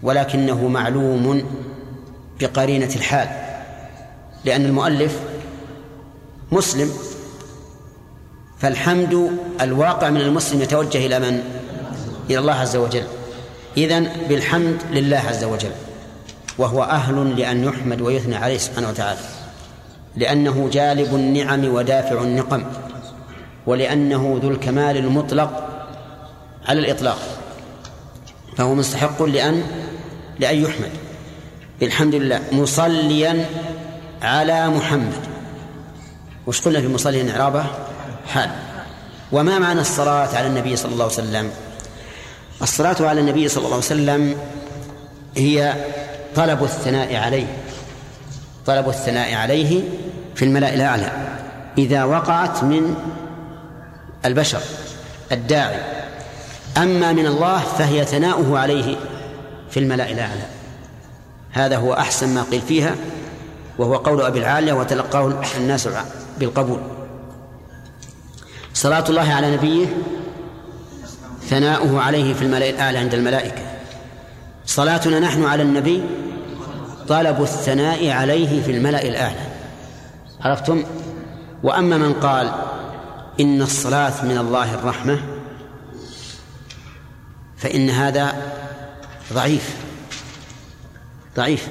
ولكنه 0.05 0.69
معلوم 0.69 1.43
بقرينة 2.41 2.91
الحال 2.97 3.29
لأن 4.45 4.65
المؤلف 4.65 5.21
مسلم 6.53 6.91
فالحمد 8.59 9.31
الواقع 9.61 10.11
من 10.11 10.21
المسلم 10.21 10.63
يتوجه 10.63 11.07
إلى 11.07 11.19
من؟ 11.19 11.43
إلى 12.31 12.39
الله 12.39 12.53
عز 12.53 12.77
وجل 12.77 13.05
إذن 13.77 14.09
بالحمد 14.29 14.77
لله 14.93 15.17
عز 15.17 15.45
وجل 15.45 15.73
وهو 16.59 16.83
أهل 16.83 17.37
لأن 17.37 17.65
يحمد 17.65 18.01
ويثنى 18.01 18.37
عليه 18.37 18.59
سبحانه 18.59 18.89
وتعالى 18.89 19.21
لأنه 20.17 20.69
جالب 20.73 21.15
النعم 21.15 21.75
ودافع 21.75 22.23
النقم 22.23 22.65
ولأنه 23.67 24.41
ذو 24.43 24.51
الكمال 24.51 24.97
المطلق 24.97 25.69
على 26.69 26.81
الإطلاق 26.81 27.19
فهو 28.57 28.75
مستحق 28.75 29.23
لأن 29.23 29.63
لأن 30.41 30.63
يحمد. 30.63 30.91
الحمد 31.83 32.15
لله. 32.15 32.41
مصليا 32.53 33.47
على 34.23 34.69
محمد. 34.69 35.27
وش 36.47 36.61
قلنا 36.61 36.81
في 36.81 36.89
مصليا 36.89 37.33
إعرابه 37.33 37.65
حال. 38.29 38.51
وما 39.33 39.59
معنى 39.59 39.81
الصلاة 39.81 40.37
على 40.37 40.47
النبي 40.47 40.77
صلى 40.77 40.93
الله 40.93 41.05
عليه 41.05 41.15
وسلم؟ 41.15 41.51
الصلاة 42.63 42.97
على 43.01 43.21
النبي 43.21 43.49
صلى 43.49 43.65
الله 43.65 43.77
عليه 43.77 43.87
وسلم 43.87 44.37
هي 45.37 45.75
طلب 46.35 46.65
الثناء 46.65 47.17
عليه. 47.17 47.47
طلب 48.67 48.89
الثناء 48.89 49.35
عليه 49.35 49.83
في 50.35 50.45
الملأ 50.45 50.75
الأعلى. 50.75 51.13
إذا 51.79 52.05
وقعت 52.05 52.65
من 52.65 52.95
البشر 54.25 54.61
الداعي. 55.33 55.81
أما 56.77 57.13
من 57.13 57.27
الله 57.27 57.59
فهي 57.59 58.05
ثناؤه 58.05 58.59
عليه. 58.59 58.97
في 59.75 59.81
الملأ 59.81 60.11
الأعلى. 60.11 60.47
هذا 61.53 61.77
هو 61.77 61.93
أحسن 61.93 62.35
ما 62.35 62.43
قيل 62.43 62.61
فيها 62.61 62.95
وهو 63.79 63.97
قول 63.97 64.23
أبي 64.23 64.39
العالية 64.39 64.73
وتلقاه 64.73 65.43
الناس 65.57 65.89
بالقبول 66.39 66.81
صلاة 68.75 69.05
الله 69.09 69.33
على 69.33 69.57
نبيه 69.57 69.87
ثناؤه 71.43 72.01
عليه 72.01 72.35
في 72.35 72.43
الملأ 72.43 72.71
الأعلى 72.71 72.99
عند 72.99 73.15
الملائكة. 73.15 73.63
صلاتنا 74.67 75.21
نحن 75.21 75.45
على 75.45 75.63
النبي 75.63 76.03
طلب 77.09 77.43
الثناء 77.43 78.11
عليه 78.11 78.63
في 78.63 78.71
الملأ 78.71 79.03
الأعلى. 79.03 79.47
عرفتم؟ 80.41 80.85
وأما 81.63 81.99
من 81.99 82.13
قال 82.13 82.53
إن 83.41 83.63
الصلاة 83.63 84.25
من 84.25 84.39
الله 84.39 84.75
الرحمة 84.75 85.19
فإن 87.57 87.91
هذا 87.91 88.35
ضعيف. 89.33 89.77
ضعيف. 91.37 91.69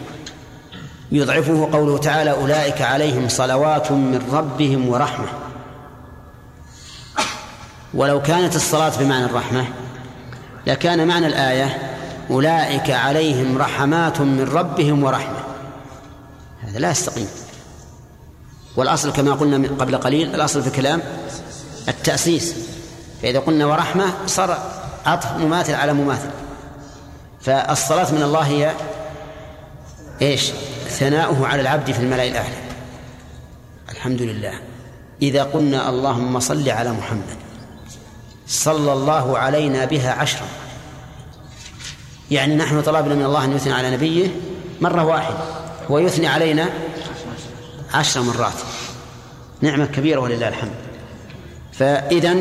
يضعفه 1.12 1.70
قوله 1.74 1.97
تعالى 1.97 2.32
أولئك 2.32 2.82
عليهم 2.82 3.30
صلوات 3.30 3.91
من 3.91 4.30
ربهم 4.32 4.89
ورحمة. 4.89 5.28
ولو 7.93 8.22
كانت 8.22 8.56
الصلاة 8.56 8.91
بمعنى 8.99 9.26
الرحمة 9.26 9.66
لكان 10.68 11.08
معنى 11.08 11.28
الآية 11.28 11.97
أولئك 12.30 12.91
عليهم 12.91 13.58
رحمات 13.58 14.22
من 14.22 14.49
ربهم 14.54 15.04
ورحمة. 15.04 15.39
هذا 16.62 16.80
لا 16.80 16.91
يستقيم. 16.91 17.28
والأصل 18.76 19.14
كما 19.14 19.34
قلنا 19.34 19.68
قبل 19.68 19.97
قليل 19.97 20.36
الأصل 20.36 20.62
في 20.62 20.68
الكلام 20.68 21.01
التأسيس. 21.88 22.56
فإذا 23.22 23.39
قلنا 23.39 23.66
ورحمة 23.66 24.14
صار 24.28 24.58
عطف 25.06 25.32
مماثل 25.32 25.74
على 25.74 25.93
مماثل. 25.93 26.30
فالصلاة 27.44 28.12
من 28.12 28.24
الله 28.24 28.41
هي 28.41 28.74
إيش؟ 30.22 30.52
ثناؤه 30.88 31.48
على 31.48 31.62
العبد 31.62 31.91
في 31.91 32.00
الملأ 32.00 32.28
الأعلى. 32.28 32.56
الحمد 33.89 34.22
لله. 34.22 34.54
إذا 35.22 35.44
قلنا 35.44 35.89
اللهم 35.89 36.39
صل 36.39 36.70
على 36.70 36.91
محمد 36.91 37.38
صلى 38.48 38.94
الله 38.94 39.38
علينا 39.38 39.86
بها 39.86 40.12
عشرا. 40.12 40.48
يعني 42.32 42.56
نحن 42.56 42.82
طلبنا 42.82 43.16
من 43.16 43.26
الله 43.26 43.46
أن 43.46 43.56
يثني 43.56 43.74
على 43.74 43.91
نبيه 43.91 44.28
مرة 44.82 45.04
واحدة 45.04 45.38
هو 45.91 46.00
يثني 46.00 46.28
علينا 46.28 46.70
عشر 47.94 48.22
مرات. 48.22 48.54
نعمة 49.62 49.86
كبيرة 49.86 50.20
ولله 50.20 50.48
الحمد. 50.48 50.76
فإذا 51.74 52.36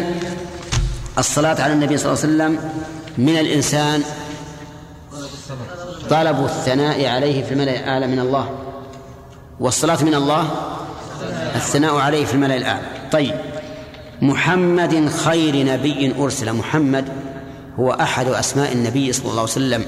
الصلاة 1.19 1.63
على 1.63 1.73
النبي 1.73 1.99
صلى 1.99 2.13
الله 2.13 2.23
عليه 2.23 2.35
وسلم 2.35 2.71
من 3.19 3.39
الإنسان 3.39 4.03
طلب 6.11 6.45
الثناء 6.45 7.07
عليه 7.07 7.45
في 7.45 7.53
الملأ 7.53 7.81
الأعلى 7.81 8.07
من 8.07 8.19
الله. 8.19 8.59
والصلاة 9.61 10.05
من 10.05 10.15
الله؟ 10.15 10.51
الثناء 11.55 11.97
عليه 11.97 12.25
في 12.25 12.35
الملأ 12.35 12.57
الأعلى. 12.57 12.87
طيب. 13.13 13.35
محمد 14.23 15.09
خير 15.09 15.67
نبي 15.67 16.15
أرسل. 16.19 16.53
محمد 16.53 17.09
هو 17.79 17.93
أحد 17.93 18.27
أسماء 18.27 18.73
النبي 18.73 19.13
صلى 19.13 19.25
الله 19.25 19.41
عليه 19.41 19.43
وسلم. 19.43 19.87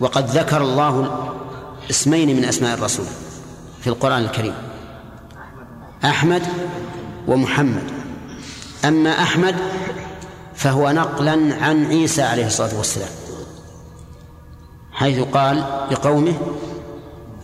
وقد 0.00 0.30
ذكر 0.30 0.62
الله 0.62 1.24
اسمين 1.90 2.36
من 2.36 2.44
أسماء 2.44 2.74
الرسول 2.74 3.06
في 3.80 3.86
القرآن 3.86 4.22
الكريم. 4.22 4.54
أحمد 6.04 6.42
ومحمد. 7.28 7.82
أما 8.84 9.10
أحمد 9.10 9.54
فهو 10.54 10.90
نقلا 10.90 11.56
عن 11.60 11.86
عيسى 11.86 12.22
عليه 12.22 12.46
الصلاة 12.46 12.76
والسلام. 12.76 13.08
حيث 14.98 15.20
قال 15.20 15.64
لقومه 15.90 16.34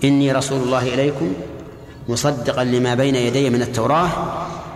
إني 0.05 0.32
رسول 0.32 0.62
الله 0.62 0.94
إليكم 0.94 1.32
مصدقا 2.09 2.64
لما 2.64 2.94
بين 2.94 3.14
يدي 3.14 3.50
من 3.50 3.62
التوراة 3.62 4.09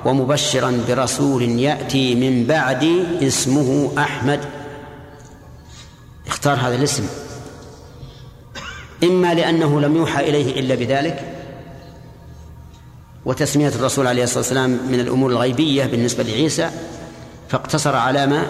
ومبشرا 0.05 0.85
برسول 0.89 1.43
يأتي 1.43 2.14
من 2.14 2.47
بعدي 2.47 3.03
اسمه 3.26 3.93
أحمد. 3.99 4.41
اختار 6.26 6.55
هذا 6.55 6.76
الاسم. 6.76 7.09
إما 9.03 9.35
لأنه 9.35 9.81
لم 9.81 9.97
يوحى 9.97 10.29
إليه 10.29 10.61
إلا 10.61 10.74
بذلك 10.74 11.35
وتسمية 13.24 13.68
الرسول 13.68 14.07
عليه 14.07 14.24
الصلاة 14.24 14.39
والسلام 14.39 14.70
من 14.89 15.01
الأمور 15.01 15.31
الغيبية 15.31 15.85
بالنسبة 15.85 16.22
لعيسى 16.22 16.70
فاقتصر 17.49 17.97
على 17.97 18.26
ما 18.26 18.47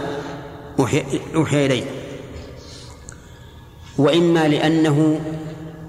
أوحي 1.35 1.67
إليه. 1.67 1.98
وإما 3.99 4.49
لأنه 4.49 5.21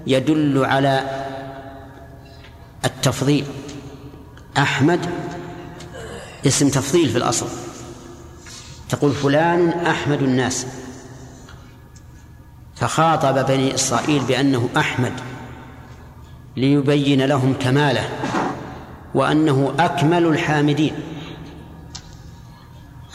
يدل 0.06 0.64
على 0.64 1.24
التفضيل. 2.84 3.44
أحمد 4.58 5.00
اسم 6.46 6.68
تفضيل 6.68 7.08
في 7.08 7.18
الأصل. 7.18 7.46
تقول 8.88 9.12
فلان 9.12 9.68
أحمد 9.68 10.22
الناس. 10.22 10.66
فخاطب 12.76 13.46
بني 13.46 13.74
إسرائيل 13.74 14.22
بأنه 14.22 14.68
أحمد 14.76 15.12
ليبين 16.56 17.22
لهم 17.22 17.54
كماله 17.60 18.08
وأنه 19.14 19.74
أكمل 19.78 20.26
الحامدين. 20.26 20.94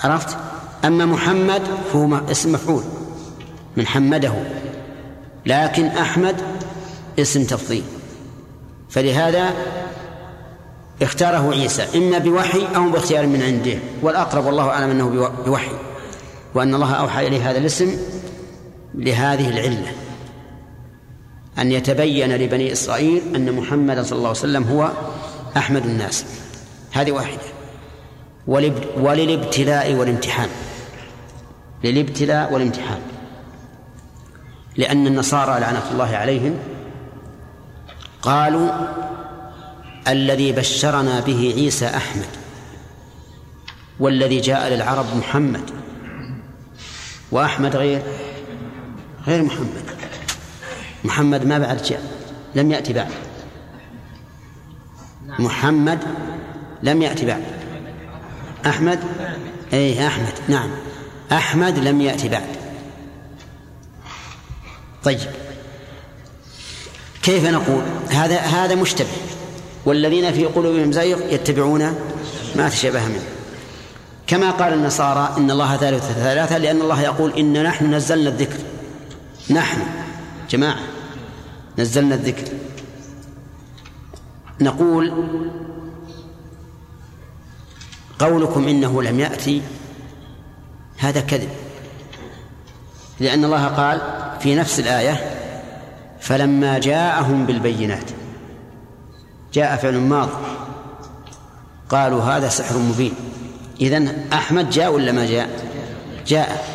عرفت؟ 0.03 0.37
أما 0.85 1.05
محمد 1.05 1.61
فهو 1.93 2.15
اسم 2.31 2.51
مفعول 2.51 2.83
من 3.77 3.87
حمده. 3.87 4.33
لكن 5.45 5.85
أحمد 5.85 6.35
اسم 7.19 7.43
تفضيل. 7.43 7.83
فلهذا 8.89 9.53
اختاره 11.01 11.51
عيسى 11.51 11.87
إما 11.95 12.17
بوحي 12.17 12.61
أو 12.75 12.89
باختيار 12.89 13.27
من 13.27 13.41
عنده 13.41 13.79
والأقرب 14.01 14.45
والله 14.45 14.69
أعلم 14.69 14.89
أنه 14.89 15.29
بوحي 15.45 15.71
وأن 16.55 16.75
الله 16.75 16.93
أوحى 16.93 17.27
إليه 17.27 17.49
هذا 17.49 17.57
الاسم 17.57 17.97
لهذه 18.95 19.49
العلة. 19.49 19.91
أن 21.59 21.71
يتبين 21.71 22.35
لبني 22.35 22.71
إسرائيل 22.71 23.35
أن 23.35 23.51
محمدا 23.51 24.03
صلى 24.03 24.17
الله 24.17 24.29
عليه 24.29 24.39
وسلم 24.39 24.63
هو 24.63 24.91
أحمد 25.57 25.85
الناس. 25.85 26.25
هذه 26.91 27.11
واحدة. 27.11 27.41
وللابتلاء 28.97 29.93
والامتحان. 29.93 30.49
للابتلاء 31.83 32.53
والامتحان. 32.53 32.99
لأن 34.78 35.07
النصارى 35.07 35.59
لعنة 35.59 35.91
الله 35.91 36.15
عليهم 36.15 36.57
قالوا 38.21 38.69
الذي 40.07 40.51
بشرنا 40.51 41.19
به 41.19 41.53
عيسى 41.57 41.88
أحمد 41.88 42.28
والذي 43.99 44.39
جاء 44.39 44.69
للعرب 44.69 45.05
محمد 45.17 45.71
وأحمد 47.32 47.76
غير 47.76 48.01
غير 49.28 49.43
محمد. 49.43 49.84
محمد 51.03 51.45
ما 51.45 51.59
بعد 51.59 51.84
جاء 51.84 52.01
لم 52.55 52.71
يأتي 52.71 52.93
بعد. 52.93 53.11
محمد 55.39 55.99
لم 56.84 57.01
يأتي 57.01 57.26
بعد. 57.26 57.43
أحمد؟ 58.65 58.99
أي 59.73 60.07
أحمد 60.07 60.34
نعم. 60.47 60.69
أحمد 61.32 61.80
لم 61.80 62.01
يأتي 62.01 62.30
بعد. 62.30 62.64
طيب. 65.06 65.20
كيف 67.24 67.45
نقول؟ 67.45 67.84
هذا 68.10 68.38
هذا 68.38 68.76
مشتبه. 68.76 69.10
والذين 69.86 70.34
في 70.34 70.45
قلوبهم 70.45 70.91
زيغ 70.91 71.34
يتبعون 71.34 71.95
ما 72.56 72.70
تشابه 72.70 73.08
منه. 73.08 73.26
كما 74.28 74.51
قال 74.51 74.74
النصارى 74.74 75.34
إن 75.38 75.51
الله 75.51 75.78
ثالث 75.78 76.12
ثلاثة 76.12 76.58
لأن 76.58 76.82
الله 76.82 77.01
يقول 77.01 77.34
إن 77.34 77.64
نحن 77.64 77.93
نزلنا 77.93 78.30
الذكر. 78.30 78.60
نحن. 79.49 79.82
جماعة. 80.49 80.80
نزلنا 81.78 82.16
الذكر. 82.16 82.51
نقول 84.62 85.14
قولكم 88.20 88.68
إنه 88.68 89.03
لم 89.03 89.20
يأتي. 89.20 89.62
هذا 90.97 91.20
كذب. 91.22 91.49
لأن 93.20 93.45
الله 93.45 93.68
قال 93.68 94.24
في 94.39 94.55
نفس 94.55 94.79
الآية 94.79 95.31
فلما 96.19 96.79
جاءهم 96.79 97.45
بالبينات 97.45 98.11
جاء 99.53 99.75
فعل 99.75 99.97
ماض 99.97 100.29
قالوا 101.89 102.23
هذا 102.23 102.49
سحر 102.49 102.77
مبين. 102.77 103.13
إذن 103.81 104.25
أحمد 104.33 104.69
جاء 104.69 104.91
ولا 104.91 105.11
ما 105.11 105.25
جاء؟ 105.25 105.49
جاء. 106.27 106.65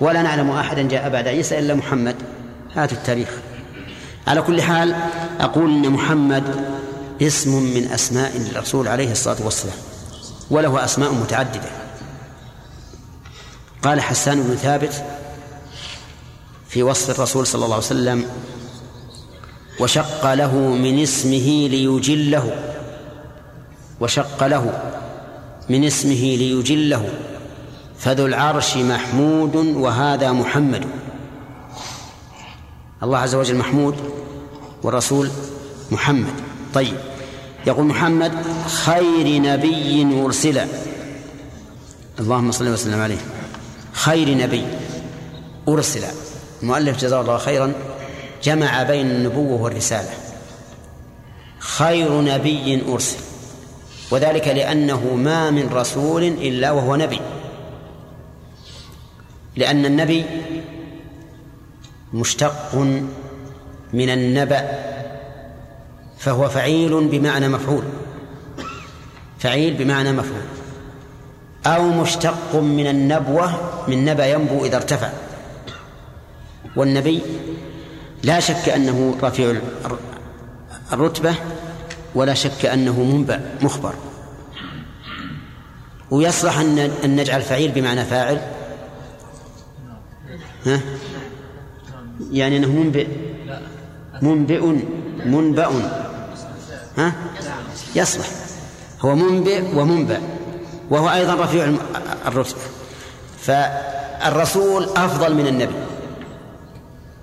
ولا 0.00 0.22
نعلم 0.22 0.50
أحدا 0.50 0.82
جاء 0.82 1.08
بعد 1.08 1.28
عيسى 1.28 1.58
إلا 1.58 1.74
محمد. 1.74 2.16
هاتوا 2.74 2.96
التاريخ. 2.96 3.28
على 4.26 4.42
كل 4.42 4.62
حال 4.62 4.96
أقول 5.40 5.70
أن 5.70 5.90
محمد 5.90 6.64
اسم 7.22 7.62
من 7.62 7.88
أسماء 7.94 8.36
الرسول 8.36 8.88
عليه 8.88 9.12
الصلاة 9.12 9.36
والسلام 9.44 9.76
وله 10.50 10.84
أسماء 10.84 11.12
متعددة. 11.12 11.70
قال 13.82 14.00
حسان 14.00 14.42
بن 14.42 14.54
ثابت 14.54 15.04
في 16.74 16.82
وصف 16.82 17.10
الرسول 17.10 17.46
صلى 17.46 17.64
الله 17.64 17.74
عليه 17.74 17.86
وسلم 17.86 18.26
وشق 19.80 20.34
له 20.34 20.54
من 20.56 21.02
اسمه 21.02 21.68
ليجله 21.68 22.74
وشق 24.00 24.46
له 24.46 24.92
من 25.70 25.84
اسمه 25.84 26.12
ليجله 26.12 27.08
فذو 27.98 28.26
العرش 28.26 28.76
محمود 28.76 29.56
وهذا 29.56 30.32
محمد. 30.32 30.84
الله 33.02 33.18
عز 33.18 33.34
وجل 33.34 33.56
محمود 33.56 33.94
والرسول 34.82 35.30
محمد. 35.90 36.34
طيب 36.74 36.96
يقول 37.66 37.84
محمد 37.86 38.32
خير 38.66 39.42
نبي 39.42 40.22
أرسل. 40.24 40.60
اللهم 42.20 42.52
صل 42.52 42.68
وسلم 42.68 43.00
عليه. 43.00 43.20
خير 43.92 44.36
نبي 44.38 44.66
أرسل. 45.68 46.23
المؤلف 46.64 46.98
جزاه 46.98 47.20
الله 47.20 47.38
خيرا 47.38 47.72
جمع 48.42 48.82
بين 48.82 49.06
النبوة 49.06 49.62
والرسالة. 49.62 50.10
خير 51.58 52.20
نبي 52.20 52.82
أرسل 52.88 53.18
وذلك 54.10 54.48
لأنه 54.48 55.14
ما 55.14 55.50
من 55.50 55.68
رسول 55.72 56.22
إلا 56.22 56.70
وهو 56.70 56.96
نبي. 56.96 57.20
لأن 59.56 59.86
النبي 59.86 60.24
مشتق 62.12 62.74
من 63.92 64.10
النبأ 64.10 64.68
فهو 66.18 66.48
فعيل 66.48 67.08
بمعنى 67.08 67.48
مفعول 67.48 67.84
فعيل 69.38 69.74
بمعنى 69.74 70.12
مفعول. 70.12 70.44
أو 71.66 71.82
مشتق 71.82 72.54
من 72.54 72.86
النبوة 72.86 73.50
من 73.88 74.04
نبأ 74.04 74.26
ينبو 74.26 74.64
إذا 74.64 74.76
ارتفع. 74.76 75.10
والنبي 76.76 77.22
لا 78.22 78.40
شك 78.40 78.68
أنه 78.68 79.16
رفيع 79.22 79.60
الرتبة 80.92 81.34
ولا 82.14 82.34
شك 82.34 82.66
أنه 82.66 83.02
منبأ 83.02 83.50
مخبر. 83.62 83.94
ويصلح 86.10 86.58
أن 86.58 87.16
نجعل 87.16 87.42
فعيل 87.42 87.72
بمعنى 87.72 88.04
فاعل. 88.04 88.40
ها؟ 90.66 90.80
يعني 92.30 92.56
أنه 92.56 92.68
منبئ 92.68 93.06
منبئ 94.22 94.66
منبأ 95.24 95.70
ها؟ 96.98 97.12
يصلح. 97.94 98.26
هو 99.00 99.14
منبئ 99.14 99.62
ومنبأ 99.74 100.20
وهو 100.90 101.10
أيضا 101.10 101.34
رفيع 101.34 101.72
الرتبة 102.26 102.60
فالرسول 103.38 104.84
أفضل 104.84 105.34
من 105.34 105.46
النبي. 105.46 105.83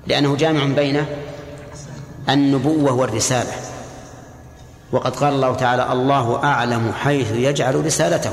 لأنه 0.07 0.35
جامع 0.35 0.65
بين 0.65 1.05
النبوة 2.29 2.91
والرسالة. 2.91 3.51
وقد 4.91 5.15
قال 5.15 5.33
الله 5.33 5.55
تعالى 5.55 5.91
الله 5.91 6.43
أعلم 6.43 6.91
حيث 6.93 7.31
يجعل 7.31 7.85
رسالته. 7.85 8.31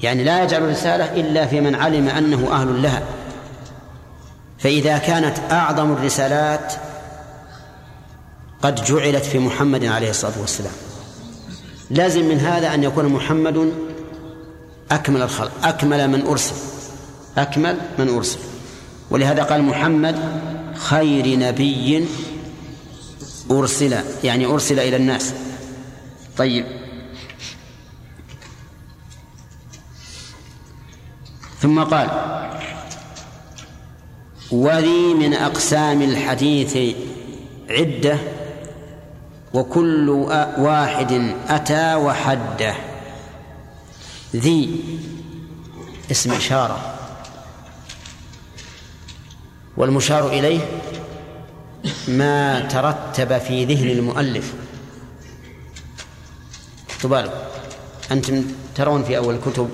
يعني 0.00 0.24
لا 0.24 0.42
يجعل 0.42 0.68
رسالة 0.68 1.20
إلا 1.20 1.46
في 1.46 1.60
من 1.60 1.74
علم 1.74 2.08
أنه 2.08 2.52
أهل 2.52 2.82
لها. 2.82 3.02
فإذا 4.58 4.98
كانت 4.98 5.38
أعظم 5.50 5.92
الرسالات 5.92 6.72
قد 8.62 8.84
جعلت 8.84 9.24
في 9.24 9.38
محمد 9.38 9.84
عليه 9.84 10.10
الصلاة 10.10 10.40
والسلام. 10.40 10.72
لازم 11.90 12.24
من 12.28 12.38
هذا 12.38 12.74
أن 12.74 12.84
يكون 12.84 13.06
محمد 13.06 13.72
أكمل 14.90 15.22
الخلق 15.22 15.52
أكمل 15.64 16.08
من 16.08 16.26
أرسل 16.26 16.54
أكمل 17.38 17.76
من 17.98 18.08
أرسل. 18.08 18.38
ولهذا 19.10 19.42
قال 19.42 19.62
محمد 19.62 20.40
خير 20.74 21.38
نبي 21.38 22.06
أرسل 23.50 23.98
يعني 24.24 24.46
أرسل 24.46 24.78
إلى 24.78 24.96
الناس. 24.96 25.34
طيب. 26.36 26.66
ثم 31.60 31.84
قال 31.84 32.10
وذي 34.50 35.14
من 35.14 35.34
أقسام 35.34 36.02
الحديث 36.02 36.96
عدة 37.70 38.18
وكل 39.54 40.10
واحد 40.58 41.34
أتى 41.48 41.94
وحده. 41.94 42.74
ذي 44.36 44.80
اسم 46.10 46.32
إشارة. 46.32 46.95
والمشار 49.76 50.28
إليه 50.28 50.60
ما 52.08 52.60
ترتب 52.60 53.38
في 53.38 53.64
ذهن 53.64 53.90
المؤلف. 53.90 54.54
تبالغ. 57.02 57.30
أنتم 58.12 58.44
ترون 58.74 59.04
في 59.04 59.16
أول 59.16 59.34
الكتب. 59.34 59.70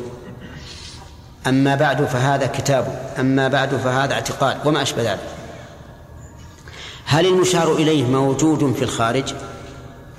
أما 1.46 1.74
بعد 1.74 2.04
فهذا 2.04 2.46
كتاب. 2.46 3.14
أما 3.18 3.48
بعد 3.48 3.76
فهذا 3.76 4.14
اعتقاد. 4.14 4.66
وما 4.66 4.82
أشبه 4.82 5.12
ذلك. 5.12 5.20
هل 7.04 7.26
المشار 7.26 7.72
إليه 7.72 8.04
موجود 8.04 8.74
في 8.74 8.82
الخارج 8.82 9.34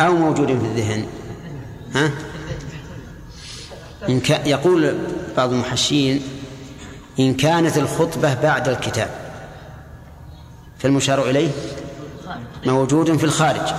أو 0.02 0.14
موجود 0.14 0.48
في 0.48 0.54
الذهن؟ 0.54 1.06
ها؟ 1.96 2.12
إن 4.10 4.20
كان 4.20 4.48
يقول 4.48 4.98
بعض 5.38 5.52
المحشين 5.54 6.22
إن 7.20 7.34
كانت 7.34 7.78
الخطبة 7.78 8.34
بعد 8.34 8.70
الكتاب. 8.70 9.23
فالمشار 10.84 11.30
إليه 11.30 11.50
موجود 12.66 13.18
في 13.18 13.24
الخارج 13.24 13.74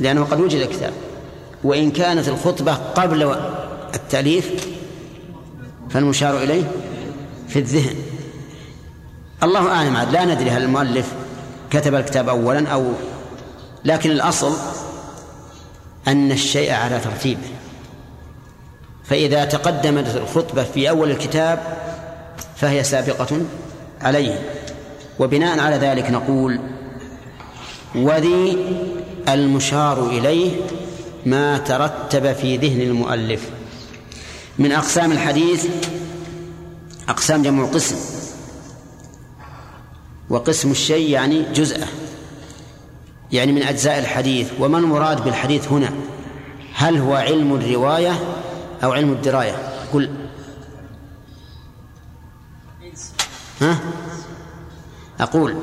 لأنه 0.00 0.24
قد 0.24 0.40
وجد 0.40 0.60
الكتاب 0.60 0.92
وإن 1.64 1.90
كانت 1.90 2.28
الخطبة 2.28 2.74
قبل 2.74 3.36
التأليف 3.94 4.68
فالمشار 5.90 6.42
إليه 6.42 6.70
في 7.48 7.58
الذهن. 7.58 7.96
الله 9.42 9.68
أعلم 9.68 9.96
عاد 9.96 10.12
لا 10.12 10.24
ندري 10.24 10.50
هل 10.50 10.62
المؤلف 10.62 11.12
كتب 11.70 11.94
الكتاب 11.94 12.28
أولا 12.28 12.68
أو 12.68 12.92
لكن 13.84 14.10
الأصل 14.10 14.52
أن 16.08 16.32
الشيء 16.32 16.72
على 16.72 17.00
ترتيبه. 17.00 17.48
فإذا 19.04 19.44
تقدمت 19.44 20.16
الخطبة 20.16 20.62
في 20.62 20.90
أول 20.90 21.10
الكتاب 21.10 21.58
فهي 22.56 22.84
سابقة 22.84 23.40
عليه. 24.00 24.63
وبناء 25.18 25.60
على 25.60 25.76
ذلك 25.76 26.10
نقول 26.10 26.60
وذي 27.94 28.58
المشار 29.28 30.06
إليه 30.06 30.50
ما 31.26 31.58
ترتب 31.58 32.32
في 32.32 32.56
ذهن 32.56 32.80
المؤلف. 32.80 33.50
من 34.58 34.72
أقسام 34.72 35.12
الحديث 35.12 35.66
أقسام 37.08 37.42
جمع 37.42 37.66
قسم. 37.66 37.96
وقسم 40.30 40.70
الشيء 40.70 41.10
يعني 41.10 41.42
جزءه. 41.52 41.86
يعني 43.32 43.52
من 43.52 43.62
أجزاء 43.62 43.98
الحديث. 43.98 44.50
وما 44.60 44.78
المراد 44.78 45.24
بالحديث 45.24 45.72
هنا؟ 45.72 45.90
هل 46.74 46.98
هو 46.98 47.14
علم 47.14 47.54
الرواية 47.54 48.12
أو 48.84 48.92
علم 48.92 49.12
الدراية؟ 49.12 49.56
قل. 49.92 50.10
ها؟ 53.60 53.78
أقول 55.24 55.56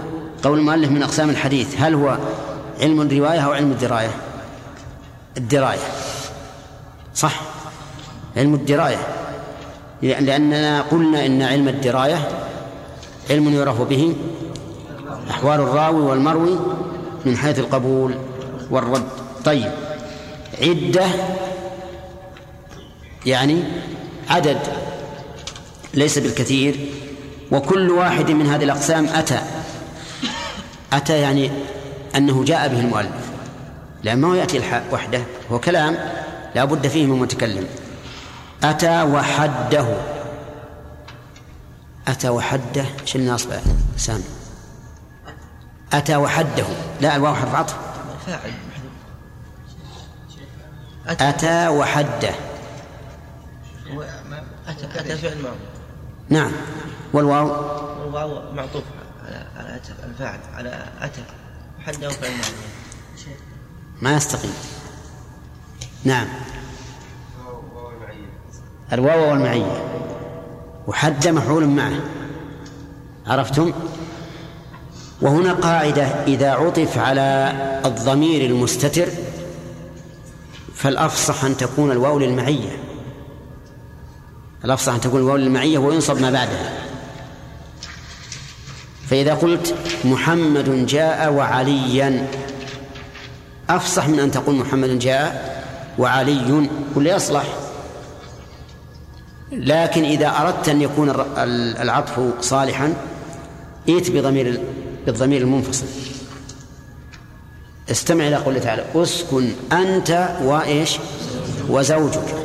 قول 0.43 0.59
المؤلف 0.59 0.91
من 0.91 1.03
أقسام 1.03 1.30
الحديث 1.30 1.76
هل 1.78 1.95
هو 1.95 2.18
علم 2.82 3.01
الرواية 3.01 3.39
أو 3.39 3.51
علم 3.51 3.72
الدراية؟ 3.72 4.12
الدراية. 5.38 5.80
صح. 7.16 7.41
علم 8.38 8.53
الدراية. 8.53 9.07
لأننا 10.01 10.82
قلنا 10.82 11.26
إن 11.26 11.41
علم 11.41 11.68
الدراية 11.68 12.30
علم 13.30 13.53
يعرف 13.53 13.82
به 13.82 14.16
أحوال 15.30 15.59
الراوي 15.59 16.01
والمروي 16.01 16.59
من 17.26 17.38
حيث 17.38 17.59
القبول 17.59 18.16
والرد. 18.70 19.07
طيب. 19.45 19.72
عدة 20.62 21.05
يعني 23.26 23.64
عدد 24.30 24.59
ليس 25.93 26.20
بالكثير 26.20 26.76
وكل 27.52 27.89
واحد 27.89 28.32
من 28.32 28.47
هذه 28.47 28.64
الأقسام 28.64 29.06
أتى. 29.06 29.41
أتى 30.93 31.20
يعني 31.20 31.52
أنه 32.16 32.43
جاء 32.43 32.68
به 32.68 32.80
المؤلف. 32.80 33.32
لأن 34.04 34.18
ما 34.20 34.28
هو 34.28 34.34
يأتي 34.34 34.82
وحده. 34.91 35.24
هو 35.52 35.60
كلام 35.60 35.97
لا 36.56 36.66
بد 36.66 36.88
فيه 36.88 37.06
من 37.06 37.20
متكلم. 37.20 37.68
أتى 38.64 39.02
وحده. 39.02 39.86
أتى 42.08 42.30
وحده. 42.30 42.86
إيش 43.02 43.16
الناصب 43.16 43.49
سامي. 43.97 44.24
أتى 45.93 46.16
وحده. 46.16 46.66
لا 47.02 47.16
الواو 47.16 47.36
حرف 47.36 47.56
عطف. 47.56 47.76
فاعل 48.28 48.52
أتى 51.08 51.68
وحده. 51.68 52.36
أتى 54.68 55.18
فعل 55.18 55.45
نعم. 56.30 56.52
والواو؟ 57.14 57.47
والواو 58.01 58.53
معطوف 58.53 58.84
على 59.26 59.45
على 59.57 59.76
أتى 59.76 59.93
الفاعل 60.03 60.39
على 60.53 60.86
أتى. 61.01 61.22
حده 61.80 62.09
فعل 62.09 62.32
ما 64.01 64.16
يستقيم. 64.16 64.53
نعم. 66.03 66.28
الواو 68.93 69.30
والمعية. 69.30 69.84
وحد 70.88 71.28
مفعول 71.28 71.68
معه. 71.68 71.99
عرفتم؟ 73.28 73.74
وهنا 75.22 75.53
قاعدة 75.53 76.03
إذا 76.03 76.51
عطف 76.51 76.97
على 76.97 77.53
الضمير 77.86 78.45
المستتر 78.45 79.07
فالأفصح 80.76 81.43
أن 81.43 81.57
تكون 81.57 81.91
الواو 81.91 82.20
للمعية. 82.20 82.78
الأفصح 84.66 84.93
أن 84.93 85.01
تكون 85.01 85.20
الواو 85.20 85.38
للمعية 85.38 85.78
وينصب 85.78 86.22
ما 86.22 86.32
بعدها. 86.32 86.80
فإذا 89.12 89.34
قلت 89.34 89.76
محمد 90.05 90.86
جاء 90.86 91.34
وعليا 91.34 92.28
أفصح 93.70 94.07
من 94.07 94.20
أن 94.20 94.32
تقول 94.32 94.55
محمد 94.55 94.99
جاء 94.99 95.64
وعلي 95.99 96.70
ولا 96.95 97.16
يصلح. 97.16 97.43
لكن 99.51 100.03
إذا 100.03 100.28
أردت 100.28 100.70
أن 100.70 100.82
يكون 100.82 101.09
العطف 101.82 102.20
صالحا 102.41 102.93
ائت 103.89 104.12
بضمير 104.12 104.62
بالضمير 105.05 105.41
المنفصل. 105.41 105.86
استمع 107.91 108.28
إلى 108.28 108.36
قوله 108.36 108.59
تعالى 108.59 108.86
أسكن 108.95 109.49
أنت 109.72 110.30
وإيش؟ 110.43 110.97
وزوجك. 111.70 112.36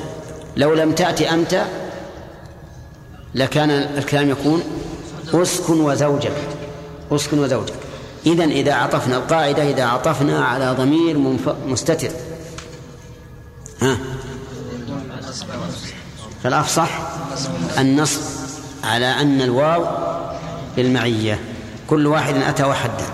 لو 0.56 0.74
لم 0.74 0.92
تأتي 0.92 1.30
أنت 1.30 1.64
لكان 3.34 3.70
الكلام 3.70 4.30
يكون 4.30 4.62
اسكن 5.34 5.80
وزوجك 5.80 6.36
اسكن 7.10 7.38
وزوجك. 7.38 7.74
إذا 8.26 8.44
إذا 8.44 8.74
عطفنا 8.74 9.16
القاعدة 9.16 9.70
إذا 9.70 9.84
عطفنا 9.84 10.44
على 10.44 10.76
ضمير. 10.78 11.18
مستتر. 11.66 12.10
ها؟ 13.82 13.98
فالأفصح 16.42 16.88
النصب 17.78 18.20
على 18.84 19.06
أن 19.06 19.42
الواو 19.42 19.86
للمعية. 20.76 21.40
كل 21.86 22.06
واحد 22.06 22.36
أتى 22.36 22.64
وحده. 22.64 23.06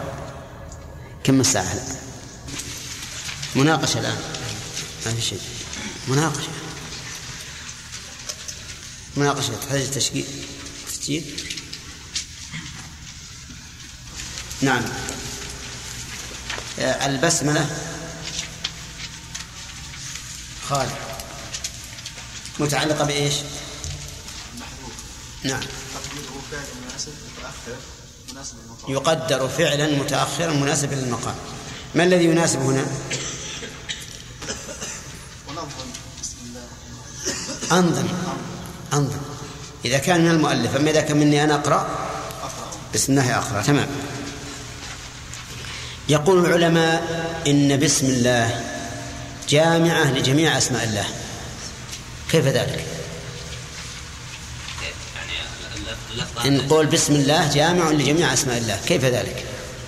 كم 1.25 1.41
الساعة 1.41 1.73
الآن؟ 1.73 1.97
مناقشة 3.57 4.01
الآن. 4.01 4.19
ما 5.07 5.13
في 5.13 5.21
شيء. 5.21 5.41
مناقشة. 6.09 6.49
مناقشة. 9.17 9.53
تحتاج 9.63 9.91
تشكيل 9.91 10.25
تسجيل. 10.89 11.52
نعم. 14.63 14.83
آه، 16.79 17.07
البسملة 17.07 17.67
خالد. 20.69 20.93
متعلقة 22.59 23.05
بإيش؟ 23.05 23.35
نعم. 25.45 25.61
يقدر 28.89 29.49
فعلا 29.49 29.87
متأخرا 29.87 30.53
مناسبا 30.53 30.95
للمقام. 30.95 31.35
ما 31.95 32.05
الذي 32.05 32.25
يناسب 32.25 32.59
هنا؟ 32.59 32.87
أنظم. 37.73 38.09
أنظم. 38.93 39.21
إذا 39.85 39.99
كان 39.99 40.25
من 40.25 40.31
المؤلف 40.31 40.77
أما 40.77 40.91
إذا 40.91 41.01
كان 41.01 41.17
مني 41.17 41.45
أنا 41.45 41.55
أقرأ. 41.55 41.87
بسم 42.95 43.13
الله 43.13 43.39
أقرأ. 43.39 43.63
تمام. 43.63 43.89
يقول 46.09 46.47
العلماء 46.47 47.03
إن 47.47 47.81
بسم 47.81 48.07
الله 48.07 48.65
جامعة 49.49 50.13
لجميع 50.13 50.59
أسماء 50.59 50.85
الله 50.85 51.05
كيف 52.31 52.47
ذلك؟ 52.47 52.87
يعني 55.17 55.33
اللفظ 56.13 56.47
إن 56.47 56.61
قول 56.69 56.87
بسم 56.87 57.15
الله 57.15 57.53
جامع 57.55 57.91
لجميع 57.91 58.33
أسماء 58.33 58.59
الله 58.59 58.81
كيف 58.87 59.05
ذلك؟ 59.05 59.45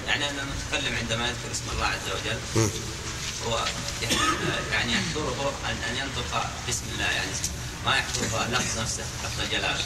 يعني 0.08 0.24
ان 0.30 0.34
المتكلم 0.38 0.96
عندما 0.96 1.24
يذكر 1.24 1.52
اسم 1.52 1.62
الله 1.72 1.86
عز 1.86 2.08
وجل. 2.14 2.68
هو 3.48 3.64
يعني 4.72 4.92
يحضره 4.92 5.52
ان 5.64 5.76
أن 5.90 5.96
ينطق 5.96 6.46
بسم 6.68 6.82
الله 6.94 7.04
يعني 7.04 7.30
ما 7.86 7.96
يحضره 7.96 8.46
اللفظ 8.46 8.80
نفسه 8.80 9.02
لفظ 9.24 9.40
الجلاله 9.40 9.78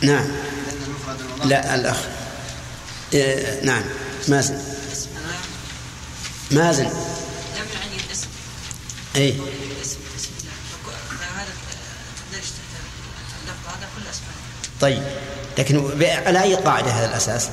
نعم 0.00 0.26
لا 1.44 1.74
الأخ 1.74 1.96
إيه 3.12 3.64
نعم. 3.64 3.82
مازن. 4.28 4.62
مازن. 6.50 6.84
جمع 6.84 7.80
يعني 7.80 7.96
الاسم 8.06 8.28
اسماء 14.10 14.34
طيب. 14.80 15.02
لكن 15.58 16.02
على 16.26 16.42
أي 16.42 16.54
قاعدة 16.54 16.90
هذا 16.90 17.06
الأساس؟ 17.06 17.48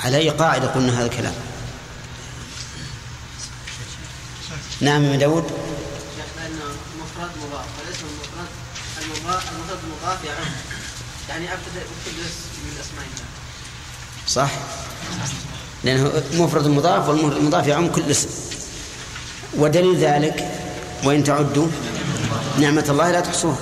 على 0.00 0.16
أي 0.16 0.30
قاعدة 0.30 0.66
قلنا 0.66 0.98
هذا 0.98 1.06
الكلام؟ 1.06 1.34
نعم 4.80 5.04
يا 5.04 5.16
داود؟ 5.16 5.44
لأنه 5.44 6.64
مفرد 7.00 7.30
مضاف 7.42 7.66
والاسم 7.78 8.06
المفرد 8.06 8.48
المضاف 9.02 9.52
المضاف 9.84 10.24
يعني 11.28 11.52
أبتدأ 11.52 11.80
بكل 11.80 12.20
اسم 12.20 12.50
من 12.64 12.78
أسماء 12.80 13.04
الله 13.04 13.26
صح؟ 14.30 14.50
لأنه 15.84 16.12
مفرد 16.34 16.66
مضاف 16.66 17.08
والمفرد 17.08 17.36
المضاف 17.36 17.66
يعم 17.66 17.92
كل 17.92 18.02
اسم. 18.02 18.28
ودليل 19.58 19.96
ذلك 19.96 20.48
وإن 21.04 21.24
تعدوا 21.24 21.66
نعمة 22.60 22.84
الله 22.88 23.10
لا 23.10 23.20
تحصوها. 23.20 23.58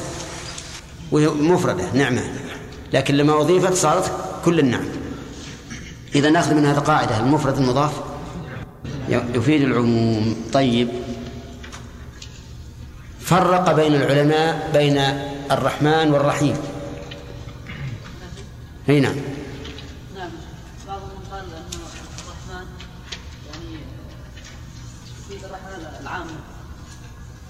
وهي 1.13 1.29
مفردة 1.29 1.93
نعمة. 1.93 2.23
لكن 2.93 3.15
لما 3.15 3.41
أضيفت 3.41 3.75
صارت 3.75 4.13
كل 4.45 4.59
النعم. 4.59 4.89
إذا 6.15 6.31
نأخذ 6.31 6.55
من 6.55 6.67
هذا 6.67 6.81
قاعدة 6.81 7.21
المفرد 7.21 7.59
المضاف 7.59 7.93
يفيد 9.09 9.63
العموم. 9.63 10.37
طيب. 10.53 10.89
فرق 13.21 13.73
بين 13.73 13.95
العلماء 13.95 14.71
بين 14.73 14.99
الرحمن 15.51 16.13
والرحيم. 16.13 16.57
هنا 18.89 19.01
نعم 19.01 19.17
نعم 20.17 20.31
بعضهم 20.87 21.21
قال 21.33 21.45
انه 21.45 21.85
الرحمن 22.25 22.67
يعني 23.49 23.81
يفيد 25.21 25.45
الرحمه 25.45 26.01
العامه 26.01 26.37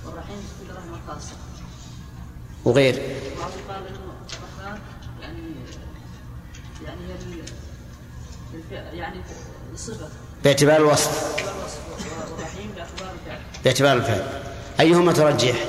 والرحيم 0.07 0.37
يفيد 0.37 0.71
الرحمه 0.71 0.99
الخاصه 1.05 1.33
وغير. 2.65 3.03
يعني 8.93 9.21
باعتبار 10.45 10.77
الوصف. 10.77 11.37
باعتبار 13.65 13.97
الفعل. 13.97 14.43
أيهما 14.81 15.13
ترجح؟ 15.13 15.65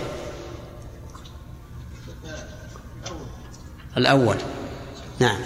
الأول. 3.97 4.37
نعم. 5.19 5.39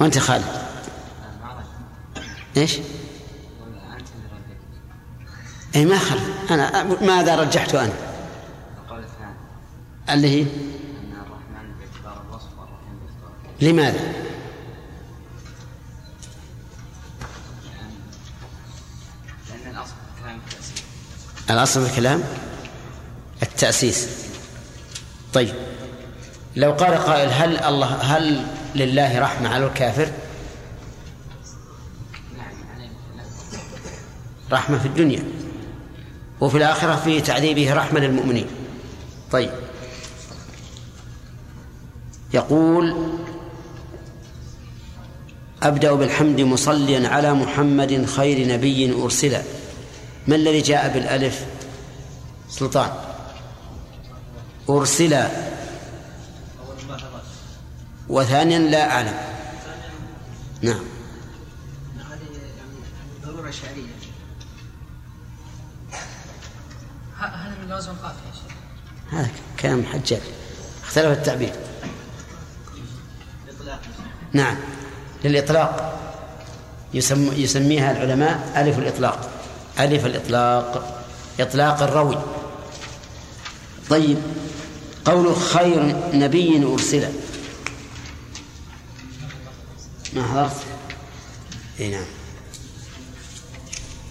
وأنت 0.00 0.18
خالد. 0.18 0.44
إيش؟ 2.56 2.78
أي 5.76 5.84
ما 5.84 5.98
خل 5.98 6.18
أنا 6.50 6.82
ماذا 6.82 7.36
رجحت 7.36 7.74
أنا. 7.74 7.92
الثاني 7.92 8.03
اللي 10.14 10.42
هي؟ 10.42 10.46
لماذا؟ 13.60 14.14
الأصل 21.50 21.84
في 21.84 21.90
الكلام 21.90 22.22
التأسيس. 23.42 24.08
طيب 25.34 25.54
لو 26.56 26.72
قال 26.72 26.94
قائل 26.94 27.28
هل 27.28 27.58
الله 27.58 27.86
هل 27.86 28.46
لله 28.74 29.18
رحمة 29.20 29.48
على 29.48 29.66
الكافر؟ 29.66 30.08
رحمة 34.52 34.78
في 34.78 34.86
الدنيا 34.86 35.24
وفي 36.40 36.58
الآخرة 36.58 36.96
في 36.96 37.20
تعذيبه 37.20 37.74
رحمة 37.74 38.00
للمؤمنين. 38.00 38.46
طيب 39.30 39.50
يقول 42.34 42.94
أبدأ 45.62 45.92
بالحمد 45.92 46.40
مصليا 46.40 47.08
على 47.08 47.34
محمد 47.34 48.06
خير 48.06 48.48
نبي 48.48 48.92
أرسل 49.02 49.42
ما 50.26 50.34
الذي 50.36 50.60
جاء 50.60 50.94
بالألف؟ 50.94 51.46
سلطان. 52.48 52.90
أرسل. 54.70 55.22
وثانيا 58.08 58.58
لا 58.58 58.90
أعلم. 58.90 59.14
نعم. 60.62 60.84
هذه 61.96 62.28
يعني 62.32 63.26
ضرورة 63.26 63.50
شعرية 63.50 63.94
هذا 67.18 67.56
من 67.62 67.68
لازم 67.68 67.92
قافية 67.92 69.18
هذا 69.18 69.30
كلام 69.60 69.84
حجاج. 69.86 70.20
اختلف 70.84 71.18
التعبير. 71.18 71.52
نعم. 74.34 74.56
للإطلاق. 75.24 76.00
يسم 76.94 77.32
يسميها 77.32 77.92
العلماء 77.92 78.52
ألف 78.56 78.78
الإطلاق. 78.78 79.30
ألف 79.80 80.06
الإطلاق. 80.06 81.02
إطلاق 81.40 81.82
الروي. 81.82 82.18
طيب. 83.90 84.18
قول 85.04 85.36
خير 85.36 85.96
نبي 86.14 86.64
أرسل 86.64 87.08
ما 90.12 90.22
حضرت؟ 90.22 90.56
إي 91.80 91.90
نعم. 91.90 92.04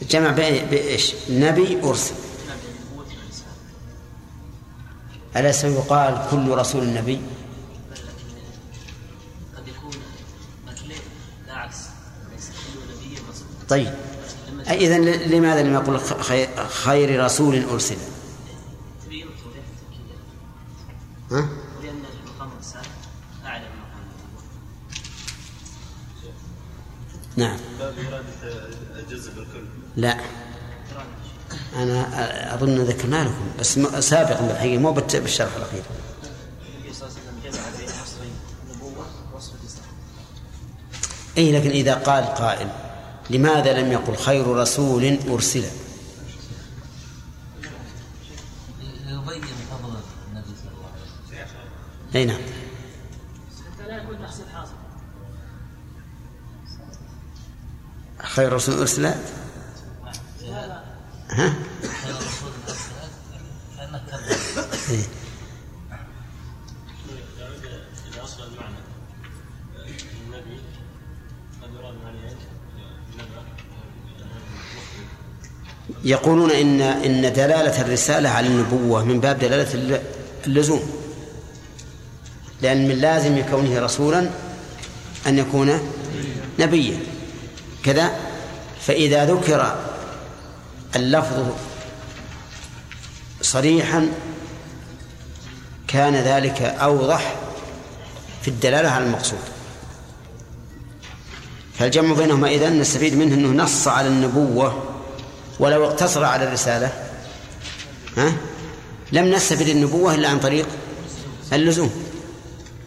الجمع 0.01 0.32
بين 0.32 0.65
بإيش؟ 0.65 1.13
نبي 1.30 1.80
أرسل. 1.84 2.15
أليس 5.36 5.63
يقال 5.63 6.28
كل 6.32 6.49
رسول 6.49 6.93
نبي؟ 6.93 7.21
قد 9.57 9.67
يكون 9.67 9.91
مثل 10.67 10.88
لا 11.47 11.53
عكس 11.53 11.78
ليس 12.32 12.49
كل 12.49 12.80
نبي 12.95 13.17
رسول 13.30 13.47
طيب 13.70 13.93
إذا 14.70 14.97
لماذا 15.26 15.64
لم 15.64 15.74
يقل 15.74 15.99
خير, 15.99 16.49
خير 16.68 17.24
رسول 17.24 17.64
أرسل؟ 17.72 17.97
ها؟ 21.32 21.47
نعم 27.36 27.57
الجزء 28.95 29.32
بالكل 29.36 29.66
لا 29.95 30.18
أنا 31.76 32.53
أظن 32.55 32.76
ذكرنا 32.76 33.24
لكم 33.24 33.51
بس 33.59 33.80
سابقا 34.09 34.47
بالحقيقة 34.47 34.80
مو 34.80 34.91
بالشرح 34.91 35.55
الأخير 35.55 35.84
أي 41.38 41.51
لكن 41.51 41.70
إذا 41.70 41.93
قال 41.93 42.26
قائل 42.26 42.70
لماذا 43.30 43.82
لم 43.82 43.91
يقل 43.91 44.15
خير 44.15 44.47
رسول 44.47 45.19
أرسل 45.30 45.63
يبين 49.07 49.41
فضل 49.71 49.97
النبي 50.32 50.53
صلى 50.63 50.71
الله 50.71 50.89
عليه 50.93 51.43
وسلم. 51.45 52.15
أي 52.15 52.26
نعم. 52.26 52.41
حتى 53.78 53.88
لا 53.88 54.03
يكون 54.03 54.19
تحصيل 54.21 54.45
حاصل 54.53 54.74
خير 58.19 58.53
رسول 58.53 58.80
أرسل 58.80 59.05
ها؟ 61.30 61.53
يقولون 76.03 76.51
إن 76.51 76.81
إن 76.81 77.21
دلالة 77.33 77.81
الرسالة 77.81 78.29
على 78.29 78.47
النبوة 78.47 79.03
من 79.03 79.19
باب 79.19 79.39
دلالة 79.39 79.73
الل- 79.73 80.01
اللزوم. 80.47 80.89
لأن 82.61 82.87
من 82.87 82.95
لازم 82.95 83.41
كونه 83.51 83.79
رسولا 83.79 84.29
أن 85.27 85.37
يكون 85.37 85.79
نبيا. 86.59 86.97
كذا 87.83 88.11
فإذا 88.81 89.25
ذكر 89.25 89.75
اللفظ 90.95 91.45
صريحا 93.41 94.09
كان 95.87 96.15
ذلك 96.15 96.61
أوضح 96.61 97.35
في 98.41 98.47
الدلالة 98.47 98.89
على 98.89 99.05
المقصود. 99.05 99.39
فالجمع 101.79 102.13
بينهما 102.13 102.47
إذن 102.49 102.79
نستفيد 102.79 103.15
منه 103.17 103.35
أنه 103.35 103.63
نص 103.63 103.87
على 103.87 104.07
النبوة 104.07 104.83
ولو 105.59 105.85
اقتصر 105.85 106.23
على 106.23 106.43
الرسالة 106.43 106.91
ها؟ 108.17 108.33
لم 109.11 109.25
نستفد 109.25 109.67
النبوة 109.67 110.15
إلا 110.15 110.29
عن 110.29 110.39
طريق 110.39 110.65
اللزوم. 111.53 111.91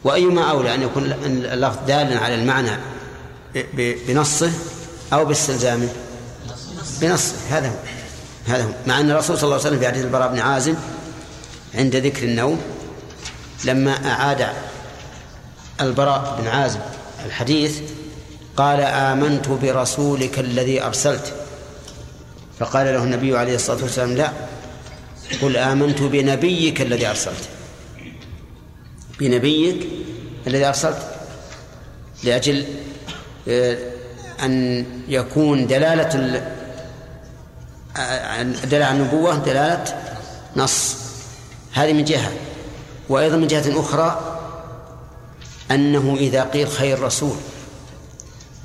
وأيما 0.04 0.50
أولى 0.50 0.74
أن 0.74 0.82
يكون 0.82 1.12
اللفظ 1.26 1.78
دالا 1.86 2.18
على 2.18 2.34
المعنى 2.34 2.70
بنصه 3.74 4.50
أو 5.12 5.24
باستلزامه 5.24 5.88
بنصه. 7.00 7.34
هذا 7.50 7.68
هو. 7.68 7.74
هذا 8.46 8.64
هو. 8.64 8.70
مع 8.86 9.00
أن 9.00 9.10
الرسول 9.10 9.38
صلى 9.38 9.44
الله 9.44 9.56
عليه 9.56 9.66
وسلم 9.66 9.78
في 9.78 9.86
حديث 9.86 10.04
البراء 10.04 10.28
بن 10.28 10.38
عازم 10.38 10.74
عند 11.74 11.96
ذكر 11.96 12.22
النوم 12.22 12.60
لما 13.64 14.10
أعاد 14.10 14.46
البراء 15.80 16.38
بن 16.40 16.48
عازم 16.48 16.80
الحديث 17.26 17.78
قال 18.56 18.80
آمنت 18.80 19.48
برسولك 19.48 20.38
الذي 20.38 20.82
أرسلت. 20.82 21.34
فقال 22.58 22.86
له 22.86 23.04
النبي 23.04 23.38
عليه 23.38 23.54
الصلاة 23.54 23.82
والسلام 23.82 24.12
لا 24.14 24.32
قل 25.42 25.56
آمنت 25.56 26.02
بنبيك 26.02 26.80
الذي 26.80 27.06
أرسلت. 27.06 27.48
بنبيك 29.20 29.86
الذي 30.46 30.64
أرسلت 30.64 31.10
لأجل 32.24 32.64
آه، 33.48 33.78
أن 34.42 34.84
يكون 35.08 35.66
دلالة 35.66 36.14
ال- 36.14 36.52
آه، 37.96 38.42
دلالة 38.42 38.90
النبوة 38.92 39.36
دلالة 39.38 39.84
نص. 40.56 40.96
هذه 41.72 41.92
من 41.92 42.04
جهة. 42.04 42.32
وأيضا 43.08 43.36
من 43.36 43.46
جهة 43.46 43.80
أخرى 43.80 44.38
أنه 45.70 46.16
إذا 46.20 46.42
قيل 46.44 46.68
خير 46.68 47.00
رسول 47.02 47.36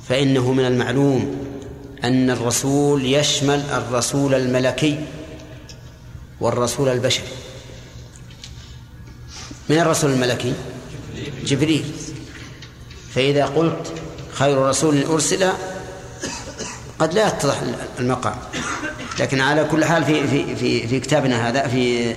فإنه 0.08 0.52
من 0.52 0.66
المعلوم. 0.66 1.46
أن 2.04 2.30
الرسول 2.30 3.04
يشمل 3.06 3.60
الرسول 3.60 4.34
الملكي 4.34 5.00
والرسول 6.40 6.88
البشري. 6.88 7.26
من 9.68 9.78
الرسول 9.78 10.10
الملكي؟ 10.10 10.54
جبريل. 11.44 11.84
فإذا 13.14 13.46
قلت 13.46 13.92
خير 14.32 14.58
رسول 14.58 15.04
أرسل 15.04 15.52
قد 16.98 17.14
لا 17.14 17.28
يتضح 17.28 17.62
المقام. 17.98 18.36
لكن 19.20 19.40
على 19.40 19.64
كل 19.64 19.84
حال 19.84 20.04
في 20.04 20.28
في 20.28 20.56
في 20.56 20.88
في 20.88 21.00
كتابنا 21.00 21.48
هذا 21.48 21.68
في 21.68 22.16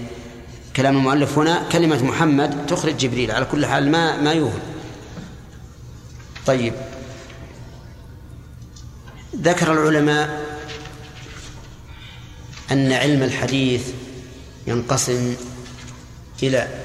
كلام 0.76 0.98
المؤلف 0.98 1.38
هنا 1.38 1.64
كلمة 1.72 2.04
محمد 2.04 2.66
تخرج 2.66 2.98
جبريل. 2.98 3.32
على 3.32 3.46
كل 3.46 3.66
حال 3.66 3.92
ما 3.92 4.22
ما 4.22 4.34
يوهم 4.34 4.60
طيب. 6.46 6.74
ذكر 9.42 9.74
العلماء 9.74 10.46
أن 12.72 12.92
علم 12.92 13.24
الحديث 13.24 13.88
ينقسم 14.68 15.36
إلى 16.44 16.84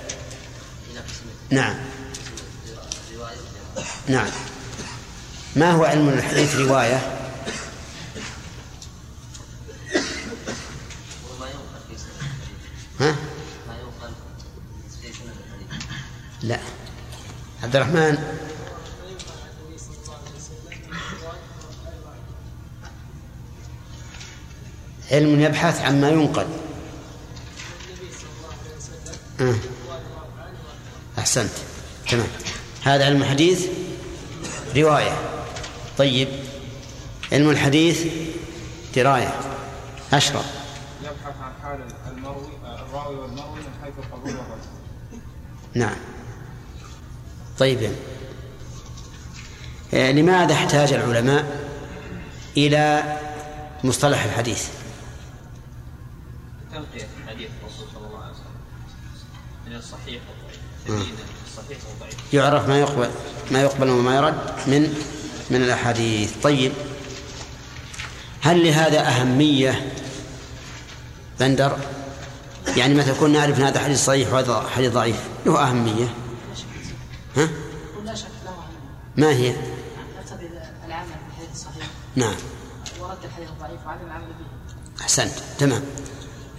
نعم. 1.51 1.77
نعم. 4.09 4.31
ما 5.57 5.73
هو 5.73 5.85
علم 5.85 6.09
الحديث 6.09 6.57
رواية؟ 6.57 7.17
ها؟ 13.01 13.17
لا. 16.43 16.59
عبد 17.63 17.77
الرحمن 17.77 18.19
علم 25.11 25.41
يبحث 25.41 25.81
عما 25.81 26.09
ينقل. 26.09 26.47
آه. 29.41 29.55
أحسنت. 31.19 31.51
تمام. 32.11 32.27
هذا 32.85 33.05
علم 33.05 33.23
الحديث؟ 33.23 33.67
رواية. 34.77 35.19
طيب. 35.99 36.29
علم 37.33 37.51
الحديث؟ 37.51 38.07
دراية. 38.97 39.35
أشرف 40.13 40.47
يبحث 41.03 41.35
عن 41.43 41.53
حال 41.63 41.81
المروي 42.13 42.49
الراوي 42.65 43.17
والمروي 43.17 43.59
من 43.59 43.85
حيث 43.85 43.95
القبول 43.99 44.31
والرد. 44.31 44.61
نعم. 45.75 45.97
طيب. 47.59 47.93
آه، 49.95 50.13
لماذا 50.13 50.55
احتاج 50.55 50.93
العلماء 50.93 51.71
إلى 52.57 53.17
مصطلح 53.85 54.25
الحديث 54.25 54.69
تنقية 56.73 57.09
حديث 57.29 57.49
الرسول 57.81 58.01
صلى 58.01 58.07
الله 58.07 58.23
عليه 58.25 58.33
وسلم 58.33 58.55
من 59.67 59.77
الصحيح 59.77 60.23
والضعيف 60.89 61.15
الصحيح 61.47 61.79
والضعيف 61.89 62.35
يعرف 62.35 62.69
ما 62.69 62.81
يقبل 62.81 63.11
ما 63.51 63.63
يقبل 63.63 63.89
وما 63.89 64.17
يرد 64.17 64.35
من 64.67 64.95
من 65.51 65.63
الأحاديث. 65.63 66.33
طيب. 66.43 66.73
هل 68.41 68.65
لهذا 68.65 69.09
أهمية 69.09 69.93
بندر؟ 71.41 71.79
يعني 72.77 72.95
مثلا 72.95 73.15
كنا 73.15 73.39
نعرف 73.39 73.59
أن 73.59 73.65
هذا 73.65 73.81
حديث 73.81 74.05
صحيح 74.05 74.33
وهذا 74.33 74.61
حديث 74.61 74.93
ضعيف 74.93 75.17
له 75.47 75.69
أهمية. 75.69 76.15
ها؟ 77.37 77.49
ما 79.17 79.31
هي؟ 79.31 79.55
العمل 80.87 81.09
بالحديث 81.27 81.51
الصحيح 81.55 81.87
نعم. 82.17 82.35
ورد 83.01 83.19
الحديث 83.25 83.49
الضعيف 83.49 83.87
وعدم 83.87 84.07
العمل 84.07 84.27
به. 84.27 85.03
أحسنت. 85.03 85.33
تمام. 85.59 85.83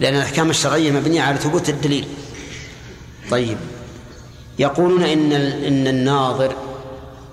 لأن 0.01 0.15
الأحكام 0.15 0.49
الشرعية 0.49 0.91
مبنية 0.91 1.21
على 1.21 1.37
ثبوت 1.37 1.69
الدليل. 1.69 2.07
طيب. 3.31 3.57
يقولون 4.59 5.03
إن 5.03 5.31
إن 5.33 5.87
الناظر 5.87 6.55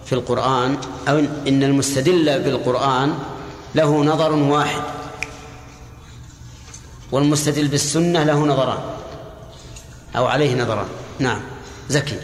في 0.06 0.12
القرآن 0.12 0.76
أو 1.08 1.18
إن 1.18 1.62
المستدل 1.62 2.42
بالقرآن 2.42 3.18
له 3.74 4.04
نظر 4.04 4.32
واحد. 4.32 4.82
والمستدل 7.12 7.68
بالسنة 7.68 8.24
له 8.24 8.46
نظران. 8.46 8.78
أو 10.16 10.26
عليه 10.26 10.62
نظران. 10.62 10.86
نعم. 11.18 11.40
زكي. 11.88 12.18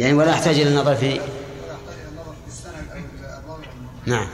يعني 0.00 0.14
ولا 0.14 0.30
يحتاج 0.30 0.60
إلى 0.60 0.68
النظر 0.70 0.96
في 0.96 1.06
ولا 1.06 1.14
يحتاج 1.14 1.98
إلى 1.98 2.08
النظر 2.08 2.34
في 2.44 2.48
السند 2.48 3.24
أو 3.48 3.56
نعم. 4.06 4.28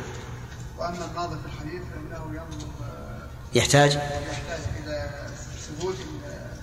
وأما 0.78 1.06
الناظر 1.10 1.36
في 1.36 1.46
الحديث 1.46 1.82
فإنه 1.82 2.26
ينظر 2.26 2.66
آه، 2.82 3.28
يحتاج 3.54 3.94
يحتاج 3.94 4.60
إلى 4.84 5.10
ثبوت 5.60 5.94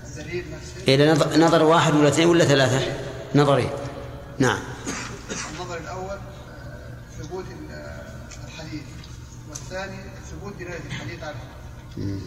الدليل 0.06 0.46
نفسه. 0.52 0.94
إلى 0.96 1.12
نظر, 1.12 1.38
نظر 1.40 1.64
واحد 1.64 1.96
ولا 1.96 2.08
اثنين 2.08 2.28
ولا 2.28 2.46
ثلاثة؟ 2.46 2.82
نظرين 3.36 3.70
نعم. 4.40 4.60
النظر 5.54 5.78
الأول 5.78 6.18
آه، 6.18 7.24
ثبوت 7.24 7.46
آه، 7.72 8.02
الحديث. 8.48 8.84
والثاني 9.50 9.98
ثبوت 10.32 10.54
دلالة 10.60 10.86
الحديث 10.88 11.24
على 11.24 11.36
الحكم 11.98 12.22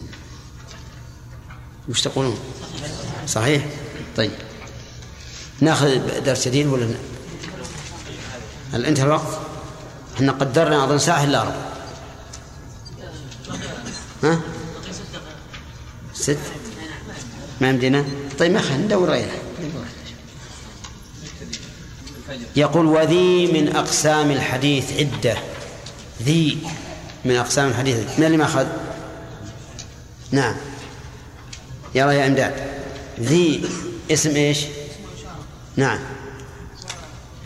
وش 1.89 2.01
تقولون؟ 2.01 2.39
صحيح؟ 3.27 3.65
طيب. 4.17 4.31
ناخذ 5.61 6.23
درس 6.23 6.47
جديد 6.47 6.67
ولا 6.67 6.87
هل 8.73 8.85
انتهى 8.85 9.05
الوقت؟ 9.05 9.39
إحنا 10.15 10.31
قدرنا 10.31 10.83
اظن 10.83 10.97
ساعه 10.99 11.23
الا 11.23 11.43
ربع 11.43 11.55
ها؟ 14.23 14.39
ست؟ 16.13 16.37
ما 17.61 17.69
يمدينا 17.69 18.05
طيب 18.39 18.51
ما 18.51 18.61
خلينا 18.61 18.83
ندور 18.83 19.09
غيره 19.09 19.31
يقول 22.55 22.85
وذي 22.85 23.47
من 23.47 23.75
أقسام 23.75 24.31
الحديث 24.31 24.93
عدة. 24.93 25.37
ذي 26.23 26.57
من 27.25 27.35
أقسام 27.35 27.69
الحديث 27.69 27.97
من 28.17 28.25
اللي 28.25 28.37
ما 28.37 28.45
أخذ؟ 28.45 28.67
نعم. 30.31 30.55
يلا 31.95 32.11
يا 32.11 32.27
أمداد. 32.27 32.53
ذي 33.19 33.69
اسم 34.11 34.35
إيش؟ 34.35 34.59
نعم. 35.77 35.99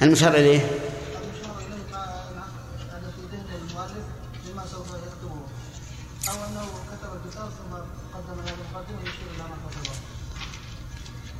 المشار 0.01 0.35
إليه؟ 0.35 0.61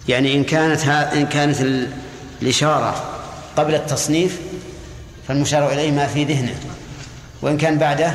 يعني 0.08 0.36
إن 0.36 0.44
كانت 0.44 0.82
ها 0.86 1.14
إن 1.14 1.26
كانت 1.28 1.62
ال- 1.62 1.92
الإشارة 2.42 3.04
قبل 3.58 3.76
التصنيف 3.76 4.40
فالمشار 5.28 5.72
إليه 5.72 5.92
ما 5.92 6.08
في 6.08 6.24
ذهنه. 6.24 6.56
وإن 7.42 7.58
كان 7.58 7.78
بعده؟ 7.78 8.14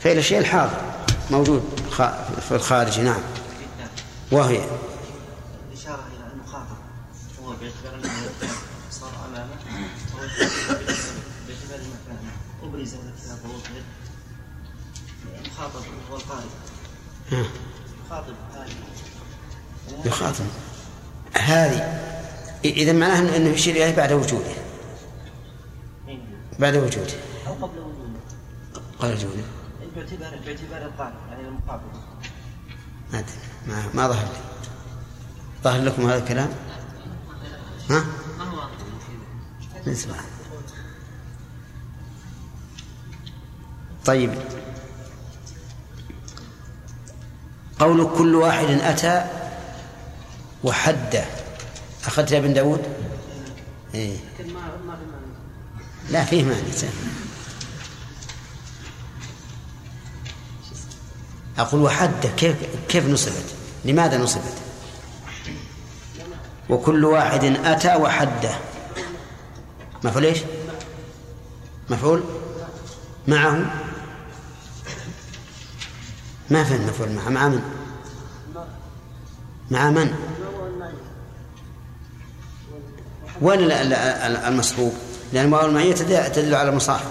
فإلى 0.00 0.18
الشيء 0.20 0.38
الحاضر 0.38 0.80
موجود 1.30 1.62
في 2.48 2.52
الخارج 2.54 3.00
نعم. 3.00 3.20
وهي 4.32 4.60
يخاطب 18.06 18.34
هذه 18.54 18.74
يخاطب 20.04 20.44
هذه 21.36 22.00
إذا 22.64 22.92
معناه 22.92 23.30
أنه- 23.38 23.54
يشير 23.54 23.74
إليه 23.74 23.96
بعد 23.96 24.12
وجوده. 24.12 24.54
بعد 26.58 26.76
وجوده. 26.76 27.14
أو 27.46 27.52
قبل 27.54 27.78
وجوده. 27.78 28.20
قال 28.98 29.12
وجوده. 29.14 29.42
باعتبار 29.96 30.40
باعتبار 30.46 30.82
القارئ 30.82 31.14
يعني 31.30 31.48
المخاطب 31.48 31.82
ما 33.12 33.18
أدري. 33.18 33.28
ما, 33.66 33.84
ما 33.94 34.08
ظهر 34.08 34.24
لي. 34.24 34.38
ظهر 35.64 35.82
لكم 35.82 36.06
هذا 36.06 36.18
الكلام؟ 36.18 36.48
ها؟ 37.90 38.04
ما 38.38 38.44
هو 38.44 38.68
نسمع 39.86 40.14
طيب. 44.04 44.34
قول 47.78 48.08
كل 48.18 48.34
واحد 48.34 48.70
أتى 48.70 49.24
وحده 50.64 51.24
أخذت 52.06 52.32
يا 52.32 52.40
بن 52.40 52.54
داود؟ 52.54 52.82
إيه. 53.94 54.16
لا 56.10 56.24
فيه 56.24 56.44
معنى 56.44 56.60
أقول 61.58 61.82
وحده 61.82 62.28
كيف 62.36 62.56
كيف 62.88 63.06
نصبت؟ 63.06 63.54
لماذا 63.84 64.18
نصبت؟ 64.18 64.54
وكل 66.70 67.04
واحد 67.04 67.44
أتى 67.44 67.94
وحده 67.96 68.54
مفعول 70.04 70.24
إيش؟ 70.24 70.38
مفعول؟ 71.90 72.22
معه. 73.28 73.83
ما 76.50 76.64
في 76.64 76.74
المفعول 76.76 77.08
مع 77.10 77.28
مع 77.28 77.48
من؟ 77.48 77.62
مع 79.70 79.90
من؟ 79.90 80.14
وين 83.42 83.58
ال- 83.60 83.72
ال- 83.72 83.92
ال- 83.94 84.36
المصحوب؟ 84.36 84.92
لأن 85.32 85.52
واو 85.52 85.66
المعية 85.66 85.94
تدل 85.94 86.32
تدل 86.32 86.54
على 86.54 86.68
المصاحب 86.70 87.06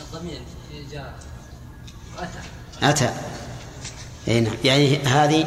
الضمير 0.00 0.40
جاء 0.92 1.14
أتى 2.18 2.38
أتى 2.82 3.10
أي 4.28 4.40
نعم 4.40 4.54
يعني 4.64 4.98
هذه 5.04 5.46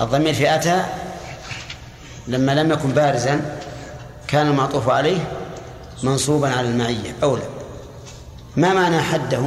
الضمير 0.00 0.34
في 0.34 0.54
أتى 0.54 0.84
لما 2.28 2.52
لم 2.54 2.70
يكن 2.72 2.88
بارزا 2.88 3.58
كان 4.28 4.46
المعطوف 4.46 4.88
عليه 4.88 5.28
منصوبا 6.06 6.48
على 6.48 6.68
المعية. 6.68 7.16
أولى. 7.22 7.48
ما 8.56 8.74
معنى 8.74 9.02
حده؟ 9.02 9.40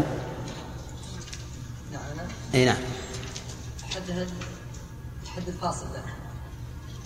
نعم 1.92 2.28
أي 2.54 2.66
نعم. 2.66 2.78
حد 3.96 4.10
الحد 5.24 5.48
الفاصل 5.48 5.86
ده. 5.94 6.04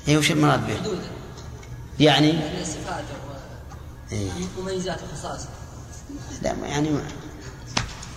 أي 0.07 0.17
وش 0.17 0.31
المراد 0.31 0.67
به؟ 0.67 0.75
حدوده. 0.75 1.01
يعني؟ 1.99 2.29
يعني 2.29 2.65
صفاته 2.65 3.03
إيه. 4.11 4.29
ومميزاته 4.59 5.01
وخصائصه. 5.13 5.49
لا 6.41 6.55
يعني 6.65 6.89
ما. 6.89 7.03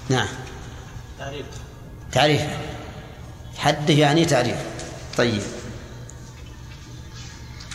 نعم. 0.08 0.28
تعريف. 1.18 1.46
تعريف. 2.12 2.42
حده 3.56 3.94
يعني 3.94 4.24
تعريف. 4.24 4.56
طيب. 5.16 5.42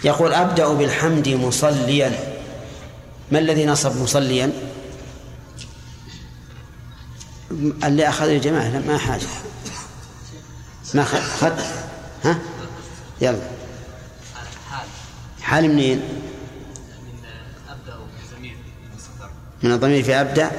يقول 0.04 0.34
أبدأ 0.34 0.74
بالحمد 0.74 1.30
مصليا. 1.30 2.31
ما 3.32 3.40
الذي 3.40 3.66
نصب 3.66 4.02
مصليا؟ 4.02 4.52
اللي 7.84 8.10
أخذ 8.10 8.26
الجماعة 8.26 8.80
ما 8.80 8.98
حاجة. 8.98 9.28
ما 10.94 11.02
أخذ 11.02 11.62
ها؟ 12.24 12.40
يلا. 13.22 13.42
حال 15.42 15.70
منين؟ 15.70 16.02
من 19.64 19.72
الضمير 19.72 20.04
في 20.04 20.16
أبدأ. 20.16 20.52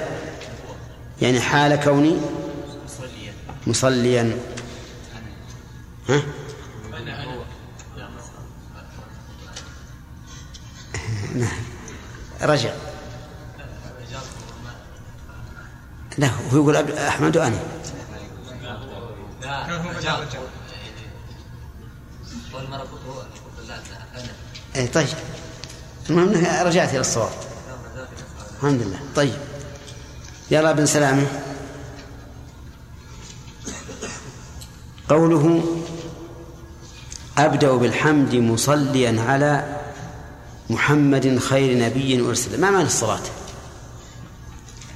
يعني 1.23 1.40
حال 1.40 1.77
كوني؟ 1.77 2.16
مصليا. 3.66 4.39
ها؟ 6.09 6.23
نعم. 11.35 11.72
رجع. 12.43 12.73
لا 16.19 16.28
هو 16.52 16.56
يقول 16.56 16.77
أحمد 16.98 17.36
وأنا. 17.36 17.59
اي 24.77 24.86
طيب. 24.86 25.09
المهم 26.10 26.31
رجعت 26.66 26.90
إلى 26.90 27.01
الصواب. 27.01 27.32
الحمد 28.56 28.82
لله. 28.82 28.98
طيب. 29.16 29.36
يلا 30.51 30.73
بن 30.73 30.86
سلامة. 30.86 31.27
قوله 35.09 35.64
أبدأ 37.39 37.73
بالحمد 37.73 38.35
مصليا 38.35 39.23
على 39.23 39.81
محمد 40.73 41.39
خير 41.39 41.78
نبي 41.78 42.20
أرسل 42.20 42.61
ما 42.61 42.70
معنى 42.70 42.86
الصلاة 42.86 43.20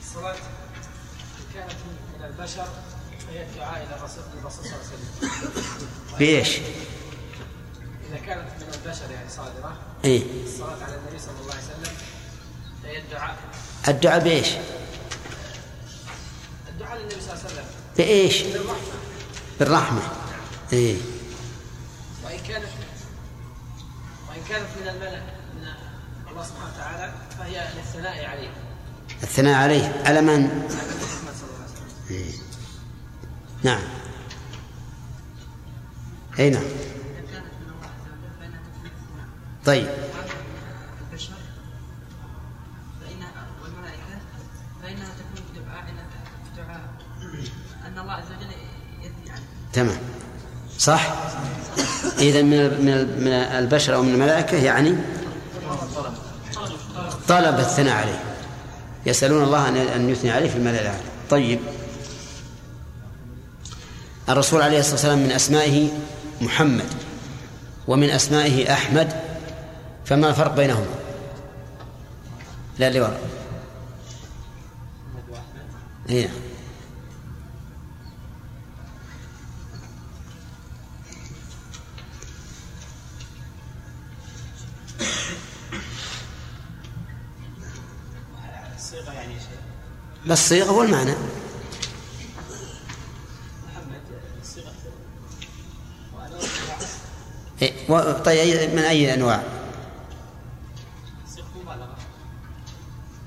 الصلاة 0.02 0.36
كانت 1.54 1.72
من 2.18 2.24
البشر 2.24 2.66
فهي 3.28 3.42
الدعاء 3.42 3.86
إلى 3.86 3.96
الرسول 3.96 4.22
صلى 4.50 4.64
الله 4.64 4.74
عليه 4.74 4.86
وسلم 4.86 5.30
بإيش؟ 6.18 6.56
إذا 8.08 8.16
كانت 8.26 8.48
من 8.60 8.74
البشر 8.74 9.10
يعني 9.10 9.30
صادرة 9.30 9.76
إيه؟ 10.04 10.22
الصلاة 10.44 10.84
على 10.84 10.96
النبي 10.96 11.18
صلى 11.18 11.34
الله 11.42 11.54
عليه 11.54 11.64
وسلم 11.64 11.96
فهي 12.82 12.98
الدعاء 12.98 13.36
الدعاء 13.88 14.20
بإيش؟ 14.24 14.48
الدعاء 16.68 16.98
للنبي 16.98 17.20
صلى 17.20 17.32
الله 17.32 17.42
عليه 17.44 17.52
وسلم 17.52 17.64
بإيش؟ 17.96 18.42
بالرحمة 18.42 18.92
بالرحمة 19.60 20.02
إيه 20.72 20.96
وإن 22.24 22.38
كانت 22.48 22.66
وإن 24.28 24.42
كانت 24.48 24.66
من 24.80 24.88
الملأ 24.88 25.20
من 25.56 25.68
الله 26.30 26.44
سبحانه 26.44 26.72
وتعالى 26.74 27.14
فهي 27.38 27.68
للثناء 27.76 28.24
عليه 28.24 28.50
الثناء 29.36 29.54
عليه. 29.54 30.02
على 30.06 30.20
من؟ 30.20 30.48
نعم. 33.62 33.80
أي 36.38 36.50
نعم. 36.50 36.62
طيب. 39.64 39.88
تمام. 49.72 49.98
صح؟ 50.78 51.14
إذا 52.18 52.42
من 52.42 52.84
من 53.24 53.32
البشر 53.32 53.94
أو 53.94 54.02
من 54.02 54.14
الملائكة 54.14 54.56
يعني 54.56 54.96
طلب 57.28 57.58
الثناء 57.58 57.96
عليه. 57.96 58.25
يسألون 59.06 59.44
الله 59.44 59.68
أن 59.96 60.10
يثني 60.10 60.30
عليه 60.30 60.50
في 60.50 60.56
الملأ 60.56 60.80
الأعلى 60.80 61.00
طيب. 61.30 61.60
الرسول 64.28 64.62
عليه 64.62 64.78
الصلاة 64.78 64.94
والسلام 64.94 65.18
من 65.18 65.30
أسمائه 65.30 65.88
محمد 66.40 66.88
ومن 67.88 68.10
أسمائه 68.10 68.72
أحمد 68.72 69.12
فما 70.04 70.28
الفرق 70.28 70.54
بينهما؟ 70.54 70.86
لا 72.78 72.88
اللي 72.88 73.00
وراء 73.00 73.20
إيه. 76.08 76.28
بس 90.26 90.48
صيغة 90.48 90.72
والمعنى 90.72 91.14
إيه. 97.62 97.90
و- 97.90 98.12
طيب 98.24 98.74
من 98.74 98.82
أي 98.82 99.14
أنواع؟ 99.14 99.42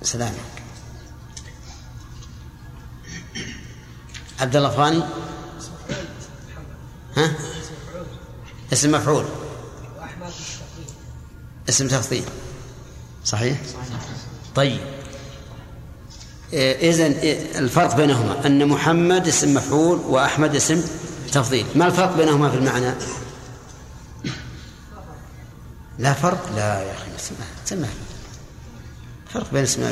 سلام 0.02 0.34
عبد 4.40 4.56
الله 4.56 4.70
فاني؟ 4.70 5.04
ها؟ 7.18 7.32
اسم 8.74 8.92
مفعول. 8.92 9.26
اسم 11.70 11.88
تفضيل. 11.88 12.24
صحيح. 13.26 13.62
طيب. 14.56 14.80
إذن 16.54 17.16
الفرق 17.56 17.96
بينهما. 17.96 18.46
أن 18.46 18.68
محمد 18.68 19.28
اسم 19.28 19.54
مفعول 19.54 19.98
وأحمد 19.98 20.56
اسم 20.56 20.84
تفضيل. 21.32 21.66
ما 21.76 21.88
الفرق 21.88 22.18
بينهما 22.18 22.50
في 22.50 22.58
المعنى؟ 22.58 22.94
لا 26.00 26.14
فرق؟ 26.14 26.50
لا 26.56 26.82
يا 26.82 26.94
أخي 26.94 27.08
اسمع 27.20 27.46
اسمع. 27.66 27.88
فرق 29.34 29.54
بين 29.54 29.64
اسم 29.64 29.92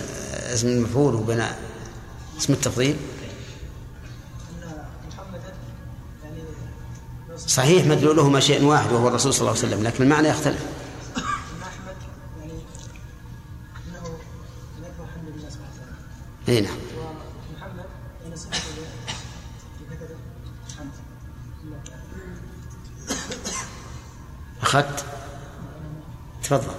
اسم 0.54 0.68
المفعول 0.68 1.16
وبين 1.16 1.44
اسم 2.40 2.54
التفضيل. 2.54 2.96
صحيح 7.48 7.86
مدلولهما 7.86 8.40
شيء 8.40 8.64
واحد 8.64 8.92
وهو 8.92 9.08
الرسول 9.08 9.34
صلى 9.34 9.42
الله 9.42 9.60
عليه 9.60 9.68
وسلم 9.68 9.84
لكن 9.84 10.04
المعنى 10.04 10.28
يختلف. 10.28 10.60
إي 16.48 16.62
نعم. 16.62 16.78
أخذت 24.62 25.06
تفضل. 26.44 26.76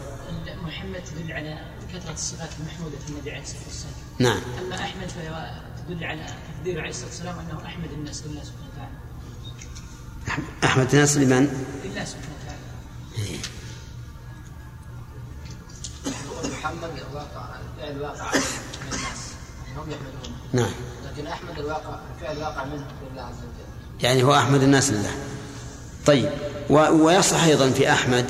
محمد 0.63 1.05
تدل 1.05 1.33
على 1.33 1.59
كثرة 1.93 2.13
الصفات 2.13 2.49
المحمودة 2.61 2.99
في 2.99 3.11
النبي 3.11 3.31
عليه 3.31 3.43
الصلاة 3.43 3.63
والسلام. 3.67 3.95
نعم. 4.19 4.41
أما 4.59 4.75
أحمد 4.75 5.09
فهو 5.09 5.61
تدل 5.89 6.05
على 6.05 6.27
تقديره 6.57 6.81
عليه 6.81 6.91
الصلاة 6.91 7.07
والسلام 7.07 7.39
أنه 7.39 7.67
أحمد 7.67 7.93
الناس 7.93 8.23
لله 8.27 8.43
سبحانه 8.45 8.69
وتعالى. 8.73 8.93
أحمد 10.65 10.95
ناس 10.95 11.17
لمن؟ 11.17 11.67
لله 11.85 12.05
سبحانه 12.05 12.35
وتعالى. 12.43 12.59
محمد 16.59 16.91
الواقع 17.11 17.57
الفعل 17.61 18.01
واقع 18.01 18.31
من 18.35 18.43
الناس 18.93 19.33
يعني 19.67 19.79
هم 19.79 19.91
يحمدون 19.91 20.38
نعم. 20.53 20.71
لكن 21.13 21.27
أحمد 21.27 21.59
الواقع 21.59 21.99
الفعل 22.15 22.39
واقع 22.39 22.65
منه 22.65 22.87
لله 23.13 23.23
عز 23.23 23.35
وجل. 23.35 24.05
يعني 24.05 24.23
هو 24.23 24.35
أحمد 24.35 24.63
الناس 24.63 24.91
لله. 24.91 25.15
طيب 26.07 26.31
و... 26.71 26.75
ويصح 26.75 27.45
أيضا 27.45 27.71
في 27.71 27.93
أحمد 27.93 28.25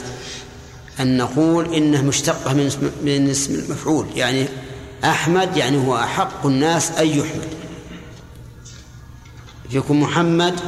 أن 1.00 1.16
نقول 1.16 1.74
إنه 1.74 2.02
مشتقة 2.02 2.54
من 2.54 2.66
اسم, 2.66 2.90
من 3.02 3.30
اسم 3.30 3.54
المفعول. 3.54 4.06
يعني 4.14 4.48
أحمد 5.04 5.56
يعني 5.56 5.86
هو 5.86 5.96
أحق 5.96 6.46
الناس 6.46 6.90
أن 6.90 7.06
يحمد. 7.06 7.48
يكون 9.70 10.00
محمد 10.00 10.60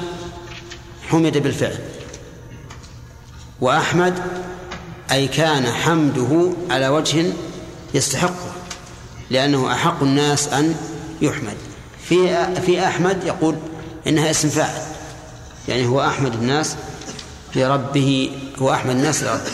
حمد 1.08 1.38
بالفعل. 1.38 1.78
وأحمد 3.60 4.14
أي 5.12 5.28
كان 5.28 5.66
حمده 5.66 6.52
على 6.70 6.88
وجه 6.88 7.32
يستحقه 7.94 8.52
لأنه 9.30 9.72
أحق 9.72 10.02
الناس 10.02 10.48
أن 10.48 10.74
يحمد. 11.22 11.56
في 12.08 12.46
في 12.66 12.86
أحمد 12.86 13.24
يقول 13.24 13.56
إنها 14.06 14.30
اسم 14.30 14.48
فاعل. 14.48 14.82
يعني 15.68 15.86
هو 15.86 16.00
أحمد 16.06 16.34
الناس 16.34 16.76
لربه 17.56 18.30
هو 18.58 18.72
أحمد 18.72 18.96
الناس 18.96 19.22
لربه. 19.22 19.50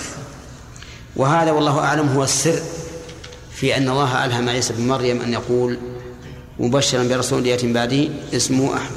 وهذا 1.16 1.51
والله 1.51 1.78
أعلم 1.78 2.09
هو 2.09 2.24
السر 2.24 2.60
في 3.55 3.76
أن 3.76 3.88
الله 3.88 4.24
ألهم 4.24 4.48
عيسى 4.48 4.72
بن 4.72 4.88
مريم 4.88 5.22
أن 5.22 5.32
يقول 5.32 5.78
مبشرا 6.59 7.05
برسول 7.05 7.47
يأتي 7.47 7.72
بعده 7.72 8.09
اسمه 8.34 8.76
أحمد. 8.76 8.97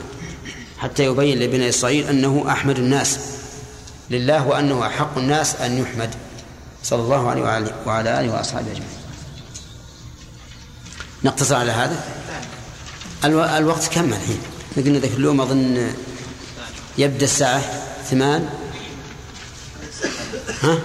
حتى 0.77 1.05
يبين 1.05 1.39
لبني 1.39 1.69
إسرائيل 1.69 2.07
أنه 2.07 2.45
أحمد 2.49 2.77
الناس 2.79 3.19
لله 4.09 4.47
وأنه 4.47 4.87
أحق 4.87 5.17
الناس 5.17 5.55
أن 5.55 5.77
يحمد. 5.77 6.09
صلى 6.83 7.01
الله 7.01 7.29
عليه 7.29 7.41
وعلى, 7.85 8.19
آله 8.19 8.33
وأصحابه 8.33 8.71
أجمعين. 8.71 8.89
نقتصر 11.23 11.55
على 11.55 11.71
هذا. 11.71 12.03
الوقت 13.25 13.87
كم 13.87 14.13
الحين. 14.13 14.41
قلنا 14.75 14.99
ذاك 14.99 15.11
اليوم 15.11 15.41
أظن 15.41 15.93
يبدأ 16.97 17.25
الساعة 17.25 17.61
ثمان. 18.09 18.49
ها؟ 20.61 20.79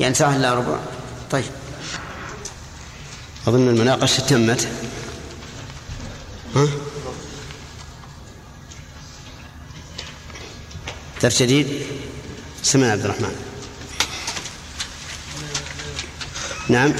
يعني 0.00 0.14
ساعة 0.14 0.36
إلا 0.36 0.54
ربع. 0.54 0.78
طيب. 1.30 1.44
أظن 3.46 3.68
المناقشة 3.68 4.20
تمت. 4.20 4.68
ها؟ 6.56 6.68
درس 11.22 11.42
جديد؟ 11.42 11.86
سمع 12.62 12.86
عبد 12.86 13.04
الرحمن. 13.04 13.36
نعم. 16.68 16.92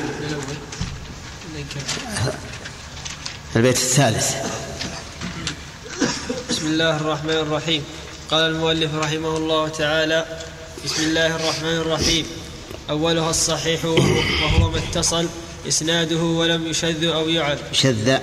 البيت 3.56 3.76
الثالث. 3.76 4.34
بسم 6.50 6.66
الله 6.66 6.96
الرحمن 6.96 7.30
الرحيم. 7.30 7.84
قال 8.30 8.50
المؤلف 8.50 8.94
رحمه 8.94 9.36
الله 9.36 9.68
تعالى 9.68 10.26
بسم 10.84 11.02
الله 11.02 11.36
الرحمن 11.36 11.76
الرحيم. 11.76 12.26
أولها 12.90 13.30
الصحيح 13.30 13.84
وهو 13.84 14.70
ما 14.70 14.78
اتصل 14.78 15.26
إسناده 15.68 16.16
ولم 16.16 16.66
يشذ 16.66 17.04
أو 17.04 17.28
يعل 17.28 17.58
شذ 17.72 18.18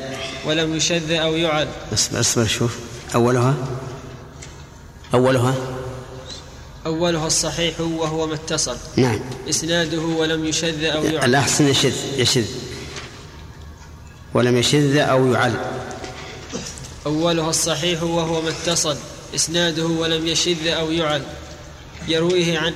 ولم 0.46 0.76
يشذ 0.76 1.12
أو 1.12 1.36
يعل 1.36 1.68
اصبر 1.94 2.20
اصبر 2.20 2.48
شوف. 2.48 2.78
أولها؟ 3.16 3.56
أولها؟ 5.14 5.56
أولها 6.86 7.28
الصحيح 7.28 7.82
وهو 7.82 8.28
ما 8.28 8.34
اتصل. 8.34 8.78
نعم. 8.96 9.20
إسناده 9.50 10.02
ولم 10.02 10.46
يشذ 10.46 10.84
أو 10.84 11.04
يعل 11.04 11.30
الأحسن 11.30 11.68
يشذ 11.68 11.94
يشذ. 12.18 12.46
ولم 14.34 14.58
يشذ 14.58 14.98
أو 14.98 15.34
يعل 15.34 15.54
أولها 17.06 17.50
الصحيح 17.50 18.04
وهو 18.04 18.42
ما 18.42 18.50
اتصل. 18.50 18.98
إسناده 19.36 19.86
ولم 19.86 20.28
يشذ 20.28 20.68
أو 20.68 20.92
يعل 20.92 21.22
يرويه 22.08 22.60
عن 22.60 22.74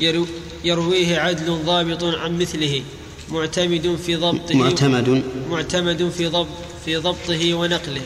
يرو 0.00 0.26
يرويه 0.64 1.18
عدل 1.18 1.58
ضابط 1.66 2.04
عن 2.04 2.38
مثله. 2.38 2.82
معتمد 3.30 3.98
في 4.06 4.16
ضبطه 4.16 4.54
معتمد. 4.54 5.22
معتمد 5.50 6.10
في 6.18 6.26
ضبط 6.26 6.46
في 6.84 6.96
ضبطه 6.96 7.54
ونقله. 7.54 8.00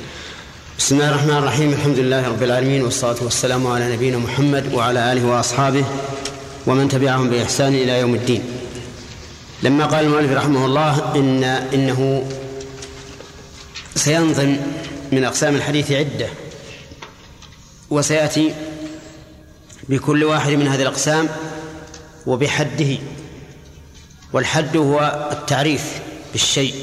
بسم 0.78 0.94
الله 0.94 1.10
الرحمن 1.10 1.36
الرحيم. 1.36 1.72
الحمد 1.72 1.98
لله 1.98 2.28
رب 2.28 2.42
العالمين 2.42 2.82
والصلاة 2.82 3.16
والسلام 3.22 3.66
على 3.66 3.92
نبينا 3.92 4.18
محمد 4.18 4.74
وعلى 4.74 5.12
آله 5.12 5.26
وأصحابه 5.26 5.84
ومن 6.66 6.88
تبعهم 6.88 7.30
بإحسان 7.30 7.74
إلى 7.74 8.00
يوم 8.00 8.14
الدين. 8.14 8.42
لما 9.62 9.86
قال 9.86 10.04
المؤلف 10.04 10.32
رحمه 10.32 10.66
الله 10.66 11.14
إن 11.16 11.44
إنه 11.44 12.28
سينظم 13.94 14.56
من 15.12 15.24
أقسام 15.24 15.54
الحديث 15.56 15.92
عدة 15.92 16.28
وسيأتي 17.90 18.54
بكل 19.88 20.24
واحد 20.24 20.52
من 20.52 20.68
هذه 20.68 20.82
الأقسام 20.82 21.28
وبحده 22.26 22.98
والحد 24.32 24.76
هو 24.76 25.28
التعريف 25.32 26.00
بالشيء. 26.32 26.74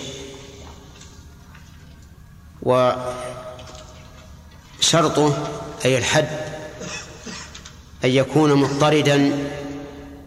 وشرطه 4.79 5.47
أي 5.85 5.97
الحد 5.97 6.29
أن 8.03 8.09
يكون 8.09 8.53
مضطردا 8.53 9.47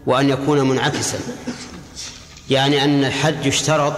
وأن 0.05 0.29
يكون 0.29 0.69
منعكسا 0.69 1.19
يعني 2.49 2.83
أن 2.83 3.03
الحد 3.03 3.45
يشترط 3.45 3.93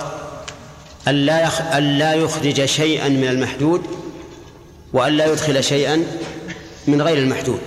أن 1.07 1.15
لا 1.15 1.44
يخ... 1.44 1.61
أن 1.61 1.98
لا 1.98 2.14
يخرج 2.14 2.65
شيئا 2.65 3.10
من 3.10 3.27
المحدود 3.27 3.82
وأن 4.94 5.14
لا 5.14 5.32
يدخل 5.32 5.64
شيئا 5.64 6.03
من 6.88 7.02
غير 7.02 7.18
المحدود. 7.18 7.60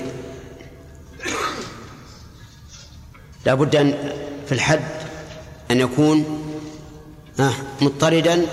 لا 3.47 3.55
بد 3.55 3.77
أن 3.77 3.95
في 4.47 4.53
الحد 4.53 4.81
أن 5.71 5.81
يكون 5.81 6.25
مضطردا 7.81 8.47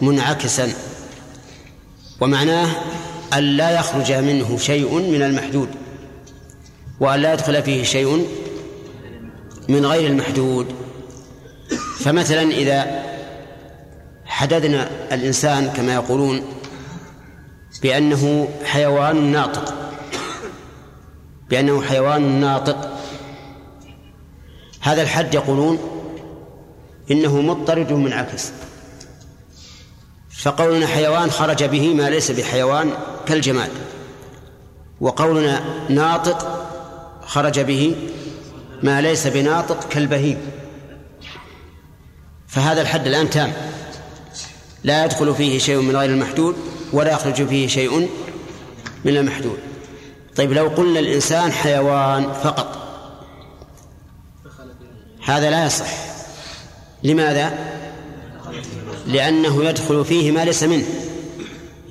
منعكسا. 0.00 0.72
ومعناه 2.20 2.68
أن 3.34 3.42
لا 3.42 3.70
يخرج 3.70 4.12
منه 4.12 4.58
شيء 4.58 4.94
من 4.94 5.22
المحدود 5.22 5.68
وأن 7.00 7.20
لا 7.20 7.32
يدخل 7.32 7.62
فيه 7.62 7.82
شيء 7.82 8.26
من 9.68 9.86
غير 9.86 10.10
المحدود. 10.10 10.66
فمثلا 11.98 12.42
إذا 12.42 13.07
حددنا 14.38 14.90
الإنسان 15.12 15.70
كما 15.70 15.94
يقولون 15.94 16.42
بأنه 17.82 18.48
حيوان 18.64 19.32
ناطق. 19.32 19.74
بأنه 21.50 21.82
حيوان 21.82 22.40
ناطق. 22.40 22.98
هذا 24.80 25.02
الحد 25.02 25.34
يقولون 25.34 25.78
إنه 27.10 27.40
مضطرد 27.40 27.92
منعكس. 27.92 28.52
فقولنا 30.30 30.86
حيوان 30.86 31.30
خرج 31.30 31.64
به 31.64 31.94
ما 31.94 32.10
ليس 32.10 32.30
بحيوان 32.30 32.90
كالجماد. 33.26 33.70
وقولنا 35.00 35.64
ناطق 35.88 36.68
خرج 37.26 37.60
به 37.60 37.96
ما 38.82 39.00
ليس 39.00 39.26
بناطق 39.26 39.88
كالبهيم. 39.88 40.38
فهذا 42.48 42.80
الحد 42.80 43.06
الآن 43.06 43.30
تام. 43.30 43.52
لا 44.84 45.04
يدخل 45.04 45.34
فيه 45.34 45.58
شيء 45.58 45.80
من 45.80 45.96
غير 45.96 46.10
المحدود 46.10 46.56
ولا 46.92 47.12
يخرج 47.12 47.46
فيه 47.46 47.68
شيء 47.68 48.08
من 49.04 49.16
المحدود. 49.16 49.58
طيب 50.36 50.52
لو 50.52 50.68
قلنا 50.68 50.98
الإنسان 50.98 51.52
حيوان 51.52 52.32
فقط 52.32 52.78
هذا 55.24 55.50
لا 55.50 55.66
يصح. 55.66 55.90
لماذا؟ 57.02 57.58
لأنه 59.06 59.64
يدخل 59.64 60.04
فيه 60.04 60.32
ما 60.32 60.44
ليس 60.44 60.62
منه. 60.62 60.84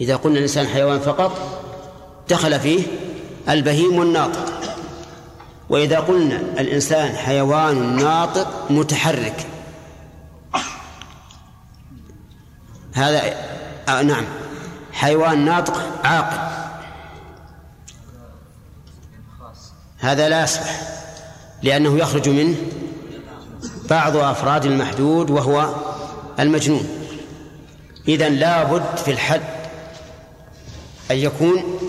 إذا 0.01 0.15
قلنا 0.15 0.37
الإنسان 0.37 0.67
حيوان 0.67 0.99
فقط 0.99 1.61
دخل 2.29 2.59
فيه 2.59 2.83
البهيم 3.49 3.99
والناطق. 3.99 4.45
وإذا 5.69 5.99
قلنا 5.99 6.41
الإنسان 6.59 7.15
حيوان 7.15 7.95
ناطق 7.95 8.71
متحرك 8.71 9.47
هذا 12.97 13.21
آه 13.89 14.01
نعم. 14.01 14.25
حيوان 14.91 15.45
ناطق 15.45 15.83
عاقل. 16.03 16.37
هذا 19.97 20.29
لا 20.29 20.43
يصلح 20.43 20.81
لأنه 21.63 21.97
يخرج 21.97 22.29
منه 22.29 22.55
بعض 23.89 24.17
أفراد 24.17 24.65
المحدود 24.65 25.29
وهو 25.29 25.75
المجنون. 26.39 26.87
إذن 28.07 28.33
لا 28.33 28.63
بد 28.63 28.97
في 28.97 29.11
الحد 29.11 29.41
أن 31.11 31.15
يكون 31.17 31.79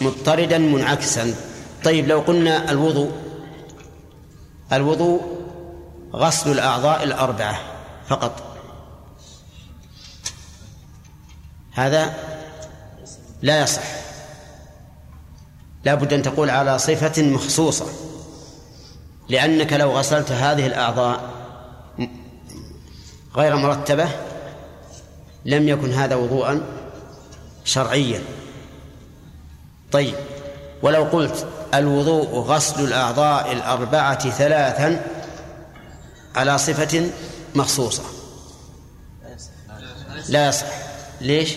مضطردا 0.00 0.58
منعكسا. 0.58 1.34
طيب 1.84 2.08
لو 2.08 2.20
قلنا 2.20 2.70
الوضوء 2.70 3.12
الوضوء 4.72 5.22
غسل 6.14 6.52
الأعضاء 6.52 7.04
الأربعة 7.04 7.58
فقط. 8.08 8.45
هذا 11.76 12.14
لا 13.42 13.62
يصح. 13.62 13.82
لا 15.84 15.94
بد 15.94 16.12
أن 16.12 16.22
تقول 16.22 16.50
على 16.50 16.78
صفة 16.78 17.22
مخصوصة. 17.22 17.86
لأنك 19.28 19.72
لو 19.72 19.90
غسلت 19.98 20.32
هذه 20.32 20.66
الأعضاء 20.66 21.30
غير 23.36 23.56
مرتبة 23.56 24.08
لم 25.44 25.68
يكن 25.68 25.92
هذا 25.92 26.14
وضوءا 26.14 26.62
شرعيا. 27.64 28.22
طيب 29.92 30.14
ولو 30.82 31.04
قلت 31.04 31.46
الوضوء 31.74 32.40
غسل 32.40 32.84
الأعضاء 32.84 33.52
الأربعة 33.52 34.30
ثلاثا 34.30 35.06
على 36.34 36.58
صفة 36.58 37.10
مخصوصة. 37.54 38.02
لا 40.28 40.48
يصح. 40.48 40.85
ليش؟ 41.20 41.54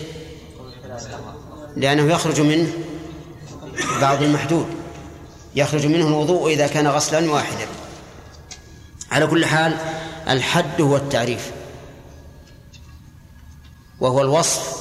لأنه 1.76 2.12
يخرج 2.12 2.40
منه 2.40 2.72
بعض 4.00 4.22
المحدود. 4.22 4.66
يخرج 5.56 5.86
منه 5.86 6.08
الوضوء 6.08 6.52
إذا 6.52 6.66
كان 6.66 6.86
غسلا 6.86 7.30
واحدا. 7.30 7.66
على 9.10 9.26
كل 9.26 9.46
حال 9.46 9.76
الحد 10.28 10.80
هو 10.80 10.96
التعريف. 10.96 11.50
وهو 14.00 14.22
الوصف 14.22 14.76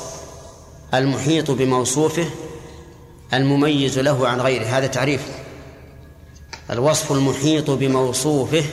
المحيط 0.93 1.51
بموصوفه 1.51 2.30
المميز 3.34 3.99
له 3.99 4.27
عن 4.27 4.41
غيره. 4.41 4.65
هذا 4.65 4.88
تعريفه 4.88 5.34
الوصف 6.69 7.11
المحيط 7.11 7.69
بموصوفه 7.69 8.64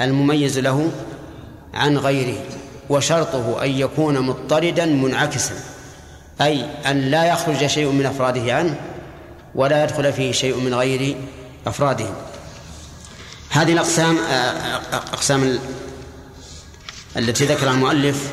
المميز 0.00 0.58
له 0.58 0.90
عن 1.74 1.98
غيره. 1.98 2.44
وشرطه 2.90 3.64
أن 3.64 3.70
يكون 3.70 4.20
مضطردا 4.20 4.86
منعكسا 4.86 5.54
أي 6.40 6.66
أن 6.86 7.00
لا 7.00 7.24
يخرج 7.24 7.66
شيء 7.66 7.88
من 7.88 8.06
أفراده 8.06 8.54
عنه 8.54 8.80
ولا 9.54 9.84
يدخل 9.84 10.12
فيه 10.12 10.32
شيء 10.32 10.56
من 10.56 10.74
غير 10.74 11.16
أفراده. 11.66 12.06
هذه 13.50 13.72
الأقسام 13.72 14.18
أقسام 14.92 15.58
التي 17.16 17.44
ذكرها 17.44 17.70
المؤلف 17.70 18.30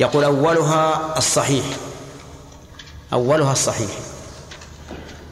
يقول 0.00 0.24
أولها 0.24 1.14
الصحيح 1.18 1.64
أولها 3.12 3.52
الصحيح 3.52 3.90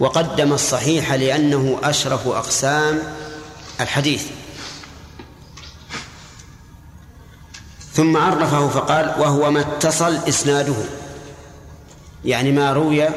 وقدم 0.00 0.52
الصحيح 0.52 1.12
لأنه 1.12 1.80
أشرف 1.82 2.28
أقسام 2.28 3.02
الحديث. 3.80 4.24
ثم 7.94 8.16
عرفه 8.16 8.68
فقال 8.68 9.14
وهو 9.20 9.50
ما 9.50 9.60
اتصل 9.60 10.16
إسناده. 10.28 10.74
يعني 12.24 12.52
ما 12.52 12.72
روي 12.72 13.08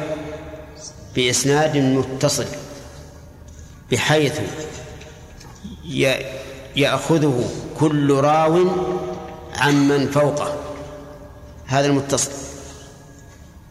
بإسناد 1.14 1.76
متصل 1.76 2.46
بحيث 3.90 4.40
يأخذه 6.76 7.50
كل 7.80 8.14
راو 8.14 8.66
عمن 9.56 10.10
فوقه. 10.10 10.54
هذا 11.66 11.86
المتصل 11.86 12.30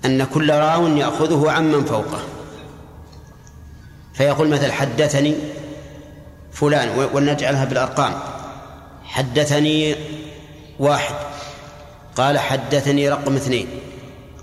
أن 0.06 0.24
كل 0.24 0.50
راو 0.50 0.88
يأخذه 0.88 1.52
عمن 1.52 1.86
فوقه. 1.86 2.20
فيقول 4.14 4.48
مثل 4.48 4.72
حدثني 4.72 5.36
فلان 6.52 7.10
ولنجعلها 7.14 7.66
بالأرقام. 7.66 8.14
حدثني 9.04 9.96
واحد. 10.80 11.16
قال 12.16 12.40
حدثني 12.40 13.10
رقم 13.10 13.36
اثنين. 13.36 13.68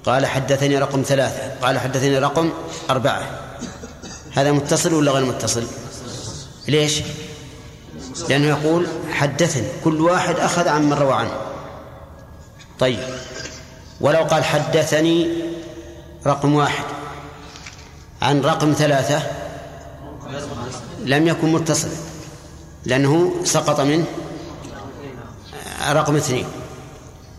قال 0.04 0.26
حدثني 0.26 0.78
رقم 0.78 1.02
ثلاثة. 1.02 1.66
قال 1.66 1.78
حدثني 1.78 2.18
رقم 2.18 2.52
أربعة. 2.90 3.22
هذا 4.32 4.52
متصل 4.52 4.94
ولا 4.94 5.12
غير 5.12 5.24
متصل؟ 5.24 5.64
ليش؟ 6.68 7.02
لأنه 8.28 8.46
يقول 8.46 8.86
حدثني. 9.12 9.68
كل 9.84 10.00
واحد 10.00 10.36
أخذ 10.36 10.68
عن 10.68 10.82
من 10.82 10.92
روى 10.92 11.14
عنه. 11.14 11.36
طيب. 12.78 12.98
ولو 14.00 14.22
قال 14.22 14.44
حدثني 14.44 15.28
رقم 16.26 16.54
واحد. 16.54 16.84
عن 18.22 18.40
رقم 18.40 18.72
ثلاثة 18.72 19.22
لم 21.04 21.28
يكن 21.28 21.52
متصلا 21.52 21.90
لأنه 22.84 23.34
سقط 23.44 23.80
من 23.80 24.04
رقم 25.82 26.16
اثنين. 26.16 26.46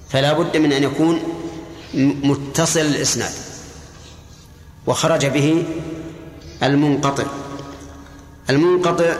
فلا 0.09 0.33
بد 0.33 0.57
من 0.57 0.73
أن 0.73 0.83
يكون 0.83 1.19
متصل 2.23 2.79
الإسناد. 2.79 3.31
وخرج 4.87 5.25
به 5.25 5.65
المنقطع. 6.63 7.23
المنقطع 8.49 9.15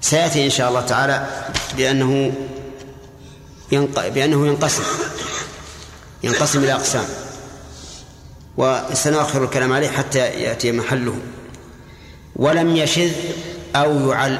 سيأتي 0.00 0.44
إن 0.44 0.50
شاء 0.50 0.68
الله 0.68 0.80
تعالى 0.80 1.46
بأنه 1.76 2.32
ينق... 3.72 4.08
بأنه 4.08 4.46
ينقسم. 4.46 4.82
ينقسم 6.22 6.58
إلى 6.58 6.72
أقسام. 6.72 7.04
وسنؤخر 8.56 9.44
الكلام 9.44 9.72
عليه 9.72 9.88
حتى 9.88 10.18
يأتي 10.18 10.72
محله. 10.72 11.18
ولم 12.36 12.76
يشذ 12.76 13.12
أو 13.76 14.10
يعل 14.10 14.38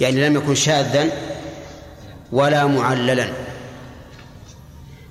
يعني 0.00 0.28
لم 0.28 0.36
يكن 0.36 0.54
شاذا 0.54 1.08
ولا 2.32 2.66
معللا. 2.66 3.32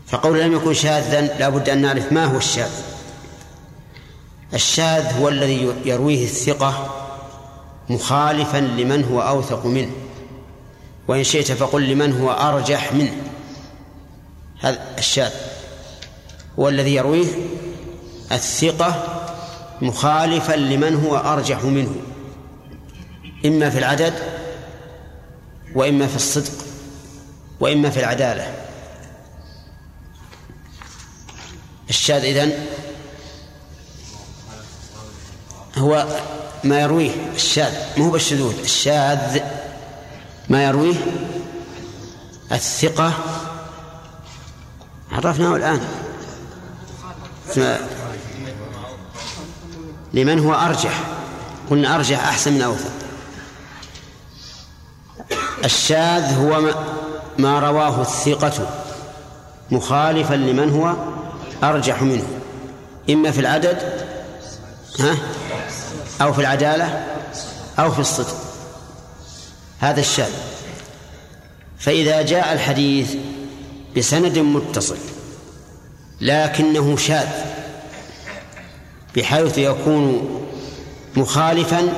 فقول 0.07 0.39
لم 0.39 0.53
يكن 0.53 0.73
شاذا 0.73 1.21
لا 1.21 1.49
بد 1.49 1.69
أن 1.69 1.81
نعرف 1.81 2.11
ما 2.11 2.25
هو 2.25 2.37
الشاذ. 2.37 2.71
الشاذ 4.53 5.19
هو 5.19 5.29
الذي 5.29 5.73
يرويه 5.85 6.23
الثقة 6.23 6.95
مخالفا 7.89 8.57
لمن 8.57 9.03
هو 9.03 9.21
أوثق 9.21 9.65
منه. 9.65 9.91
وإن 11.07 11.23
شئت 11.23 11.51
فقل 11.51 11.89
لمن 11.89 12.21
هو 12.21 12.31
أرجح 12.31 12.93
منه. 12.93 13.15
هذا 14.59 14.79
الشاذ. 14.97 15.31
هو 16.59 16.69
الذي 16.69 16.95
يرويه 16.95 17.27
الثقة 18.31 19.18
مخالفا 19.81 20.53
لمن 20.53 21.05
هو 21.05 21.17
أرجح 21.17 21.63
منه. 21.63 21.95
إما 23.45 23.69
في 23.69 23.77
العدد 23.79 24.13
وإما 25.75 26.07
في 26.07 26.15
الصدق 26.15 26.51
وإما 27.59 27.89
في 27.89 27.99
العدالة. 27.99 28.53
الشاذ 31.89 32.23
إذن 32.23 32.65
هو 35.77 36.07
ما 36.63 36.81
يرويه 36.81 37.11
الشاذ 37.35 37.73
مو 37.97 38.09
بالشذوذ 38.09 38.59
الشاذ 38.59 39.39
ما 40.49 40.63
يرويه 40.63 40.95
الثقة. 42.51 43.13
عرفناه 45.11 45.55
الآن. 45.55 45.81
لمن 50.13 50.39
هو 50.39 50.53
أرجح؟ 50.53 51.03
قلنا 51.69 51.95
أرجح 51.95 52.27
أحسن 52.27 52.53
من 52.53 52.61
أوثق. 52.61 52.91
الشاذ 55.65 56.33
هو 56.33 56.73
ما 57.37 57.59
رواه 57.59 58.01
الثقة 58.01 58.69
مخالفا 59.71 60.33
لمن 60.33 60.69
هو 60.69 60.95
أرجح 61.63 62.01
منه. 62.01 62.27
إما 63.09 63.31
في 63.31 63.39
العدد 63.39 64.05
ها؟ 64.99 65.17
أو 66.21 66.33
في 66.33 66.41
العدالة 66.41 67.05
أو 67.79 67.91
في 67.91 67.99
الصدق. 67.99 68.35
هذا 69.79 69.99
الشاذ. 69.99 70.31
فإذا 71.79 72.21
جاء 72.21 72.53
الحديث 72.53 73.15
بسند 73.97 74.37
متصل 74.39 74.97
لكنه 76.21 76.97
شاذ. 76.97 77.27
بحيث 79.15 79.57
يكون 79.57 80.29
مخالفا 81.15 81.93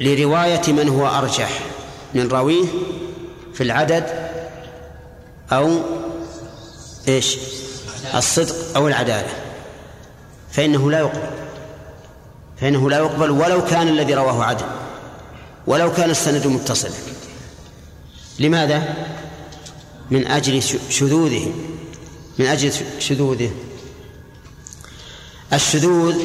لرواية 0.00 0.72
من 0.72 0.88
هو 0.88 1.06
أرجح 1.06 1.60
من 2.14 2.28
راويه 2.28 2.64
في 3.54 3.62
العدد 3.62 4.30
أو 5.52 5.80
إيش؟ 7.08 7.36
الصدق 8.14 8.76
أو 8.76 8.88
العدالة. 8.88 9.28
فإنه 10.50 10.90
لا 10.90 10.98
يقبل. 10.98 11.30
فإنه 12.60 12.90
لا 12.90 12.98
يقبل 12.98 13.30
ولو 13.30 13.64
كان 13.64 13.88
الذي 13.88 14.14
رواه 14.14 14.44
عدل. 14.44 14.66
ولو 15.66 15.92
كان 15.92 16.10
السند 16.10 16.46
متصلا. 16.46 16.90
لماذا؟ 18.38 18.94
من 20.10 20.26
أجل 20.26 20.62
شذوذه 20.90 21.52
من 22.38 22.46
أجل 22.46 22.72
شذوذه 22.98 23.50
الشذوذ 25.54 26.16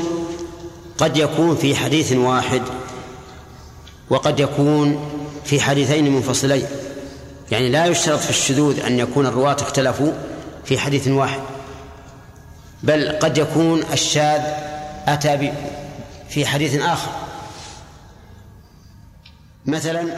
قد 0.97 1.17
يكون 1.17 1.55
في 1.55 1.75
حديث 1.75 2.13
واحد 2.13 2.61
وقد 4.09 4.39
يكون 4.39 5.09
في 5.45 5.61
حديثين 5.61 6.11
منفصلين 6.11 6.65
يعني 7.51 7.69
لا 7.69 7.85
يشترط 7.85 8.19
في 8.19 8.29
الشذوذ 8.29 8.79
أن 8.79 8.99
يكون 8.99 9.25
الرواة 9.25 9.57
اختلفوا 9.61 10.11
في 10.65 10.79
حديث 10.79 11.07
واحد 11.07 11.39
بل 12.83 13.19
قد 13.19 13.37
يكون 13.37 13.83
الشاذ 13.93 14.41
أتى 15.07 15.53
في 16.29 16.45
حديث 16.45 16.81
آخر. 16.81 17.11
مثلا 19.65 20.13